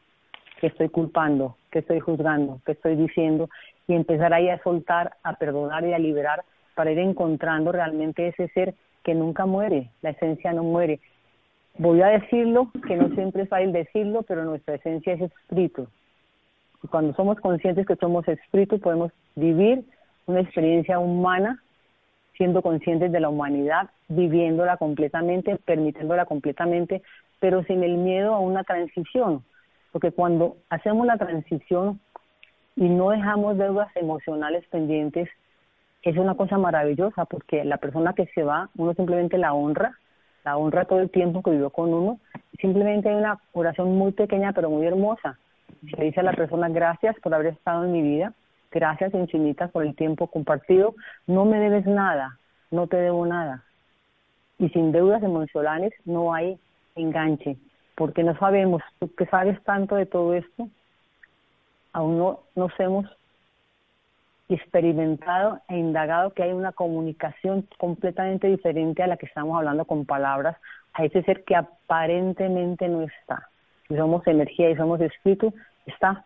qué 0.61 0.69
estoy 0.69 0.89
culpando, 0.89 1.57
qué 1.71 1.81
estoy 1.81 2.01
juzgando, 2.01 2.61
qué 2.65 2.73
estoy 2.73 2.97
diciendo, 2.97 3.49
y 3.87 3.95
empezar 3.95 4.33
ahí 4.33 4.49
a 4.49 4.63
soltar, 4.63 5.17
a 5.23 5.35
perdonar 5.35 5.85
y 5.85 5.93
a 5.93 5.99
liberar 5.99 6.45
para 6.75 6.93
ir 6.93 6.99
encontrando 6.99 7.73
realmente 7.73 8.29
ese 8.29 8.49
ser 8.49 8.75
que 9.03 9.15
nunca 9.15 9.47
muere, 9.47 9.91
la 10.03 10.11
esencia 10.11 10.53
no 10.53 10.63
muere. 10.63 11.01
Voy 11.79 12.03
a 12.03 12.09
decirlo, 12.09 12.71
que 12.87 12.97
no 12.97 13.09
siempre 13.15 13.43
es 13.43 13.49
fácil 13.49 13.73
decirlo, 13.73 14.23
pero 14.23 14.45
nuestra 14.45 14.75
esencia 14.75 15.15
es 15.15 15.23
espíritu, 15.23 15.89
y 16.83 16.89
cuando 16.89 17.15
somos 17.15 17.39
conscientes 17.41 17.87
que 17.87 17.97
somos 17.97 18.27
espíritu, 18.29 18.79
podemos 18.79 19.13
vivir 19.35 19.85
una 20.27 20.41
experiencia 20.41 20.99
humana 20.99 21.63
siendo 22.37 22.63
conscientes 22.63 23.11
de 23.11 23.21
la 23.21 23.29
humanidad, 23.29 23.91
viviéndola 24.09 24.77
completamente, 24.77 25.57
permitiéndola 25.65 26.25
completamente, 26.25 27.03
pero 27.41 27.65
sin 27.65 27.83
el 27.83 27.97
miedo 27.97 28.35
a 28.35 28.39
una 28.39 28.63
transición. 28.63 29.43
Porque 29.91 30.13
cuando 30.13 30.57
hacemos 30.71 31.07
la 31.07 31.17
transición 31.17 31.99
y 32.77 32.89
no 32.89 33.11
dejamos 33.11 33.59
deudas 33.59 33.89
emocionales 33.97 34.65
pendientes, 34.69 35.29
es 36.03 36.17
una 36.17 36.37
cosa 36.37 36.59
maravillosa 36.59 37.25
porque 37.25 37.65
la 37.65 37.79
persona 37.79 38.13
que 38.13 38.27
se 38.27 38.45
va, 38.45 38.71
uno 38.77 38.95
simplemente 38.95 39.37
la 39.37 39.53
honra, 39.53 39.99
la 40.49 40.57
honra 40.57 40.87
todo 40.87 41.01
el 41.01 41.11
tiempo 41.11 41.43
que 41.43 41.51
vivió 41.51 41.69
con 41.69 41.93
uno, 41.93 42.19
simplemente 42.59 43.11
hay 43.11 43.17
una 43.17 43.39
oración 43.53 43.95
muy 43.99 44.13
pequeña 44.13 44.55
pero 44.55 44.71
muy 44.71 44.87
hermosa. 44.87 45.39
Le 45.83 46.07
dice 46.07 46.21
a 46.21 46.23
la 46.23 46.33
persona 46.33 46.71
gracias 46.71 47.15
por 47.21 47.35
haber 47.35 47.49
estado 47.49 47.85
en 47.85 47.93
mi 47.93 48.01
vida, 48.01 48.33
gracias 48.71 49.13
infinitas 49.13 49.71
por 49.71 49.85
el 49.85 49.95
tiempo 49.95 50.27
compartido, 50.27 50.95
no 51.27 51.45
me 51.45 51.61
debes 51.61 51.85
nada, 51.85 52.39
no 52.71 52.87
te 52.87 52.97
debo 52.97 53.27
nada. 53.27 53.63
Y 54.59 54.71
sin 54.71 54.91
deudas 54.91 55.23
emocionales 55.23 55.93
no 56.07 56.33
hay 56.33 56.59
enganche, 56.95 57.59
porque 57.95 58.25
no 58.25 58.35
sabemos, 58.39 58.83
tú 58.99 59.15
que 59.15 59.27
sabes 59.27 59.63
tanto 59.65 59.97
de 59.97 60.07
todo 60.07 60.33
esto, 60.33 60.67
aún 61.93 62.17
no 62.17 62.41
nos 62.57 62.73
hemos 62.81 63.05
experimentado 64.49 65.61
e 65.69 65.77
indagado 65.77 66.33
que 66.33 66.43
hay 66.43 66.53
una 66.53 66.73
comunicación 66.73 67.67
completamente 67.79 68.47
diferente 68.47 69.03
a 69.03 69.07
la 69.07 69.17
que 69.17 69.27
estamos 69.27 69.57
hablando 69.57 69.85
con 69.85 70.07
palabras, 70.07 70.57
a 70.95 71.05
ese 71.05 71.23
ser 71.23 71.45
que 71.45 71.55
aparentemente 71.55 72.89
no 72.89 73.03
está. 73.03 73.49
Somos 73.89 74.27
energía 74.27 74.71
y 74.71 74.77
somos 74.77 75.01
espíritu, 75.01 75.53
está, 75.87 76.25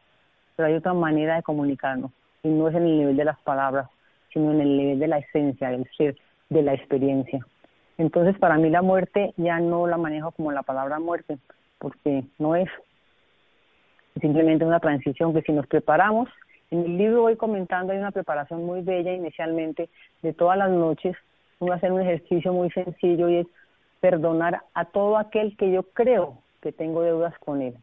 pero 0.56 0.68
hay 0.68 0.74
otra 0.74 0.94
manera 0.94 1.36
de 1.36 1.42
comunicarnos 1.42 2.12
y 2.42 2.48
no 2.48 2.68
es 2.68 2.74
en 2.74 2.84
el 2.84 2.98
nivel 2.98 3.16
de 3.16 3.24
las 3.24 3.38
palabras, 3.40 3.88
sino 4.32 4.52
en 4.52 4.60
el 4.60 4.76
nivel 4.76 4.98
de 4.98 5.08
la 5.08 5.18
esencia, 5.18 5.70
del 5.70 5.88
ser, 5.96 6.16
de 6.48 6.62
la 6.62 6.74
experiencia. 6.74 7.44
Entonces, 7.98 8.38
para 8.38 8.56
mí 8.56 8.70
la 8.70 8.82
muerte 8.82 9.32
ya 9.36 9.60
no 9.60 9.86
la 9.86 9.96
manejo 9.96 10.32
como 10.32 10.50
la 10.52 10.62
palabra 10.62 10.98
muerte, 10.98 11.38
porque 11.78 12.24
no 12.38 12.56
es. 12.56 12.68
Simplemente 14.20 14.64
una 14.64 14.80
transición 14.80 15.32
que 15.32 15.42
si 15.42 15.52
nos 15.52 15.66
preparamos, 15.66 16.28
en 16.72 16.86
el 16.86 16.96
libro 16.96 17.20
voy 17.20 17.36
comentando, 17.36 17.92
hay 17.92 17.98
una 17.98 18.12
preparación 18.12 18.64
muy 18.64 18.80
bella 18.80 19.12
inicialmente 19.12 19.90
de 20.22 20.32
todas 20.32 20.56
las 20.56 20.70
noches, 20.70 21.14
uno 21.58 21.74
hacer 21.74 21.92
un 21.92 22.00
ejercicio 22.00 22.50
muy 22.54 22.70
sencillo 22.70 23.28
y 23.28 23.36
es 23.36 23.46
perdonar 24.00 24.62
a 24.72 24.86
todo 24.86 25.18
aquel 25.18 25.54
que 25.58 25.70
yo 25.70 25.82
creo 25.82 26.38
que 26.62 26.72
tengo 26.72 27.02
deudas 27.02 27.38
con 27.40 27.60
él. 27.60 27.76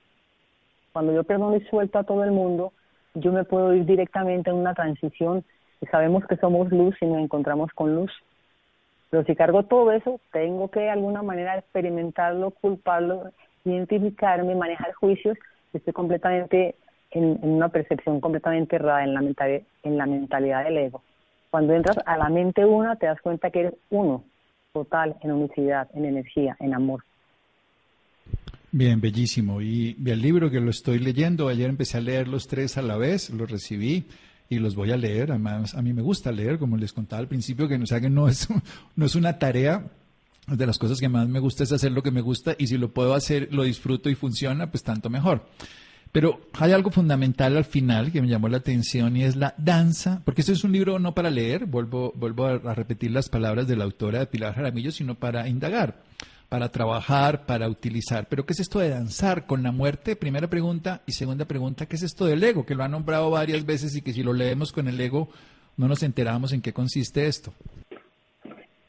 Cuando 0.92 1.14
yo 1.14 1.24
perdono 1.24 1.56
y 1.56 1.62
suelto 1.66 2.00
a 2.00 2.04
todo 2.04 2.24
el 2.24 2.32
mundo, 2.32 2.74
yo 3.14 3.32
me 3.32 3.44
puedo 3.44 3.76
ir 3.76 3.86
directamente 3.86 4.50
en 4.50 4.56
una 4.56 4.74
transición 4.74 5.44
y 5.82 5.86
sabemos 5.86 6.26
que 6.26 6.38
somos 6.38 6.72
luz 6.72 6.96
y 7.00 7.06
nos 7.06 7.20
encontramos 7.20 7.72
con 7.74 7.96
luz. 7.96 8.12
Pero 9.12 9.24
si 9.24 9.36
cargo 9.36 9.64
todo 9.64 9.92
eso, 9.92 10.20
tengo 10.32 10.72
que 10.72 10.80
de 10.80 10.90
alguna 10.90 11.22
manera 11.22 11.60
experimentarlo, 11.60 12.52
culparlo, 12.52 13.32
identificarme, 13.66 14.56
manejar 14.56 14.94
juicios. 14.94 15.38
Estoy 15.74 15.94
completamente 15.94 16.74
en, 17.12 17.40
una 17.42 17.70
percepción 17.70 18.20
completamente 18.20 18.76
errada 18.76 19.04
en 19.04 19.14
la, 19.14 19.62
en 19.84 19.98
la 19.98 20.06
mentalidad 20.06 20.64
del 20.64 20.78
ego. 20.78 21.02
Cuando 21.50 21.74
entras 21.74 21.98
a 22.06 22.18
la 22.18 22.30
mente 22.30 22.66
una, 22.66 22.96
te 22.96 23.08
das 23.08 23.20
cuenta 23.22 23.50
que 23.50 23.62
eres 23.62 23.74
uno, 23.90 24.24
total, 24.72 25.16
en 25.22 25.32
unicidad, 25.32 25.90
en 25.94 26.06
energía, 26.06 26.56
en 26.60 26.74
amor. 26.74 27.04
Bien, 28.72 29.02
bellísimo. 29.02 29.62
Y, 29.62 29.98
el 30.06 30.22
libro 30.22 30.52
que 30.52 30.60
lo 30.60 30.70
estoy 30.70 31.00
leyendo, 31.00 31.48
ayer 31.48 31.70
empecé 31.70 31.98
a 31.98 32.02
leer 32.02 32.28
los 32.28 32.48
tres 32.48 32.78
a 32.78 32.84
la 32.84 32.98
vez, 32.98 33.32
los 33.32 33.50
recibí 33.50 34.06
y 34.48 34.60
los 34.60 34.76
voy 34.76 34.92
a 34.92 34.98
leer. 34.98 35.32
Además, 35.32 35.74
a 35.74 35.82
mí 35.82 35.92
me 35.92 36.04
gusta 36.04 36.32
leer, 36.32 36.60
como 36.60 36.78
les 36.78 36.94
contaba 36.94 37.20
al 37.20 37.28
principio, 37.28 37.68
que, 37.68 37.84
sea, 37.88 38.00
que 38.00 38.12
no, 38.12 38.28
es, 38.28 38.48
no 38.96 39.06
es 39.06 39.16
una 39.16 39.40
tarea. 39.40 39.88
De 40.48 40.66
las 40.66 40.80
cosas 40.80 41.00
que 41.00 41.10
más 41.10 41.28
me 41.28 41.40
gusta 41.40 41.64
es 41.64 41.72
hacer 41.72 41.92
lo 41.92 42.02
que 42.02 42.10
me 42.10 42.22
gusta 42.22 42.56
y 42.58 42.66
si 42.66 42.78
lo 42.80 42.92
puedo 42.92 43.14
hacer, 43.14 43.50
lo 43.52 43.64
disfruto 43.64 44.10
y 44.10 44.16
funciona, 44.16 44.72
pues 44.72 44.84
tanto 44.84 45.08
mejor. 45.08 45.46
Pero 46.12 46.42
hay 46.54 46.72
algo 46.72 46.90
fundamental 46.90 47.56
al 47.56 47.66
final 47.66 48.12
que 48.12 48.22
me 48.22 48.28
llamó 48.28 48.48
la 48.50 48.58
atención 48.58 49.16
y 49.16 49.24
es 49.24 49.36
la 49.36 49.54
danza, 49.58 50.22
porque 50.26 50.42
este 50.42 50.54
es 50.54 50.64
un 50.64 50.72
libro 50.72 50.98
no 50.98 51.14
para 51.14 51.30
leer, 51.30 51.66
vuelvo, 51.66 52.12
vuelvo 52.16 52.48
a, 52.48 52.74
repetir 52.74 53.12
las 53.12 53.30
palabras 53.30 53.68
de 53.68 53.76
la 53.76 53.84
autora 53.84 54.20
de 54.20 54.26
Pilar 54.26 54.56
Jaramillo, 54.56 54.92
sino 54.92 55.16
para 55.16 55.48
indagar 55.48 55.96
para 56.50 56.70
trabajar, 56.70 57.46
para 57.46 57.70
utilizar. 57.70 58.26
Pero 58.28 58.44
¿qué 58.44 58.54
es 58.54 58.60
esto 58.60 58.80
de 58.80 58.90
danzar 58.90 59.46
con 59.46 59.62
la 59.62 59.72
muerte? 59.72 60.16
Primera 60.16 60.48
pregunta. 60.48 61.02
Y 61.06 61.12
segunda 61.12 61.46
pregunta, 61.46 61.86
¿qué 61.86 61.96
es 61.96 62.02
esto 62.02 62.26
del 62.26 62.44
ego? 62.44 62.66
Que 62.66 62.74
lo 62.74 62.84
han 62.84 62.90
nombrado 62.90 63.30
varias 63.30 63.64
veces 63.68 63.96
y 63.96 64.02
que 64.02 64.14
si 64.14 64.24
lo 64.24 64.34
leemos 64.34 64.72
con 64.72 64.88
el 64.88 65.00
ego 65.00 65.30
no 65.78 65.88
nos 65.88 66.02
enteramos 66.02 66.52
en 66.52 66.64
qué 66.64 66.74
consiste 66.74 67.28
esto. 67.28 67.54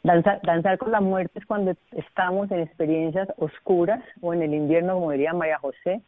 Danzar, 0.02 0.40
danzar 0.42 0.78
con 0.78 0.90
la 0.90 1.02
muerte 1.02 1.38
es 1.38 1.44
cuando 1.44 1.74
estamos 1.92 2.50
en 2.50 2.60
experiencias 2.60 3.28
oscuras 3.36 4.02
o 4.22 4.32
en 4.32 4.40
el 4.40 4.54
invierno, 4.54 4.94
como 4.94 5.12
diría 5.12 5.34
María 5.34 5.58
José, 5.58 6.00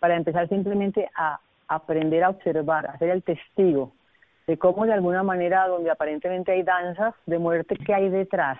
para 0.00 0.16
empezar 0.16 0.48
simplemente 0.48 1.08
a 1.14 1.38
aprender 1.68 2.24
a 2.24 2.30
observar, 2.30 2.88
a 2.88 2.98
ser 2.98 3.10
el 3.10 3.22
testigo 3.22 3.92
de 4.48 4.58
cómo 4.58 4.84
de 4.84 4.92
alguna 4.92 5.22
manera 5.22 5.68
donde 5.68 5.90
aparentemente 5.90 6.50
hay 6.50 6.64
danzas 6.64 7.14
de 7.26 7.38
muerte, 7.38 7.76
¿qué 7.76 7.94
hay 7.94 8.08
detrás? 8.08 8.58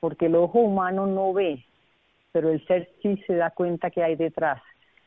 porque 0.00 0.26
el 0.26 0.34
ojo 0.34 0.58
humano 0.58 1.06
no 1.06 1.32
ve, 1.32 1.62
pero 2.32 2.50
el 2.50 2.66
ser 2.66 2.88
sí 3.02 3.22
se 3.26 3.36
da 3.36 3.50
cuenta 3.50 3.90
que 3.90 4.02
hay 4.02 4.16
detrás. 4.16 4.60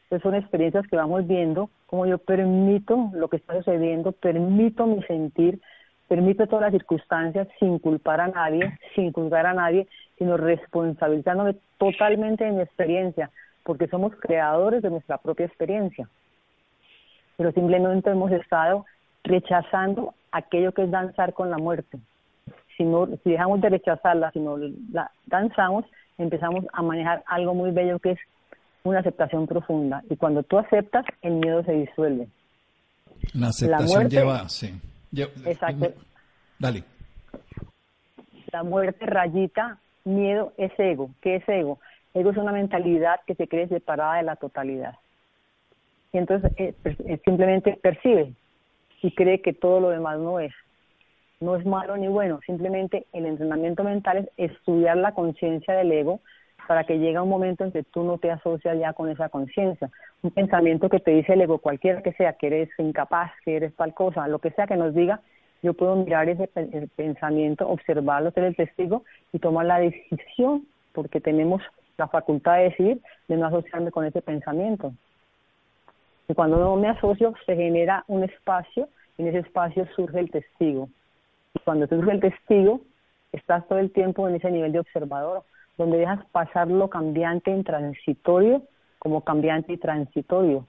Entonces 0.04 0.24
son 0.24 0.36
experiencias 0.36 0.88
que 0.88 0.96
vamos 0.96 1.28
viendo, 1.28 1.70
como 1.88 2.06
yo 2.06 2.20
permito 2.20 3.10
lo 3.14 3.28
que 3.28 3.38
está 3.38 3.58
sucediendo, 3.58 4.12
permito 4.12 4.86
mi 4.86 5.02
sentir, 5.04 5.60
permito 6.08 6.46
todas 6.46 6.64
las 6.64 6.72
circunstancias 6.72 7.48
sin 7.60 7.80
culpar 7.80 8.22
a 8.22 8.28
nadie, 8.28 8.78
sin 8.96 9.12
juzgar 9.12 9.48
a 9.48 9.54
nadie, 9.54 9.88
sino 10.20 10.38
responsabilizándome 10.38 11.56
totalmente 11.80 12.46
de 12.46 12.52
mi 12.52 12.62
experiencia, 12.62 13.32
porque 13.64 13.88
somos 13.88 14.14
creadores 14.16 14.82
de 14.82 14.90
nuestra 14.90 15.18
propia 15.18 15.46
experiencia. 15.46 16.08
Pero 17.38 17.52
simplemente 17.52 18.10
hemos 18.10 18.32
estado 18.32 18.86
rechazando 19.24 20.14
aquello 20.32 20.72
que 20.74 20.84
es 20.84 20.92
danzar 20.92 21.34
con 21.34 21.50
la 21.50 21.58
muerte 21.58 22.00
si, 22.78 22.84
no, 22.84 23.08
si 23.24 23.32
dejamos 23.32 23.62
de 23.62 23.70
rechazarla, 23.70 24.32
si 24.32 24.40
no 24.40 24.58
la 24.58 25.12
danzamos, 25.28 25.86
empezamos 26.18 26.66
a 26.74 26.82
manejar 26.82 27.24
algo 27.28 27.54
muy 27.54 27.72
bello 27.72 28.00
que 28.00 28.12
es 28.12 28.20
una 28.84 29.00
aceptación 29.00 29.48
profunda. 29.48 30.04
Y 30.10 30.16
cuando 30.16 30.44
tú 30.44 30.58
aceptas, 30.58 31.06
el 31.22 31.34
miedo 31.34 31.64
se 31.64 31.74
disuelve. 31.74 32.28
La 33.34 33.48
aceptación 33.48 34.10
lleva, 34.10 34.50
sí. 34.50 34.74
exacto. 35.46 35.94
Dale. 36.60 36.84
La 38.52 38.64
muerte 38.64 39.06
rayita, 39.06 39.80
miedo 40.04 40.54
es 40.58 40.72
ego. 40.78 41.10
¿Qué 41.22 41.38
es 41.38 41.50
ego? 41.50 41.80
Ego 42.14 42.32
es 42.32 42.38
una 42.38 42.52
mentalidad 42.52 43.22
que 43.26 43.36
se 43.36 43.48
cree 43.48 43.68
separada 43.68 44.18
de 44.18 44.24
la 44.24 44.36
totalidad. 44.36 44.96
Y 46.12 46.18
entonces 46.18 46.52
eh, 46.58 46.74
eh, 46.86 47.20
simplemente 47.26 47.80
percibe 47.82 48.34
y 49.02 49.12
cree 49.12 49.42
que 49.42 49.54
todo 49.54 49.80
lo 49.80 49.90
demás 49.90 50.20
no 50.20 50.40
es 50.40 50.54
no 51.40 51.58
es 51.58 51.66
malo 51.66 51.98
ni 51.98 52.08
bueno, 52.08 52.40
simplemente 52.46 53.06
el 53.12 53.26
entrenamiento 53.26 53.84
mental 53.84 54.30
es 54.38 54.52
estudiar 54.52 54.96
la 54.96 55.14
conciencia 55.14 55.74
del 55.74 55.92
ego 55.92 56.22
para 56.68 56.86
que 56.86 57.00
llegue 57.00 57.20
un 57.20 57.28
momento 57.28 57.66
en 57.66 57.74
que 57.74 57.84
tú 57.84 58.04
no 58.04 58.18
te 58.18 58.32
asocias 58.32 58.80
ya 58.80 58.94
con 58.94 59.10
esa 59.10 59.28
conciencia. 59.28 59.90
Un 60.22 60.32
pensamiento 60.32 60.88
que 60.88 61.02
te 61.02 61.12
dice 61.12 61.34
el 61.34 61.42
ego, 61.42 61.58
cualquiera 61.58 62.02
que 62.02 62.14
sea, 62.14 62.34
que 62.34 62.48
eres 62.48 62.70
incapaz, 62.78 63.32
que 63.44 63.58
eres 63.58 63.76
tal 63.76 63.94
cosa, 63.94 64.28
lo 64.30 64.40
que 64.40 64.52
sea 64.52 64.68
que 64.68 64.78
nos 64.78 64.96
diga, 64.96 65.20
yo 65.62 65.74
puedo 65.74 65.96
mirar 65.96 66.30
ese 66.30 66.50
pensamiento, 66.96 67.68
observarlo, 67.68 68.32
ser 68.32 68.46
el 68.46 68.56
testigo 68.56 69.04
y 69.32 69.40
tomar 69.40 69.66
la 69.66 69.80
decisión, 69.80 70.66
porque 70.94 71.20
tenemos 71.20 71.62
la 71.98 72.08
facultad 72.08 72.58
de 72.58 72.64
decidir 72.64 73.02
de 73.28 73.38
no 73.38 73.48
asociarme 73.48 73.92
con 73.92 74.06
ese 74.06 74.22
pensamiento. 74.22 74.94
Y 76.28 76.34
cuando 76.34 76.58
no 76.58 76.76
me 76.76 76.90
asocio, 76.90 77.34
se 77.46 77.56
genera 77.56 78.04
un 78.08 78.24
espacio, 78.24 78.88
y 79.18 79.24
en 79.24 79.28
ese 79.30 79.40
espacio 79.40 79.88
surge 79.96 80.20
el 80.20 80.32
testigo 80.32 80.90
cuando 81.64 81.88
tú 81.88 81.96
eres 81.96 82.10
el 82.10 82.20
testigo, 82.20 82.82
estás 83.32 83.68
todo 83.68 83.80
el 83.80 83.92
tiempo 83.92 84.28
en 84.28 84.36
ese 84.36 84.52
nivel 84.52 84.72
de 84.72 84.80
observador, 84.80 85.44
donde 85.78 85.98
dejas 85.98 86.26
pasar 86.32 86.68
lo 86.68 86.90
cambiante 86.90 87.52
en 87.52 87.64
transitorio 87.64 88.64
como 89.00 89.22
cambiante 89.22 89.74
y 89.74 89.78
transitorio. 89.78 90.68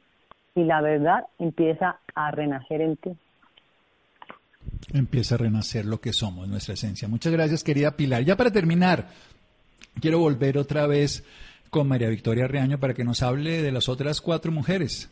Y 0.55 0.65
la 0.65 0.81
verdad 0.81 1.27
empieza 1.39 1.99
a 2.15 2.31
renacer 2.31 2.81
en 2.81 2.97
ti. 2.97 3.17
Empieza 4.93 5.35
a 5.35 5.39
renacer 5.39 5.85
lo 5.85 6.01
que 6.01 6.13
somos, 6.13 6.49
nuestra 6.49 6.75
esencia. 6.75 7.09
Muchas 7.09 7.33
gracias, 7.33 7.65
querida 7.65 7.97
Pilar. 7.97 8.23
Ya 8.23 8.37
para 8.37 8.51
terminar, 8.51 9.09
quiero 10.01 10.19
volver 10.19 10.59
otra 10.59 10.87
vez 10.87 11.25
con 11.71 11.89
María 11.89 12.09
Victoria 12.09 12.47
Reaño 12.47 12.79
para 12.79 12.95
que 12.95 13.05
nos 13.05 13.23
hable 13.23 13.63
de 13.63 13.73
las 13.73 13.89
otras 13.89 14.21
cuatro 14.21 14.53
mujeres 14.53 15.11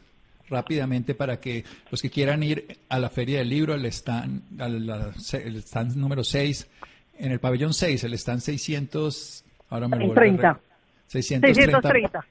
rápidamente 0.53 1.15
para 1.15 1.41
que 1.41 1.65
los 1.91 2.01
que 2.01 2.11
quieran 2.11 2.43
ir 2.43 2.79
a 2.89 2.99
la 3.01 3.09
Feria 3.09 3.39
del 3.39 3.49
Libro, 3.49 3.73
al 3.73 3.85
stand, 3.87 4.61
al, 4.61 5.15
stand 5.17 5.97
número 5.97 6.23
6, 6.23 6.71
en 7.19 7.33
el 7.33 7.41
pabellón 7.41 7.73
6, 7.73 8.05
el 8.05 8.15
stand 8.15 8.41
600, 8.41 9.45
ahora 9.71 9.89
me 9.89 10.07
lo 10.07 10.15
30. 10.15 10.61
630. 11.07 12.25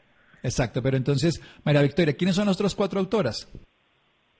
Exacto, 0.44 0.82
pero 0.82 0.98
entonces, 0.98 1.42
María 1.64 1.82
Victoria, 1.82 2.16
¿quiénes 2.16 2.36
son 2.36 2.48
las 2.48 2.56
otras 2.56 2.74
cuatro 2.74 3.00
autoras? 3.00 3.48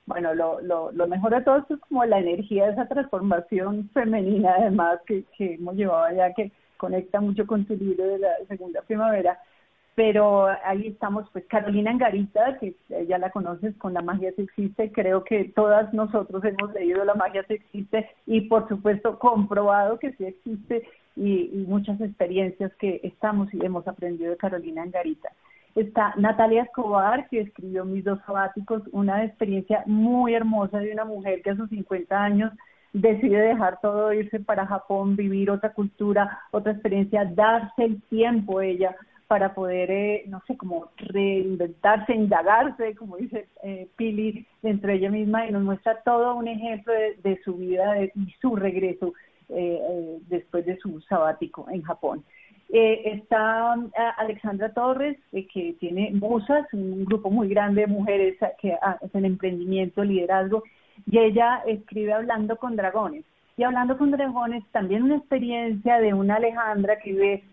Bueno, 0.06 0.34
lo, 0.34 0.60
lo, 0.60 0.90
lo 0.90 1.06
mejor 1.06 1.32
de 1.32 1.42
todo 1.42 1.58
es 1.58 1.78
como 1.88 2.04
la 2.04 2.18
energía 2.18 2.66
de 2.66 2.72
esa 2.72 2.86
transformación 2.88 3.88
femenina, 3.94 4.54
además, 4.58 4.98
que, 5.06 5.24
que 5.36 5.54
hemos 5.54 5.76
llevado 5.76 6.04
allá, 6.04 6.32
que 6.34 6.50
conecta 6.82 7.20
mucho 7.20 7.46
con 7.46 7.64
tu 7.64 7.74
libro 7.76 8.04
de 8.04 8.18
la 8.18 8.30
segunda 8.48 8.82
primavera 8.82 9.38
pero 9.94 10.46
ahí 10.64 10.86
estamos, 10.86 11.28
pues 11.32 11.44
Carolina 11.46 11.90
Angarita, 11.90 12.58
que 12.58 12.74
ya 13.06 13.18
la 13.18 13.30
conoces 13.30 13.76
con 13.76 13.92
La 13.92 14.00
magia 14.00 14.32
se 14.34 14.42
existe, 14.42 14.90
creo 14.90 15.22
que 15.22 15.52
todas 15.54 15.92
nosotros 15.92 16.42
hemos 16.44 16.72
leído 16.72 17.04
La 17.04 17.14
magia 17.14 17.44
se 17.46 17.54
existe 17.54 18.08
y 18.26 18.42
por 18.42 18.68
supuesto 18.68 19.18
comprobado 19.18 19.98
que 19.98 20.12
sí 20.12 20.24
existe 20.24 20.88
y, 21.14 21.50
y 21.52 21.66
muchas 21.68 22.00
experiencias 22.00 22.72
que 22.76 23.00
estamos 23.02 23.52
y 23.52 23.64
hemos 23.64 23.86
aprendido 23.86 24.30
de 24.30 24.38
Carolina 24.38 24.82
Angarita. 24.82 25.30
Está 25.74 26.14
Natalia 26.16 26.62
Escobar, 26.62 27.28
que 27.28 27.40
escribió 27.40 27.84
Mis 27.84 28.04
dos 28.04 28.18
sabáticos, 28.26 28.82
una 28.92 29.24
experiencia 29.24 29.82
muy 29.86 30.34
hermosa 30.34 30.78
de 30.78 30.92
una 30.92 31.04
mujer 31.04 31.42
que 31.42 31.50
a 31.50 31.56
sus 31.56 31.68
50 31.68 32.22
años 32.22 32.52
decide 32.92 33.38
dejar 33.38 33.80
todo, 33.80 34.12
irse 34.12 34.40
para 34.40 34.66
Japón, 34.66 35.16
vivir 35.16 35.50
otra 35.50 35.72
cultura, 35.72 36.40
otra 36.50 36.72
experiencia, 36.72 37.24
darse 37.24 37.84
el 37.84 38.02
tiempo 38.02 38.60
ella 38.60 38.94
para 39.32 39.54
poder, 39.54 39.90
eh, 39.90 40.24
no 40.26 40.42
sé, 40.46 40.58
como 40.58 40.90
reinventarse, 40.96 42.14
indagarse, 42.14 42.94
como 42.94 43.16
dice 43.16 43.48
eh, 43.62 43.88
Pili, 43.96 44.46
dentro 44.60 44.90
de 44.90 44.96
ella 44.96 45.10
misma, 45.10 45.46
y 45.46 45.52
nos 45.52 45.62
muestra 45.62 46.02
todo 46.04 46.34
un 46.34 46.48
ejemplo 46.48 46.92
de, 46.92 47.40
su 47.42 47.54
vida 47.54 48.04
y 48.04 48.30
su 48.42 48.56
regreso 48.56 49.14
eh, 49.48 50.18
después 50.28 50.66
de 50.66 50.76
su 50.76 51.00
sabático 51.08 51.66
en 51.70 51.80
Japón. 51.80 52.22
está 52.68 53.74
Alexandra 54.18 54.74
Torres, 54.74 55.16
que 55.30 55.76
tiene 55.80 56.10
Musas, 56.12 56.66
un 56.74 57.06
grupo 57.06 57.30
muy 57.30 57.48
grande 57.48 57.82
de 57.82 57.86
mujeres 57.86 58.36
que 58.60 58.76
hacen 58.82 59.24
emprendimiento, 59.24 60.04
liderazgo, 60.04 60.62
y 61.06 61.18
ella 61.18 61.62
escribe 61.66 62.12
Hablando 62.12 62.56
con 62.56 62.76
Dragones. 62.76 63.24
Y 63.56 63.64
Hablando 63.64 63.98
con 63.98 64.10
Dragones, 64.10 64.64
también 64.72 65.02
una 65.02 65.16
experiencia 65.16 65.98
de 65.98 66.14
una 66.14 66.36
Alejandra 66.36 66.98
que 66.98 67.12
vive 67.12 67.44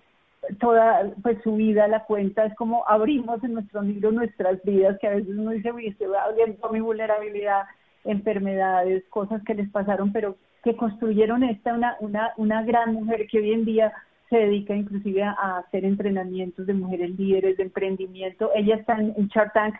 toda 0.60 1.12
pues 1.22 1.38
su 1.44 1.56
vida 1.56 1.88
la 1.88 2.06
cuenta, 2.06 2.46
es 2.46 2.56
como 2.56 2.88
abrimos 2.88 3.44
en 3.44 3.54
nuestro 3.54 3.82
libro 3.82 4.12
nuestras 4.12 4.64
vidas, 4.64 4.98
que 5.00 5.08
a 5.08 5.16
veces 5.16 5.36
uno 5.38 5.52
dice, 5.52 5.72
uy, 5.72 5.88
estoy 5.88 6.08
abriendo 6.16 6.70
mi 6.70 6.80
vulnerabilidad, 6.80 7.64
enfermedades, 8.06 9.04
cosas 9.10 9.44
que 9.44 9.54
les 9.54 9.70
pasaron, 9.70 10.12
pero 10.12 10.38
que 10.64 10.76
construyeron 10.76 11.44
esta 11.44 11.74
una, 11.74 11.96
una, 12.00 12.34
una 12.38 12.64
gran 12.64 12.94
mujer 12.94 13.28
que 13.28 13.40
hoy 13.40 13.54
en 13.54 13.66
día 13.66 13.94
se 14.30 14.38
dedica 14.38 14.76
inclusive 14.76 15.24
a, 15.24 15.58
hacer 15.58 15.86
entrenamientos 15.86 16.66
de 16.66 16.74
mujeres 16.74 17.18
líderes 17.18 17.58
de 17.58 17.64
emprendimiento. 17.64 18.52
Ella 18.56 18.76
está 18.76 18.94
en, 18.94 19.14
en 19.18 19.28
Shark 19.28 19.54
Tank 19.54 19.76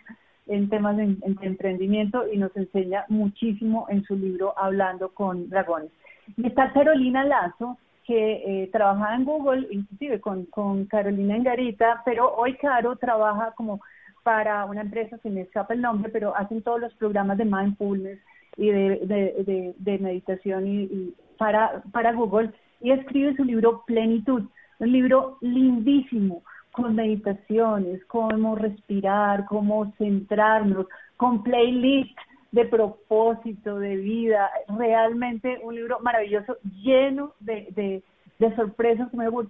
en 0.50 0.68
temas 0.68 0.96
de, 0.96 1.16
emprendimiento 1.42 2.24
y 2.30 2.36
nos 2.36 2.54
enseña 2.56 3.04
muchísimo 3.08 3.86
en 3.88 4.02
su 4.02 4.16
libro 4.16 4.52
Hablando 4.58 5.14
con 5.14 5.48
Dragones. 5.48 5.92
Y 6.36 6.48
está 6.48 6.72
Carolina 6.72 7.24
Lazo, 7.24 7.78
que 8.04 8.62
eh, 8.64 8.68
trabajaba 8.72 9.14
en 9.14 9.24
Google, 9.24 9.68
inclusive 9.70 10.20
con, 10.20 10.46
con 10.46 10.86
Carolina 10.86 11.36
Engarita, 11.36 12.02
pero 12.04 12.34
hoy 12.34 12.54
Caro 12.56 12.96
trabaja 12.96 13.52
como 13.56 13.80
para 14.24 14.64
una 14.64 14.80
empresa, 14.80 15.18
se 15.18 15.30
me 15.30 15.42
escapa 15.42 15.72
el 15.72 15.82
nombre, 15.82 16.10
pero 16.10 16.36
hacen 16.36 16.62
todos 16.62 16.80
los 16.80 16.92
programas 16.94 17.38
de 17.38 17.44
mindfulness 17.44 18.18
y 18.56 18.70
de, 18.70 19.74
de, 19.78 19.98
meditación 19.98 20.66
y, 20.66 21.14
para, 21.38 21.82
para 21.92 22.12
Google 22.12 22.50
y 22.80 22.90
escribe 22.90 23.36
su 23.36 23.44
libro 23.44 23.84
Plenitud, 23.86 24.42
un 24.80 24.92
libro 24.92 25.38
lindísimo 25.40 26.42
con 26.72 26.94
meditaciones, 26.94 28.04
cómo 28.06 28.54
respirar, 28.54 29.46
cómo 29.46 29.92
centrarnos, 29.98 30.86
con 31.16 31.42
playlist 31.42 32.16
de 32.52 32.64
propósito, 32.64 33.78
de 33.78 33.96
vida, 33.96 34.50
realmente 34.76 35.60
un 35.62 35.74
libro 35.74 36.00
maravilloso, 36.00 36.56
lleno 36.82 37.34
de, 37.40 37.68
de, 37.76 38.02
de 38.38 38.56
sorpresas, 38.56 39.08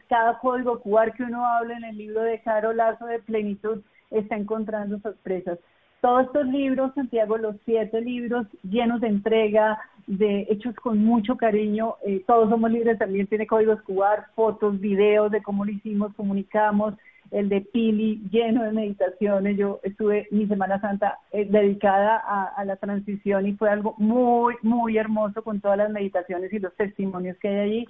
cada 0.08 0.38
código 0.38 0.80
QR 0.80 1.12
que 1.12 1.22
uno 1.22 1.46
habla 1.46 1.76
en 1.76 1.84
el 1.84 1.96
libro 1.96 2.22
de 2.22 2.40
Caro 2.40 2.72
Lazo 2.72 3.06
de 3.06 3.20
Plenitud 3.20 3.80
está 4.10 4.36
encontrando 4.36 4.98
sorpresas. 4.98 5.58
Todos 6.00 6.26
estos 6.26 6.46
libros, 6.46 6.92
Santiago, 6.94 7.36
los 7.36 7.56
siete 7.64 8.00
libros 8.00 8.46
llenos 8.62 9.02
de 9.02 9.08
entrega, 9.08 9.78
de 10.06 10.46
hechos 10.48 10.74
con 10.76 10.98
mucho 10.98 11.36
cariño, 11.36 11.96
eh, 12.06 12.24
todos 12.26 12.48
somos 12.48 12.70
libres, 12.70 12.98
también 12.98 13.26
tiene 13.26 13.46
códigos 13.46 13.82
QR, 13.82 14.24
fotos, 14.34 14.80
videos 14.80 15.30
de 15.30 15.42
cómo 15.42 15.64
lo 15.64 15.70
hicimos, 15.70 16.14
comunicamos, 16.14 16.94
el 17.30 17.48
de 17.48 17.60
Pili, 17.60 18.22
lleno 18.30 18.64
de 18.64 18.72
meditaciones. 18.72 19.56
Yo 19.56 19.80
estuve 19.82 20.26
mi 20.30 20.46
Semana 20.46 20.80
Santa 20.80 21.18
eh, 21.32 21.46
dedicada 21.48 22.16
a, 22.16 22.46
a, 22.56 22.64
la 22.64 22.76
transición 22.76 23.46
y 23.46 23.52
fue 23.54 23.70
algo 23.70 23.94
muy, 23.98 24.56
muy 24.62 24.98
hermoso 24.98 25.42
con 25.42 25.60
todas 25.60 25.78
las 25.78 25.90
meditaciones 25.90 26.52
y 26.52 26.58
los 26.58 26.74
testimonios 26.74 27.36
que 27.38 27.48
hay 27.48 27.58
allí. 27.58 27.86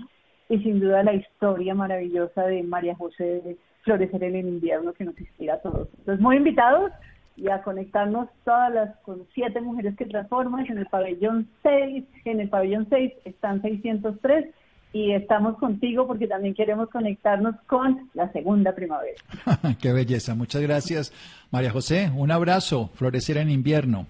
Y 0.48 0.58
sin 0.58 0.80
duda 0.80 1.02
la 1.02 1.14
historia 1.14 1.74
maravillosa 1.74 2.42
de 2.46 2.62
María 2.62 2.96
José 2.96 3.24
de 3.24 3.56
Florecer 3.82 4.22
en 4.24 4.34
el 4.34 4.48
invierno 4.48 4.92
que 4.92 5.04
nos 5.04 5.18
inspira 5.18 5.54
a 5.54 5.60
todos. 5.60 5.88
Entonces, 5.98 6.20
muy 6.20 6.36
invitados 6.36 6.92
y 7.36 7.48
a 7.48 7.62
conectarnos 7.62 8.28
todas 8.44 8.72
las 8.72 8.96
con 8.98 9.26
siete 9.32 9.60
mujeres 9.60 9.96
que 9.96 10.04
transforman 10.04 10.66
en 10.66 10.78
el 10.78 10.86
pabellón 10.86 11.48
6. 11.62 12.04
En 12.26 12.40
el 12.40 12.48
pabellón 12.50 12.86
6 12.90 13.12
están 13.24 13.62
603 13.62 14.54
y 14.92 15.12
estamos 15.12 15.56
contigo 15.58 16.06
porque 16.06 16.26
también 16.26 16.54
queremos 16.54 16.88
conectarnos 16.90 17.54
con 17.66 18.10
la 18.14 18.30
segunda 18.32 18.74
primavera. 18.74 19.16
Qué 19.80 19.92
belleza. 19.92 20.34
Muchas 20.34 20.62
gracias, 20.62 21.12
María 21.50 21.70
José. 21.70 22.10
Un 22.14 22.30
abrazo. 22.30 22.90
Florecer 22.94 23.36
en 23.36 23.50
invierno. 23.50 24.06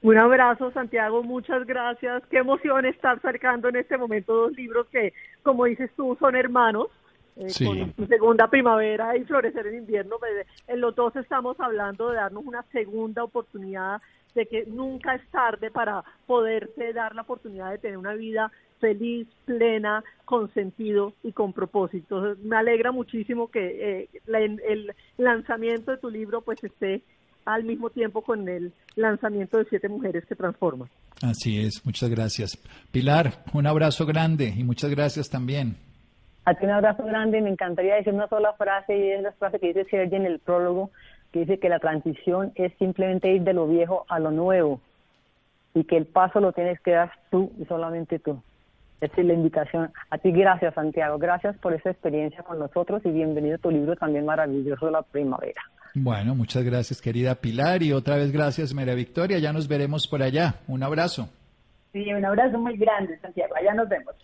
Un 0.00 0.16
abrazo, 0.16 0.70
Santiago. 0.70 1.22
Muchas 1.22 1.66
gracias. 1.66 2.22
Qué 2.30 2.38
emoción 2.38 2.86
estar 2.86 3.20
sacando 3.20 3.68
en 3.68 3.76
este 3.76 3.98
momento 3.98 4.32
dos 4.32 4.52
libros 4.52 4.86
que, 4.92 5.12
como 5.42 5.64
dices 5.64 5.90
tú, 5.96 6.16
son 6.20 6.36
hermanos 6.36 6.86
eh, 7.36 7.48
con 7.64 8.08
segunda 8.08 8.48
primavera 8.48 9.16
y 9.16 9.24
florecer 9.24 9.66
en 9.66 9.78
invierno. 9.78 10.16
En 10.66 10.80
los 10.80 10.94
dos 10.94 11.14
estamos 11.16 11.58
hablando 11.60 12.10
de 12.10 12.16
darnos 12.16 12.44
una 12.46 12.62
segunda 12.72 13.24
oportunidad, 13.24 14.00
de 14.34 14.46
que 14.46 14.66
nunca 14.66 15.14
es 15.14 15.26
tarde 15.30 15.70
para 15.70 16.04
poderte 16.26 16.92
dar 16.92 17.14
la 17.14 17.22
oportunidad 17.22 17.70
de 17.70 17.78
tener 17.78 17.98
una 17.98 18.14
vida 18.14 18.52
feliz, 18.78 19.26
plena, 19.44 20.02
con 20.24 20.52
sentido 20.54 21.12
y 21.22 21.32
con 21.32 21.52
propósito. 21.52 22.36
Me 22.42 22.56
alegra 22.56 22.92
muchísimo 22.92 23.48
que 23.48 24.02
eh, 24.02 24.08
el 24.26 24.92
lanzamiento 25.16 25.92
de 25.92 25.98
tu 25.98 26.10
libro 26.10 26.42
pues 26.42 26.62
esté 26.62 27.02
al 27.44 27.64
mismo 27.64 27.88
tiempo 27.88 28.22
con 28.22 28.46
el 28.48 28.72
lanzamiento 28.94 29.58
de 29.58 29.64
Siete 29.64 29.88
Mujeres 29.88 30.24
que 30.26 30.34
Transforman. 30.34 30.88
Así 31.22 31.60
es, 31.60 31.84
muchas 31.84 32.10
gracias. 32.10 32.58
Pilar, 32.92 33.42
un 33.54 33.66
abrazo 33.66 34.04
grande 34.06 34.52
y 34.56 34.64
muchas 34.64 34.90
gracias 34.90 35.28
también. 35.30 35.76
A 36.44 36.54
ti 36.54 36.64
un 36.64 36.72
abrazo 36.72 37.04
grande. 37.04 37.40
Me 37.40 37.50
encantaría 37.50 37.96
decir 37.96 38.12
una 38.12 38.28
sola 38.28 38.52
frase 38.54 38.96
y 38.96 39.10
es 39.12 39.22
la 39.22 39.32
frase 39.32 39.58
que 39.58 39.68
dice 39.68 39.86
Sergio 39.90 40.16
en 40.16 40.26
el 40.26 40.38
prólogo, 40.38 40.90
que 41.32 41.40
dice 41.40 41.58
que 41.58 41.68
la 41.68 41.78
transición 41.78 42.52
es 42.54 42.72
simplemente 42.78 43.32
ir 43.32 43.42
de 43.42 43.52
lo 43.52 43.66
viejo 43.66 44.04
a 44.08 44.18
lo 44.18 44.30
nuevo 44.30 44.80
y 45.74 45.84
que 45.84 45.96
el 45.96 46.06
paso 46.06 46.40
lo 46.40 46.52
tienes 46.52 46.80
que 46.80 46.92
dar 46.92 47.12
tú 47.30 47.52
y 47.58 47.64
solamente 47.64 48.18
tú. 48.18 48.42
Esa 49.00 49.20
es 49.20 49.26
la 49.26 49.34
invitación. 49.34 49.92
A 50.10 50.18
ti 50.18 50.32
gracias, 50.32 50.74
Santiago. 50.74 51.18
Gracias 51.18 51.56
por 51.58 51.72
esa 51.72 51.90
experiencia 51.90 52.42
con 52.42 52.58
nosotros 52.58 53.02
y 53.04 53.10
bienvenido 53.10 53.56
a 53.56 53.58
tu 53.58 53.70
libro 53.70 53.94
también 53.96 54.24
maravilloso, 54.24 54.90
La 54.90 55.02
Primavera. 55.02 55.62
Bueno, 55.94 56.34
muchas 56.34 56.64
gracias, 56.64 57.00
querida 57.00 57.34
Pilar. 57.36 57.82
Y 57.82 57.92
otra 57.92 58.16
vez 58.16 58.32
gracias, 58.32 58.74
María 58.74 58.94
Victoria. 58.94 59.38
Ya 59.38 59.52
nos 59.52 59.68
veremos 59.68 60.06
por 60.08 60.22
allá. 60.22 60.56
Un 60.66 60.82
abrazo. 60.82 61.28
Sí, 61.92 62.12
un 62.12 62.24
abrazo 62.24 62.58
muy 62.58 62.76
grande, 62.76 63.18
Santiago. 63.20 63.54
Allá 63.56 63.74
nos 63.74 63.88
vemos. 63.88 64.14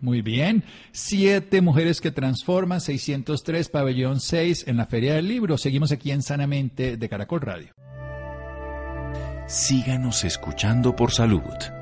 Muy 0.00 0.22
bien. 0.22 0.62
Siete 0.92 1.60
mujeres 1.60 2.00
que 2.00 2.10
transforman, 2.10 2.80
603, 2.80 3.68
pabellón 3.68 4.20
6, 4.20 4.68
en 4.68 4.76
la 4.76 4.86
Feria 4.86 5.14
del 5.14 5.28
Libro. 5.28 5.58
Seguimos 5.58 5.90
aquí 5.92 6.10
en 6.10 6.22
Sanamente 6.22 6.96
de 6.96 7.08
Caracol 7.08 7.40
Radio. 7.40 7.72
Síganos 9.46 10.24
escuchando 10.24 10.94
por 10.94 11.10
salud. 11.10 11.81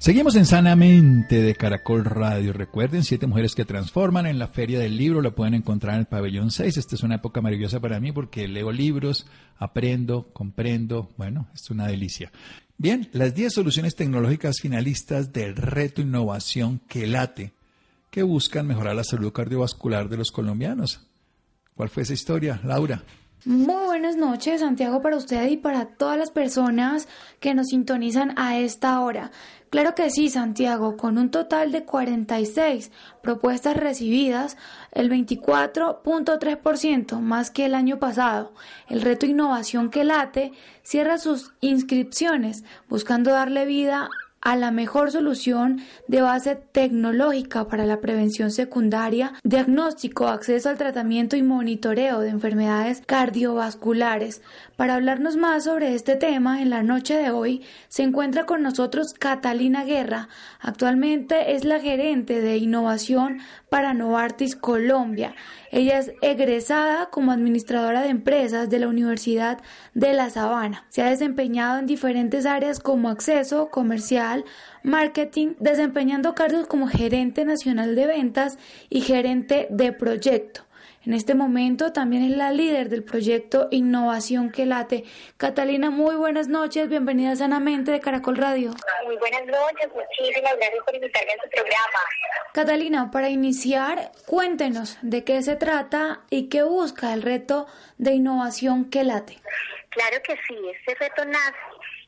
Seguimos 0.00 0.34
en 0.36 0.46
Sanamente 0.46 1.42
de 1.42 1.54
Caracol 1.54 2.06
Radio. 2.06 2.54
Recuerden, 2.54 3.04
siete 3.04 3.26
mujeres 3.26 3.54
que 3.54 3.66
transforman 3.66 4.24
en 4.24 4.38
la 4.38 4.48
Feria 4.48 4.78
del 4.78 4.96
Libro. 4.96 5.20
Lo 5.20 5.34
pueden 5.34 5.52
encontrar 5.52 5.92
en 5.92 6.00
el 6.00 6.06
pabellón 6.06 6.50
6. 6.50 6.78
Esta 6.78 6.94
es 6.94 7.02
una 7.02 7.16
época 7.16 7.42
maravillosa 7.42 7.80
para 7.80 8.00
mí 8.00 8.10
porque 8.10 8.48
leo 8.48 8.72
libros, 8.72 9.26
aprendo, 9.58 10.30
comprendo. 10.32 11.10
Bueno, 11.18 11.48
es 11.54 11.68
una 11.68 11.86
delicia. 11.86 12.32
Bien, 12.78 13.10
las 13.12 13.34
10 13.34 13.52
soluciones 13.52 13.94
tecnológicas 13.94 14.56
finalistas 14.62 15.34
del 15.34 15.54
reto 15.54 16.00
innovación 16.00 16.80
que 16.88 17.06
late, 17.06 17.52
que 18.10 18.22
buscan 18.22 18.66
mejorar 18.66 18.96
la 18.96 19.04
salud 19.04 19.34
cardiovascular 19.34 20.08
de 20.08 20.16
los 20.16 20.30
colombianos. 20.30 21.06
¿Cuál 21.74 21.90
fue 21.90 22.04
esa 22.04 22.14
historia, 22.14 22.58
Laura? 22.64 23.02
Muy 23.46 23.86
buenas 23.86 24.16
noches, 24.16 24.60
Santiago, 24.60 25.00
para 25.00 25.16
usted 25.16 25.48
y 25.48 25.56
para 25.56 25.86
todas 25.86 26.18
las 26.18 26.30
personas 26.30 27.08
que 27.38 27.54
nos 27.54 27.68
sintonizan 27.68 28.34
a 28.36 28.58
esta 28.58 29.00
hora. 29.00 29.30
Claro 29.70 29.94
que 29.94 30.10
sí, 30.10 30.28
Santiago, 30.28 30.96
con 30.96 31.16
un 31.16 31.30
total 31.30 31.70
de 31.70 31.84
46 31.84 32.90
propuestas 33.22 33.76
recibidas, 33.76 34.56
el 34.90 35.08
24.3% 35.08 37.20
más 37.20 37.52
que 37.52 37.66
el 37.66 37.76
año 37.76 38.00
pasado. 38.00 38.52
El 38.88 39.00
reto 39.00 39.26
Innovación 39.26 39.90
que 39.90 40.02
late 40.02 40.50
cierra 40.82 41.18
sus 41.18 41.52
inscripciones 41.60 42.64
buscando 42.88 43.30
darle 43.30 43.64
vida 43.64 44.08
a 44.40 44.56
la 44.56 44.70
mejor 44.70 45.10
solución 45.10 45.80
de 46.08 46.22
base 46.22 46.56
tecnológica 46.56 47.68
para 47.68 47.84
la 47.84 48.00
prevención 48.00 48.50
secundaria, 48.50 49.34
diagnóstico, 49.44 50.28
acceso 50.28 50.70
al 50.70 50.78
tratamiento 50.78 51.36
y 51.36 51.42
monitoreo 51.42 52.20
de 52.20 52.30
enfermedades 52.30 53.02
cardiovasculares. 53.04 54.42
Para 54.76 54.94
hablarnos 54.94 55.36
más 55.36 55.64
sobre 55.64 55.94
este 55.94 56.16
tema, 56.16 56.62
en 56.62 56.70
la 56.70 56.82
noche 56.82 57.14
de 57.14 57.30
hoy 57.30 57.62
se 57.88 58.02
encuentra 58.02 58.46
con 58.46 58.62
nosotros 58.62 59.12
Catalina 59.12 59.84
Guerra. 59.84 60.28
Actualmente 60.60 61.54
es 61.54 61.64
la 61.64 61.80
gerente 61.80 62.40
de 62.40 62.56
innovación 62.56 63.40
para 63.70 63.94
Novartis 63.94 64.56
Colombia. 64.56 65.34
Ella 65.70 65.98
es 65.98 66.12
egresada 66.20 67.08
como 67.10 67.32
administradora 67.32 68.02
de 68.02 68.08
empresas 68.08 68.68
de 68.68 68.80
la 68.80 68.88
Universidad 68.88 69.62
de 69.94 70.12
La 70.12 70.28
Sabana. 70.28 70.84
Se 70.90 71.02
ha 71.02 71.08
desempeñado 71.08 71.78
en 71.78 71.86
diferentes 71.86 72.44
áreas 72.44 72.80
como 72.80 73.08
acceso, 73.08 73.70
comercial, 73.70 74.44
marketing, 74.82 75.54
desempeñando 75.60 76.34
cargos 76.34 76.66
como 76.66 76.88
gerente 76.88 77.44
nacional 77.44 77.94
de 77.94 78.06
ventas 78.06 78.58
y 78.90 79.00
gerente 79.00 79.68
de 79.70 79.92
proyecto. 79.92 80.62
En 81.06 81.14
este 81.14 81.34
momento 81.34 81.94
también 81.94 82.24
es 82.24 82.36
la 82.36 82.52
líder 82.52 82.90
del 82.90 83.02
proyecto 83.02 83.68
Innovación 83.70 84.52
que 84.52 84.66
Late. 84.66 85.04
Catalina, 85.38 85.88
muy 85.88 86.14
buenas 86.14 86.48
noches, 86.48 86.90
bienvenida 86.90 87.34
sanamente 87.36 87.90
de 87.90 88.00
Caracol 88.00 88.36
Radio. 88.36 88.72
Muy 89.06 89.16
buenas 89.16 89.46
noches, 89.46 89.88
muchísimas 89.94 90.56
gracias 90.58 90.84
por 90.84 90.94
invitarme 90.94 91.32
a 91.32 91.42
su 91.42 91.48
programa. 91.48 92.00
Catalina, 92.52 93.10
para 93.10 93.30
iniciar, 93.30 94.12
cuéntenos 94.26 94.98
de 95.00 95.24
qué 95.24 95.42
se 95.42 95.56
trata 95.56 96.20
y 96.28 96.50
qué 96.50 96.64
busca 96.64 97.14
el 97.14 97.22
reto 97.22 97.66
de 97.96 98.12
innovación 98.12 98.90
que 98.90 99.02
late. 99.02 99.38
Claro 99.88 100.22
que 100.22 100.36
sí, 100.46 100.58
este 100.74 100.96
reto 100.96 101.24
nace 101.24 101.56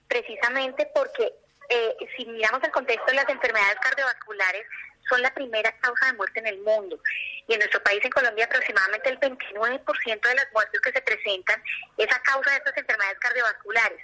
precisamente 0.06 0.86
porque 0.94 1.32
eh, 1.70 1.96
si 2.14 2.26
miramos 2.26 2.62
el 2.62 2.70
contexto 2.70 3.06
de 3.06 3.14
las 3.14 3.28
enfermedades 3.30 3.76
cardiovasculares, 3.80 4.66
son 5.08 5.22
la 5.22 5.32
primera 5.34 5.72
causa 5.78 6.06
de 6.06 6.12
muerte 6.14 6.40
en 6.40 6.46
el 6.46 6.58
mundo. 6.60 6.98
Y 7.46 7.54
en 7.54 7.58
nuestro 7.58 7.82
país, 7.82 8.04
en 8.04 8.10
Colombia, 8.10 8.44
aproximadamente 8.44 9.10
el 9.10 9.20
29% 9.20 10.28
de 10.28 10.34
las 10.34 10.52
muertes 10.52 10.80
que 10.80 10.92
se 10.92 11.02
presentan 11.02 11.62
es 11.96 12.10
a 12.12 12.22
causa 12.22 12.50
de 12.50 12.56
estas 12.56 12.76
enfermedades 12.76 13.18
cardiovasculares. 13.18 14.00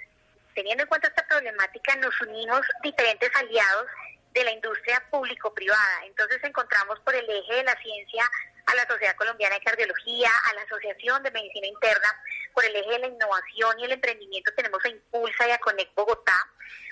Teniendo 0.53 0.83
en 0.83 0.89
cuenta 0.89 1.07
esta 1.07 1.25
problemática, 1.27 1.95
nos 1.97 2.19
unimos 2.21 2.61
diferentes 2.83 3.29
aliados 3.35 3.87
de 4.33 4.43
la 4.43 4.51
industria 4.51 5.03
público-privada. 5.09 6.05
Entonces 6.05 6.39
encontramos 6.43 6.99
por 7.01 7.15
el 7.15 7.29
eje 7.29 7.55
de 7.55 7.63
la 7.63 7.75
ciencia 7.81 8.29
a 8.65 8.75
la 8.75 8.87
Sociedad 8.87 9.15
Colombiana 9.15 9.55
de 9.55 9.61
Cardiología, 9.61 10.29
a 10.49 10.53
la 10.53 10.61
Asociación 10.61 11.23
de 11.23 11.31
Medicina 11.31 11.67
Interna, 11.67 12.23
por 12.53 12.63
el 12.65 12.75
eje 12.75 12.91
de 12.91 12.99
la 12.99 13.07
innovación 13.07 13.79
y 13.79 13.85
el 13.85 13.93
emprendimiento 13.93 14.51
tenemos 14.55 14.83
a 14.85 14.89
Impulsa 14.89 15.47
y 15.47 15.51
a 15.51 15.57
Conect 15.59 15.93
Bogotá, 15.95 16.47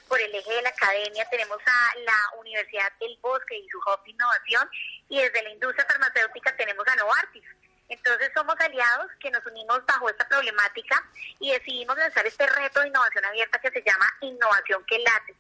por 0.08 0.20
el 0.20 0.34
eje 0.34 0.53
de 0.53 0.62
la 0.62 0.70
academia 0.70 1.28
tenemos 1.30 1.58
a 1.66 1.97
la 1.99 2.39
Universidad 2.39 2.91
El 2.99 3.18
Bosque 3.22 3.58
y 3.58 3.68
su 3.70 3.78
Hub 3.78 3.99
Innovación 4.05 4.70
y 5.10 5.22
desde 5.22 5.43
la 5.43 5.49
industria 5.49 5.86
farmacéutica 5.86 6.55
tenemos 6.55 6.88
a 6.88 6.95
Novartis. 6.95 7.43
Entonces 7.89 8.32
somos 8.34 8.55
aliados 8.60 9.12
que 9.20 9.32
nos 9.32 9.45
unimos 9.45 9.86
bajo 9.86 10.10
esta 10.10 10.28
problemática 10.28 11.03
y 11.39 11.51
decidimos 11.53 11.97
lanzar 11.97 12.26
este 12.26 12.45
reto 12.47 12.82
de 12.82 12.89
innovación 12.89 13.26
abierta 13.26 13.60
que 13.60 13.72
se 13.72 13.84
llama 13.84 14.14
Innovación 14.22 14.84
que 14.86 14.99
late. 14.99 15.36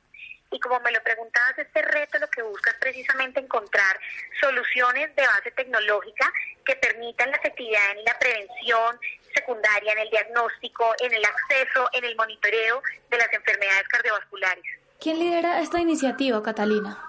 Y 0.49 0.59
como 0.61 0.79
me 0.79 0.91
lo 0.91 1.03
preguntabas, 1.03 1.57
este 1.57 1.81
reto 1.81 2.19
lo 2.19 2.29
que 2.29 2.41
busca 2.41 2.71
es 2.71 2.77
precisamente 2.77 3.41
encontrar 3.41 3.99
soluciones 4.39 5.13
de 5.15 5.27
base 5.27 5.51
tecnológica 5.51 6.31
que 6.65 6.75
permitan 6.77 7.31
la 7.31 7.37
efectividad 7.37 7.91
en 7.91 8.05
la 8.05 8.17
prevención 8.17 8.99
secundaria, 9.37 9.93
en 9.93 9.99
el 9.99 10.09
diagnóstico, 10.09 10.93
en 10.99 11.13
el 11.13 11.23
acceso, 11.23 11.87
en 11.93 12.03
el 12.05 12.15
monitoreo 12.15 12.81
de 13.09 13.17
las 13.17 13.31
enfermedades 13.31 13.87
cardiovasculares. 13.87 14.63
¿Quién 14.99 15.19
lidera 15.19 15.61
esta 15.61 15.79
iniciativa, 15.79 16.41
Catalina? 16.41 17.03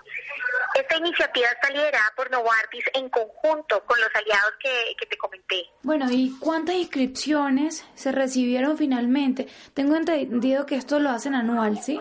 Esta 0.75 0.97
iniciativa 0.97 1.49
está 1.49 1.71
liderada 1.71 2.13
por 2.15 2.31
Novartis 2.31 2.85
en 2.95 3.09
conjunto 3.09 3.83
con 3.85 3.99
los 4.01 4.11
aliados 4.15 4.53
que, 4.61 4.95
que, 4.99 5.07
te 5.07 5.17
comenté. 5.17 5.67
Bueno, 5.83 6.07
¿y 6.11 6.37
cuántas 6.39 6.77
inscripciones 6.77 7.85
se 7.95 8.13
recibieron 8.13 8.77
finalmente? 8.77 9.49
Tengo 9.75 9.97
entendido 9.97 10.67
que 10.67 10.77
esto 10.77 11.01
lo 11.01 11.11
hacen 11.11 11.35
anual, 11.35 11.83
¿sí? 11.83 12.01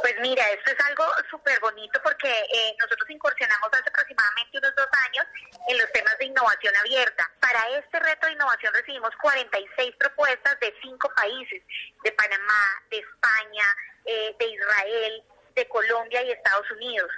Pues 0.00 0.14
mira, 0.20 0.48
esto 0.50 0.70
es 0.70 0.86
algo 0.86 1.04
súper 1.30 1.58
bonito 1.60 2.00
porque 2.02 2.28
eh, 2.28 2.76
nosotros 2.78 3.08
incursionamos 3.08 3.68
hace 3.72 3.88
aproximadamente 3.88 4.58
unos 4.58 4.74
dos 4.76 4.88
años 5.06 5.26
en 5.68 5.78
los 5.78 5.90
temas 5.92 6.18
de 6.18 6.26
innovación 6.26 6.76
abierta. 6.76 7.30
Para 7.40 7.78
este 7.78 8.00
reto 8.00 8.26
de 8.26 8.34
innovación 8.34 8.74
recibimos 8.74 9.10
46 9.22 9.96
propuestas 9.96 10.60
de 10.60 10.74
cinco 10.82 11.10
países, 11.16 11.62
de 12.02 12.12
Panamá, 12.12 12.82
de 12.90 12.98
España, 12.98 13.64
eh, 14.04 14.36
de 14.38 14.46
Israel, 14.46 15.22
de 15.54 15.68
Colombia 15.68 16.22
y 16.22 16.32
Estados 16.32 16.70
Unidos. 16.72 17.10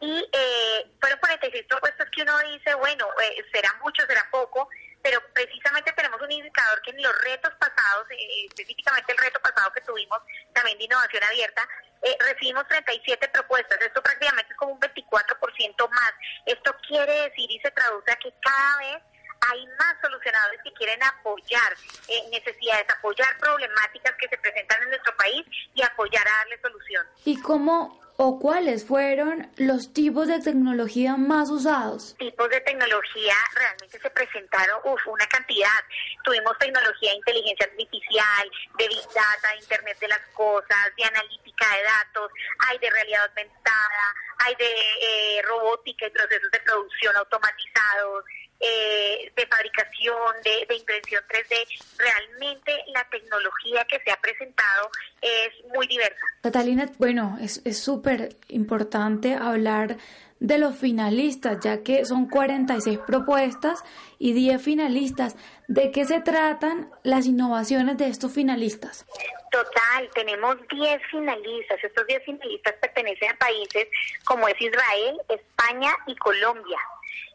Y 0.00 0.28
eh, 0.32 0.90
fueron 1.00 1.20
46 1.20 1.64
propuestas 1.68 2.08
que 2.10 2.22
uno 2.22 2.36
dice, 2.40 2.74
bueno, 2.74 3.06
eh, 3.22 3.44
será 3.52 3.72
mucho, 3.84 4.04
será 4.06 4.26
poco, 4.32 4.68
pero 5.02 5.20
precisamente 5.34 5.92
tenemos 5.92 6.20
un 6.20 6.30
indicador 6.30 6.80
que 6.82 6.90
en 6.90 7.02
los 7.02 7.22
retos 7.22 7.52
pasados, 7.58 8.06
eh, 8.10 8.46
específicamente 8.48 9.12
el 9.12 9.18
reto 9.18 9.40
pasado 9.40 9.72
que 9.72 9.80
tuvimos 9.80 10.18
también 10.52 10.78
de 10.78 10.84
innovación 10.84 11.24
abierta, 11.24 11.68
eh, 12.02 12.16
recibimos 12.20 12.66
37 12.68 13.28
propuestas. 13.28 13.78
Esto 13.80 14.02
prácticamente 14.02 14.52
es 14.52 14.58
como 14.58 14.72
un 14.72 14.80
24% 14.80 15.88
más. 15.88 16.12
Esto 16.46 16.74
quiere 16.86 17.12
decir 17.28 17.50
y 17.50 17.58
se 17.60 17.70
traduce 17.70 18.10
a 18.10 18.16
que 18.16 18.32
cada 18.40 18.78
vez 18.78 19.02
hay 19.50 19.66
más 19.66 19.96
solucionadores 20.00 20.60
que 20.62 20.72
quieren 20.74 21.02
apoyar 21.02 21.72
eh, 22.08 22.22
necesidades, 22.30 22.86
apoyar 22.96 23.36
problemáticas 23.38 24.14
que 24.16 24.28
se 24.28 24.38
presentan 24.38 24.82
en 24.84 24.90
nuestro 24.90 25.16
país 25.16 25.44
y 25.74 25.82
apoyar 25.82 26.26
a 26.26 26.36
darle 26.38 26.60
solución. 26.60 27.06
¿Y 27.24 27.40
cómo 27.40 28.00
o 28.16 28.38
cuáles 28.38 28.84
fueron 28.84 29.50
los 29.56 29.92
tipos 29.92 30.28
de 30.28 30.40
tecnología 30.40 31.16
más 31.16 31.50
usados? 31.50 32.14
Tipos 32.18 32.48
de 32.50 32.60
tecnología 32.60 33.34
realmente 33.54 33.98
se 33.98 34.10
presentaron, 34.10 34.80
uf, 34.84 35.06
una 35.08 35.26
cantidad. 35.26 35.82
Tuvimos 36.24 36.56
tecnología 36.58 37.10
de 37.10 37.16
inteligencia 37.16 37.66
artificial, 37.66 38.50
de 38.78 38.88
Big 38.88 39.06
Data, 39.14 39.48
de 39.52 39.60
Internet 39.60 39.98
de 40.00 40.08
las 40.08 40.26
Cosas, 40.34 40.96
de 40.96 41.04
analítica 41.04 41.66
de 41.76 41.82
datos, 41.82 42.30
hay 42.68 42.78
de 42.78 42.90
realidad 42.90 43.28
aumentada, 43.28 44.14
hay 44.38 44.54
de 44.56 44.70
eh, 44.70 45.42
robótica 45.42 46.06
y 46.06 46.10
procesos 46.10 46.50
de 46.50 46.60
producción 46.60 47.16
automatizados, 47.16 48.24
eh, 48.64 49.32
de 49.34 49.46
fabricación, 49.46 50.36
de, 50.44 50.66
de, 50.68 50.76
impresión 50.76 51.22
3D. 51.28 51.98
Realmente 51.98 52.72
la 52.94 53.04
tecnología 53.10 53.84
que 53.88 53.98
se 54.04 54.12
ha 54.12 54.20
presentado 54.20 54.88
es 55.20 55.50
muy 55.74 55.86
diversa. 55.88 56.20
Catalina, 56.42 56.88
bueno, 56.98 57.38
es 57.40 57.60
súper 57.76 58.01
importante 58.48 59.34
hablar 59.34 59.96
de 60.42 60.58
los 60.58 60.76
finalistas, 60.76 61.60
ya 61.60 61.84
que 61.84 62.04
son 62.04 62.28
46 62.28 62.98
propuestas 63.06 63.84
y 64.18 64.32
10 64.32 64.60
finalistas. 64.60 65.36
¿De 65.68 65.92
qué 65.92 66.04
se 66.04 66.20
tratan 66.20 66.90
las 67.04 67.26
innovaciones 67.26 67.96
de 67.96 68.08
estos 68.08 68.32
finalistas? 68.32 69.06
Total, 69.52 70.10
tenemos 70.14 70.56
10 70.68 71.00
finalistas. 71.10 71.84
Estos 71.84 72.06
10 72.06 72.24
finalistas 72.24 72.74
pertenecen 72.80 73.30
a 73.30 73.36
países 73.36 73.86
como 74.24 74.48
es 74.48 74.60
Israel, 74.60 75.20
España 75.28 75.92
y 76.08 76.16
Colombia. 76.16 76.78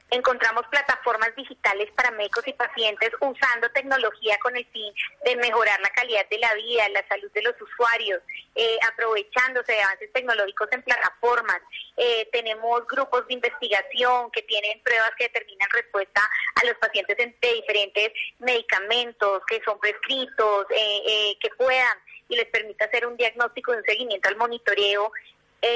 Encontramos 0.10 0.66
plataformas 0.68 1.36
digitales 1.36 1.92
para 1.92 2.12
médicos 2.12 2.48
y 2.48 2.54
pacientes 2.54 3.12
usando 3.20 3.70
tecnología 3.72 4.40
con 4.40 4.56
el 4.56 4.66
fin 4.68 4.94
de 5.26 5.36
mejorar 5.36 5.82
la 5.82 5.90
calidad 5.90 6.26
de 6.30 6.38
la 6.38 6.54
vida, 6.54 6.88
la 6.90 7.06
salud 7.10 7.30
de 7.34 7.42
los 7.42 7.54
usuarios, 7.62 8.22
eh, 8.56 8.78
aprovechándose 8.90 9.74
de 9.74 9.82
avances 9.82 10.14
tecnológicos 10.14 10.70
en 10.72 10.82
plataformas. 10.84 11.60
Eh, 11.98 12.30
tenemos 12.32 12.88
grupos 12.88 13.28
de 13.28 13.34
investigación 13.34 14.32
que 14.32 14.44
tienen 14.44 14.82
pruebas 14.82 15.12
que 15.18 15.26
determinan 15.26 15.70
respuesta 15.72 16.22
a 16.56 16.66
los 16.66 16.76
pacientes 16.76 17.18
de 17.18 17.54
diferentes 17.54 18.14
medicamentos 18.40 19.42
que 19.46 19.62
son 19.66 19.78
prescritos, 19.78 20.68
eh, 20.70 21.38
que 21.42 21.50
puedan 21.58 21.98
y 22.30 22.38
les 22.38 22.46
permita 22.46 22.86
hacer 22.86 23.06
un 23.06 23.18
diagnóstico 23.18 23.74
y 23.74 23.78
un 23.78 23.84
seguimiento 23.84 24.30
al 24.30 24.38
monitoreo 24.38 25.12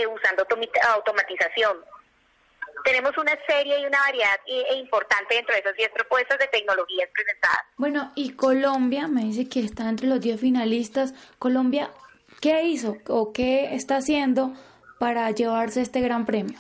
usando 0.08 0.48
automatización 0.90 1.84
tenemos 2.84 3.18
una 3.18 3.38
serie 3.48 3.80
y 3.80 3.86
una 3.86 4.00
variedad 4.00 4.40
e 4.46 4.76
importante 4.76 5.36
dentro 5.36 5.54
de 5.54 5.62
esas 5.62 5.76
10 5.76 5.90
propuestas 5.92 6.40
de 6.40 6.48
tecnologías 6.48 7.10
presentadas. 7.14 7.62
Bueno, 7.78 8.12
y 8.16 8.34
Colombia 8.34 9.08
me 9.08 9.24
dice 9.24 9.50
que 9.50 9.62
está 9.62 9.90
entre 9.90 10.08
los 10.08 10.22
10 10.22 10.40
finalistas. 10.40 11.14
Colombia, 11.40 11.92
¿qué 12.42 12.64
hizo 12.64 12.98
o 13.08 13.34
qué 13.34 13.76
está 13.76 13.98
haciendo 13.98 14.54
para 15.00 15.32
llevarse 15.32 15.82
este 15.82 16.02
gran 16.02 16.26
premio? 16.26 16.58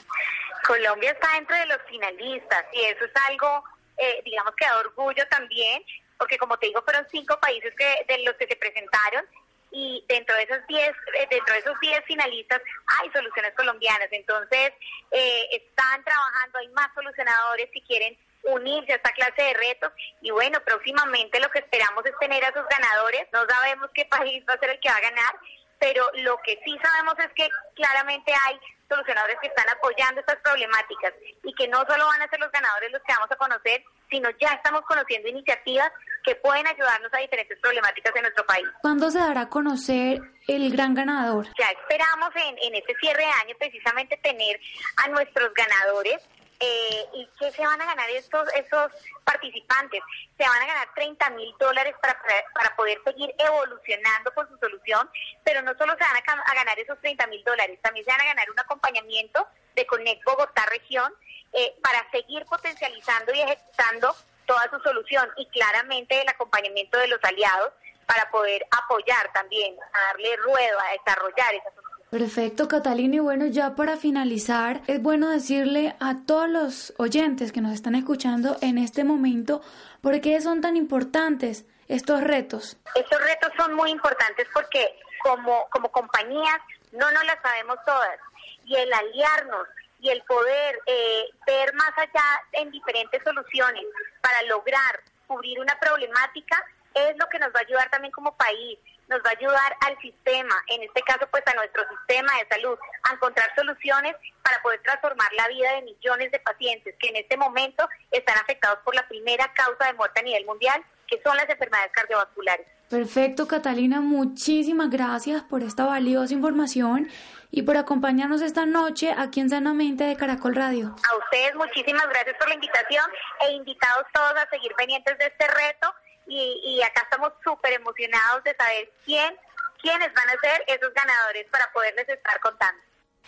Colombia 0.66 1.12
está 1.12 1.28
dentro 1.36 1.56
de 1.56 1.66
los 1.66 1.80
finalistas 1.90 2.66
y 2.74 2.82
eso 2.82 3.06
es 3.06 3.12
algo, 3.30 3.64
eh, 3.98 4.22
digamos 4.24 4.54
que 4.56 4.66
da 4.66 4.80
orgullo 4.80 5.28
también, 5.30 5.84
porque 6.18 6.38
como 6.38 6.58
te 6.58 6.68
digo, 6.68 6.82
fueron 6.84 7.06
cinco 7.12 7.40
países 7.40 7.74
que, 7.76 8.06
de 8.08 8.24
los 8.24 8.36
que 8.36 8.48
se 8.48 8.56
presentaron 8.56 9.26
y 9.72 10.04
dentro 10.08 10.36
de 10.36 10.44
esos 10.44 10.68
10 10.68 10.90
eh, 10.90 11.28
dentro 11.30 11.54
de 11.54 11.60
esos 11.60 11.80
10 11.80 12.06
finalistas 12.06 12.62
hay 13.00 13.12
soluciones 13.12 13.54
colombianas. 13.56 14.08
Entonces 14.12 14.74
eh, 15.12 15.48
están 15.52 16.04
trabajando 16.04 16.60
hay 16.60 16.68
más 16.70 16.94
solucionadores 16.94 17.70
que 17.74 17.84
quieren 17.84 18.18
unirse 18.44 18.94
a 18.94 18.96
esta 18.96 19.12
clase 19.12 19.42
de 19.42 19.54
retos. 19.54 19.94
Y 20.22 20.32
bueno 20.32 20.60
próximamente 20.66 21.40
lo 21.40 21.50
que 21.50 21.60
esperamos 21.60 22.06
es 22.06 22.18
tener 22.20 22.44
a 22.44 22.50
esos 22.50 22.66
ganadores. 22.68 23.28
No 23.32 23.46
sabemos 23.48 23.90
qué 23.94 24.06
país 24.06 24.44
va 24.48 24.54
a 24.54 24.60
ser 24.60 24.72
el 24.72 24.80
que 24.80 24.90
va 24.90 24.96
a 24.96 25.02
ganar 25.02 25.36
pero 25.82 26.06
lo 26.14 26.38
que 26.46 26.60
sí 26.64 26.78
sabemos 26.82 27.16
es 27.18 27.34
que 27.34 27.50
claramente 27.74 28.32
hay 28.46 28.60
solucionadores 28.92 29.38
que 29.42 29.48
están 29.48 29.70
apoyando 29.70 30.20
estas 30.20 30.38
problemáticas 30.44 31.14
y 31.44 31.54
que 31.56 31.68
no 31.70 31.80
solo 31.88 32.06
van 32.06 32.22
a 32.22 32.28
ser 32.28 32.40
los 32.40 32.52
ganadores 32.52 32.92
los 32.92 33.02
que 33.04 33.14
vamos 33.14 33.32
a 33.32 33.36
conocer, 33.38 33.84
sino 34.10 34.30
ya 34.40 34.50
estamos 34.54 34.82
conociendo 34.82 35.30
iniciativas 35.30 35.90
que 36.24 36.36
pueden 36.36 36.68
ayudarnos 36.68 37.14
a 37.14 37.18
diferentes 37.18 37.58
problemáticas 37.60 38.16
en 38.16 38.22
nuestro 38.24 38.46
país. 38.46 38.68
¿Cuándo 38.82 39.10
se 39.10 39.20
dará 39.20 39.42
a 39.42 39.50
conocer 39.50 40.20
el 40.48 40.72
gran 40.72 40.94
ganador? 40.94 41.48
Ya 41.58 41.70
esperamos 41.72 42.30
en, 42.36 42.58
en 42.62 42.76
este 42.76 42.94
cierre 43.00 43.24
de 43.24 43.32
año 43.44 43.56
precisamente 43.58 44.18
tener 44.18 44.60
a 44.98 45.08
nuestros 45.08 45.54
ganadores 45.54 46.22
eh, 46.62 47.10
¿Y 47.14 47.30
qué 47.40 47.52
se 47.52 47.66
van 47.66 47.82
a 47.82 47.86
ganar 47.86 48.10
estos, 48.12 48.48
esos 48.54 48.92
participantes? 49.24 50.02
Se 50.38 50.48
van 50.48 50.62
a 50.62 50.68
ganar 50.68 50.94
30 50.94 51.30
mil 51.32 51.54
dólares 51.60 51.96
para, 52.02 52.22
para 52.54 52.76
poder 52.76 53.00
seguir 53.04 53.34
evolucionando 53.38 54.32
con 54.34 54.48
su 54.48 54.58
solución, 54.58 55.10
pero 55.44 55.62
no 55.64 55.76
solo 55.78 55.94
se 55.94 56.04
van 56.04 56.44
a, 56.46 56.54
ganar 56.54 56.80
esos 56.80 57.00
30 57.02 57.28
mil 57.28 57.44
dólares, 57.44 57.80
también 57.82 58.06
se 58.06 58.12
van 58.12 58.22
a 58.22 58.26
ganar 58.26 58.50
un 58.52 58.60
acompañamiento 58.60 59.48
de 59.76 59.86
Connect 59.88 60.24
Bogotá 60.24 60.66
Región 60.68 61.12
eh, 61.54 61.76
para 61.82 62.10
seguir 62.12 62.46
potencializando 62.46 63.34
y 63.34 63.42
ejecutando 63.42 64.16
toda 64.46 64.70
su 64.70 64.80
solución 64.82 65.30
y 65.38 65.48
claramente 65.48 66.22
el 66.22 66.30
acompañamiento 66.30 66.98
de 67.00 67.08
los 67.08 67.24
aliados 67.24 67.74
para 68.06 68.30
poder 68.30 68.66
apoyar 68.72 69.32
también, 69.34 69.76
a 69.94 70.00
darle 70.08 70.36
ruedo, 70.38 70.80
a 70.80 70.92
desarrollar 70.92 71.56
esa 71.56 71.72
solución. 71.72 71.91
Perfecto, 72.12 72.68
Catalina. 72.68 73.16
Y 73.16 73.20
bueno, 73.20 73.46
ya 73.46 73.74
para 73.74 73.96
finalizar, 73.96 74.82
es 74.88 75.02
bueno 75.02 75.30
decirle 75.30 75.96
a 76.02 76.18
todos 76.28 76.50
los 76.50 76.94
oyentes 76.98 77.54
que 77.54 77.62
nos 77.62 77.74
están 77.74 77.96
escuchando 77.96 78.58
en 78.60 78.78
este 78.78 79.06
momento 79.06 79.62
por 80.02 80.20
qué 80.20 80.42
son 80.42 80.60
tan 80.60 80.76
importantes 80.76 81.64
estos 81.88 82.22
retos. 82.22 82.76
Estos 82.96 83.22
retos 83.22 83.54
son 83.56 83.76
muy 83.76 83.92
importantes 83.92 84.46
porque 84.54 84.94
como, 85.24 85.70
como 85.70 85.90
compañías 85.90 86.60
no 86.92 87.10
nos 87.12 87.24
las 87.24 87.42
sabemos 87.42 87.78
todas 87.86 88.20
y 88.66 88.76
el 88.76 88.92
aliarnos 88.92 89.70
y 90.02 90.10
el 90.10 90.22
poder 90.24 90.80
eh, 90.88 91.24
ver 91.48 91.74
más 91.76 91.98
allá 91.98 92.42
en 92.52 92.72
diferentes 92.72 93.24
soluciones 93.24 93.86
para 94.20 94.42
lograr 94.44 95.00
cubrir 95.28 95.62
una 95.62 95.80
problemática 95.80 96.62
es 96.94 97.18
lo 97.18 97.30
que 97.30 97.40
nos 97.40 97.50
va 97.56 97.60
a 97.60 97.64
ayudar 97.66 97.90
también 97.90 98.12
como 98.12 98.36
país 98.36 98.78
nos 99.12 99.20
va 99.22 99.30
a 99.30 99.38
ayudar 99.38 99.76
al 99.86 100.00
sistema, 100.00 100.56
en 100.68 100.84
este 100.84 101.02
caso 101.02 101.28
pues 101.30 101.44
a 101.46 101.54
nuestro 101.54 101.84
sistema 101.90 102.32
de 102.40 102.56
salud, 102.56 102.78
a 103.04 103.14
encontrar 103.14 103.54
soluciones 103.56 104.16
para 104.42 104.62
poder 104.64 104.82
transformar 104.82 105.28
la 105.34 105.48
vida 105.50 105.74
de 105.74 105.82
millones 105.84 106.32
de 106.32 106.40
pacientes 106.40 106.96
que 106.98 107.10
en 107.10 107.18
este 107.18 107.36
momento 107.38 107.88
están 108.10 108.38
afectados 108.38 108.80
por 108.84 108.96
la 108.96 109.08
primera 109.08 109.52
causa 109.54 109.86
de 109.88 109.94
muerte 109.94 110.22
a 110.22 110.24
nivel 110.24 110.46
mundial, 110.46 110.82
que 111.08 111.22
son 111.24 111.36
las 111.36 111.50
enfermedades 111.50 111.92
cardiovasculares. 111.92 112.66
Perfecto, 112.90 113.48
Catalina, 113.48 114.02
muchísimas 114.02 114.90
gracias 114.90 115.44
por 115.44 115.62
esta 115.62 115.86
valiosa 115.86 116.34
información 116.34 117.10
y 117.52 117.64
por 117.64 117.78
acompañarnos 117.78 118.42
esta 118.42 118.66
noche 118.66 119.14
aquí 119.18 119.42
en 119.42 119.50
Sanamente 119.50 120.06
de 120.06 120.16
Caracol 120.16 120.56
Radio. 120.56 120.96
A 121.10 121.18
ustedes 121.18 121.54
muchísimas 121.56 122.08
gracias 122.08 122.36
por 122.38 122.48
la 122.48 122.56
invitación 122.56 123.06
e 123.42 123.52
invitados 123.52 124.06
todos 124.14 124.34
a 124.36 124.50
seguir 124.50 124.74
pendientes 124.76 125.18
de 125.18 125.26
este 125.26 125.48
reto 125.48 125.94
y, 126.32 126.82
acá 126.82 127.02
estamos 127.04 127.34
súper 127.44 127.74
emocionados 127.74 128.44
de 128.44 128.56
saber 128.56 128.92
quién, 129.06 129.34
quiénes 129.82 130.14
van 130.14 130.30
a 130.30 130.40
ser 130.42 130.64
esos 130.68 130.94
ganadores 130.94 131.46
para 131.52 131.72
poderles 131.74 132.08
estar 132.08 132.40
contando. 132.40 132.82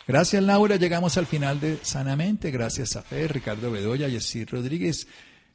Gracias 0.08 0.42
Laura, 0.42 0.76
llegamos 0.76 1.18
al 1.18 1.26
final 1.26 1.60
de 1.60 1.78
Sanamente, 1.84 2.52
gracias 2.52 2.96
a 2.96 3.04
Fe, 3.04 3.28
Ricardo 3.28 3.72
Bedoya, 3.72 4.08
Yesir 4.08 4.50
Rodríguez, 4.50 5.08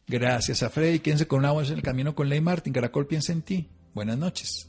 gracias 0.07 0.63
a 0.63 0.71
Freddy, 0.71 1.01
quédense 1.01 1.27
con 1.27 1.41
una 1.41 1.53
voz 1.53 1.71
en 1.71 1.77
el 1.77 1.83
camino 1.83 2.15
con 2.15 2.29
Ley 2.29 2.41
Martín, 2.41 2.73
Caracol 2.73 3.07
piensa 3.07 3.33
en 3.33 3.43
ti, 3.43 3.69
buenas 3.95 4.17
noches. 4.17 4.68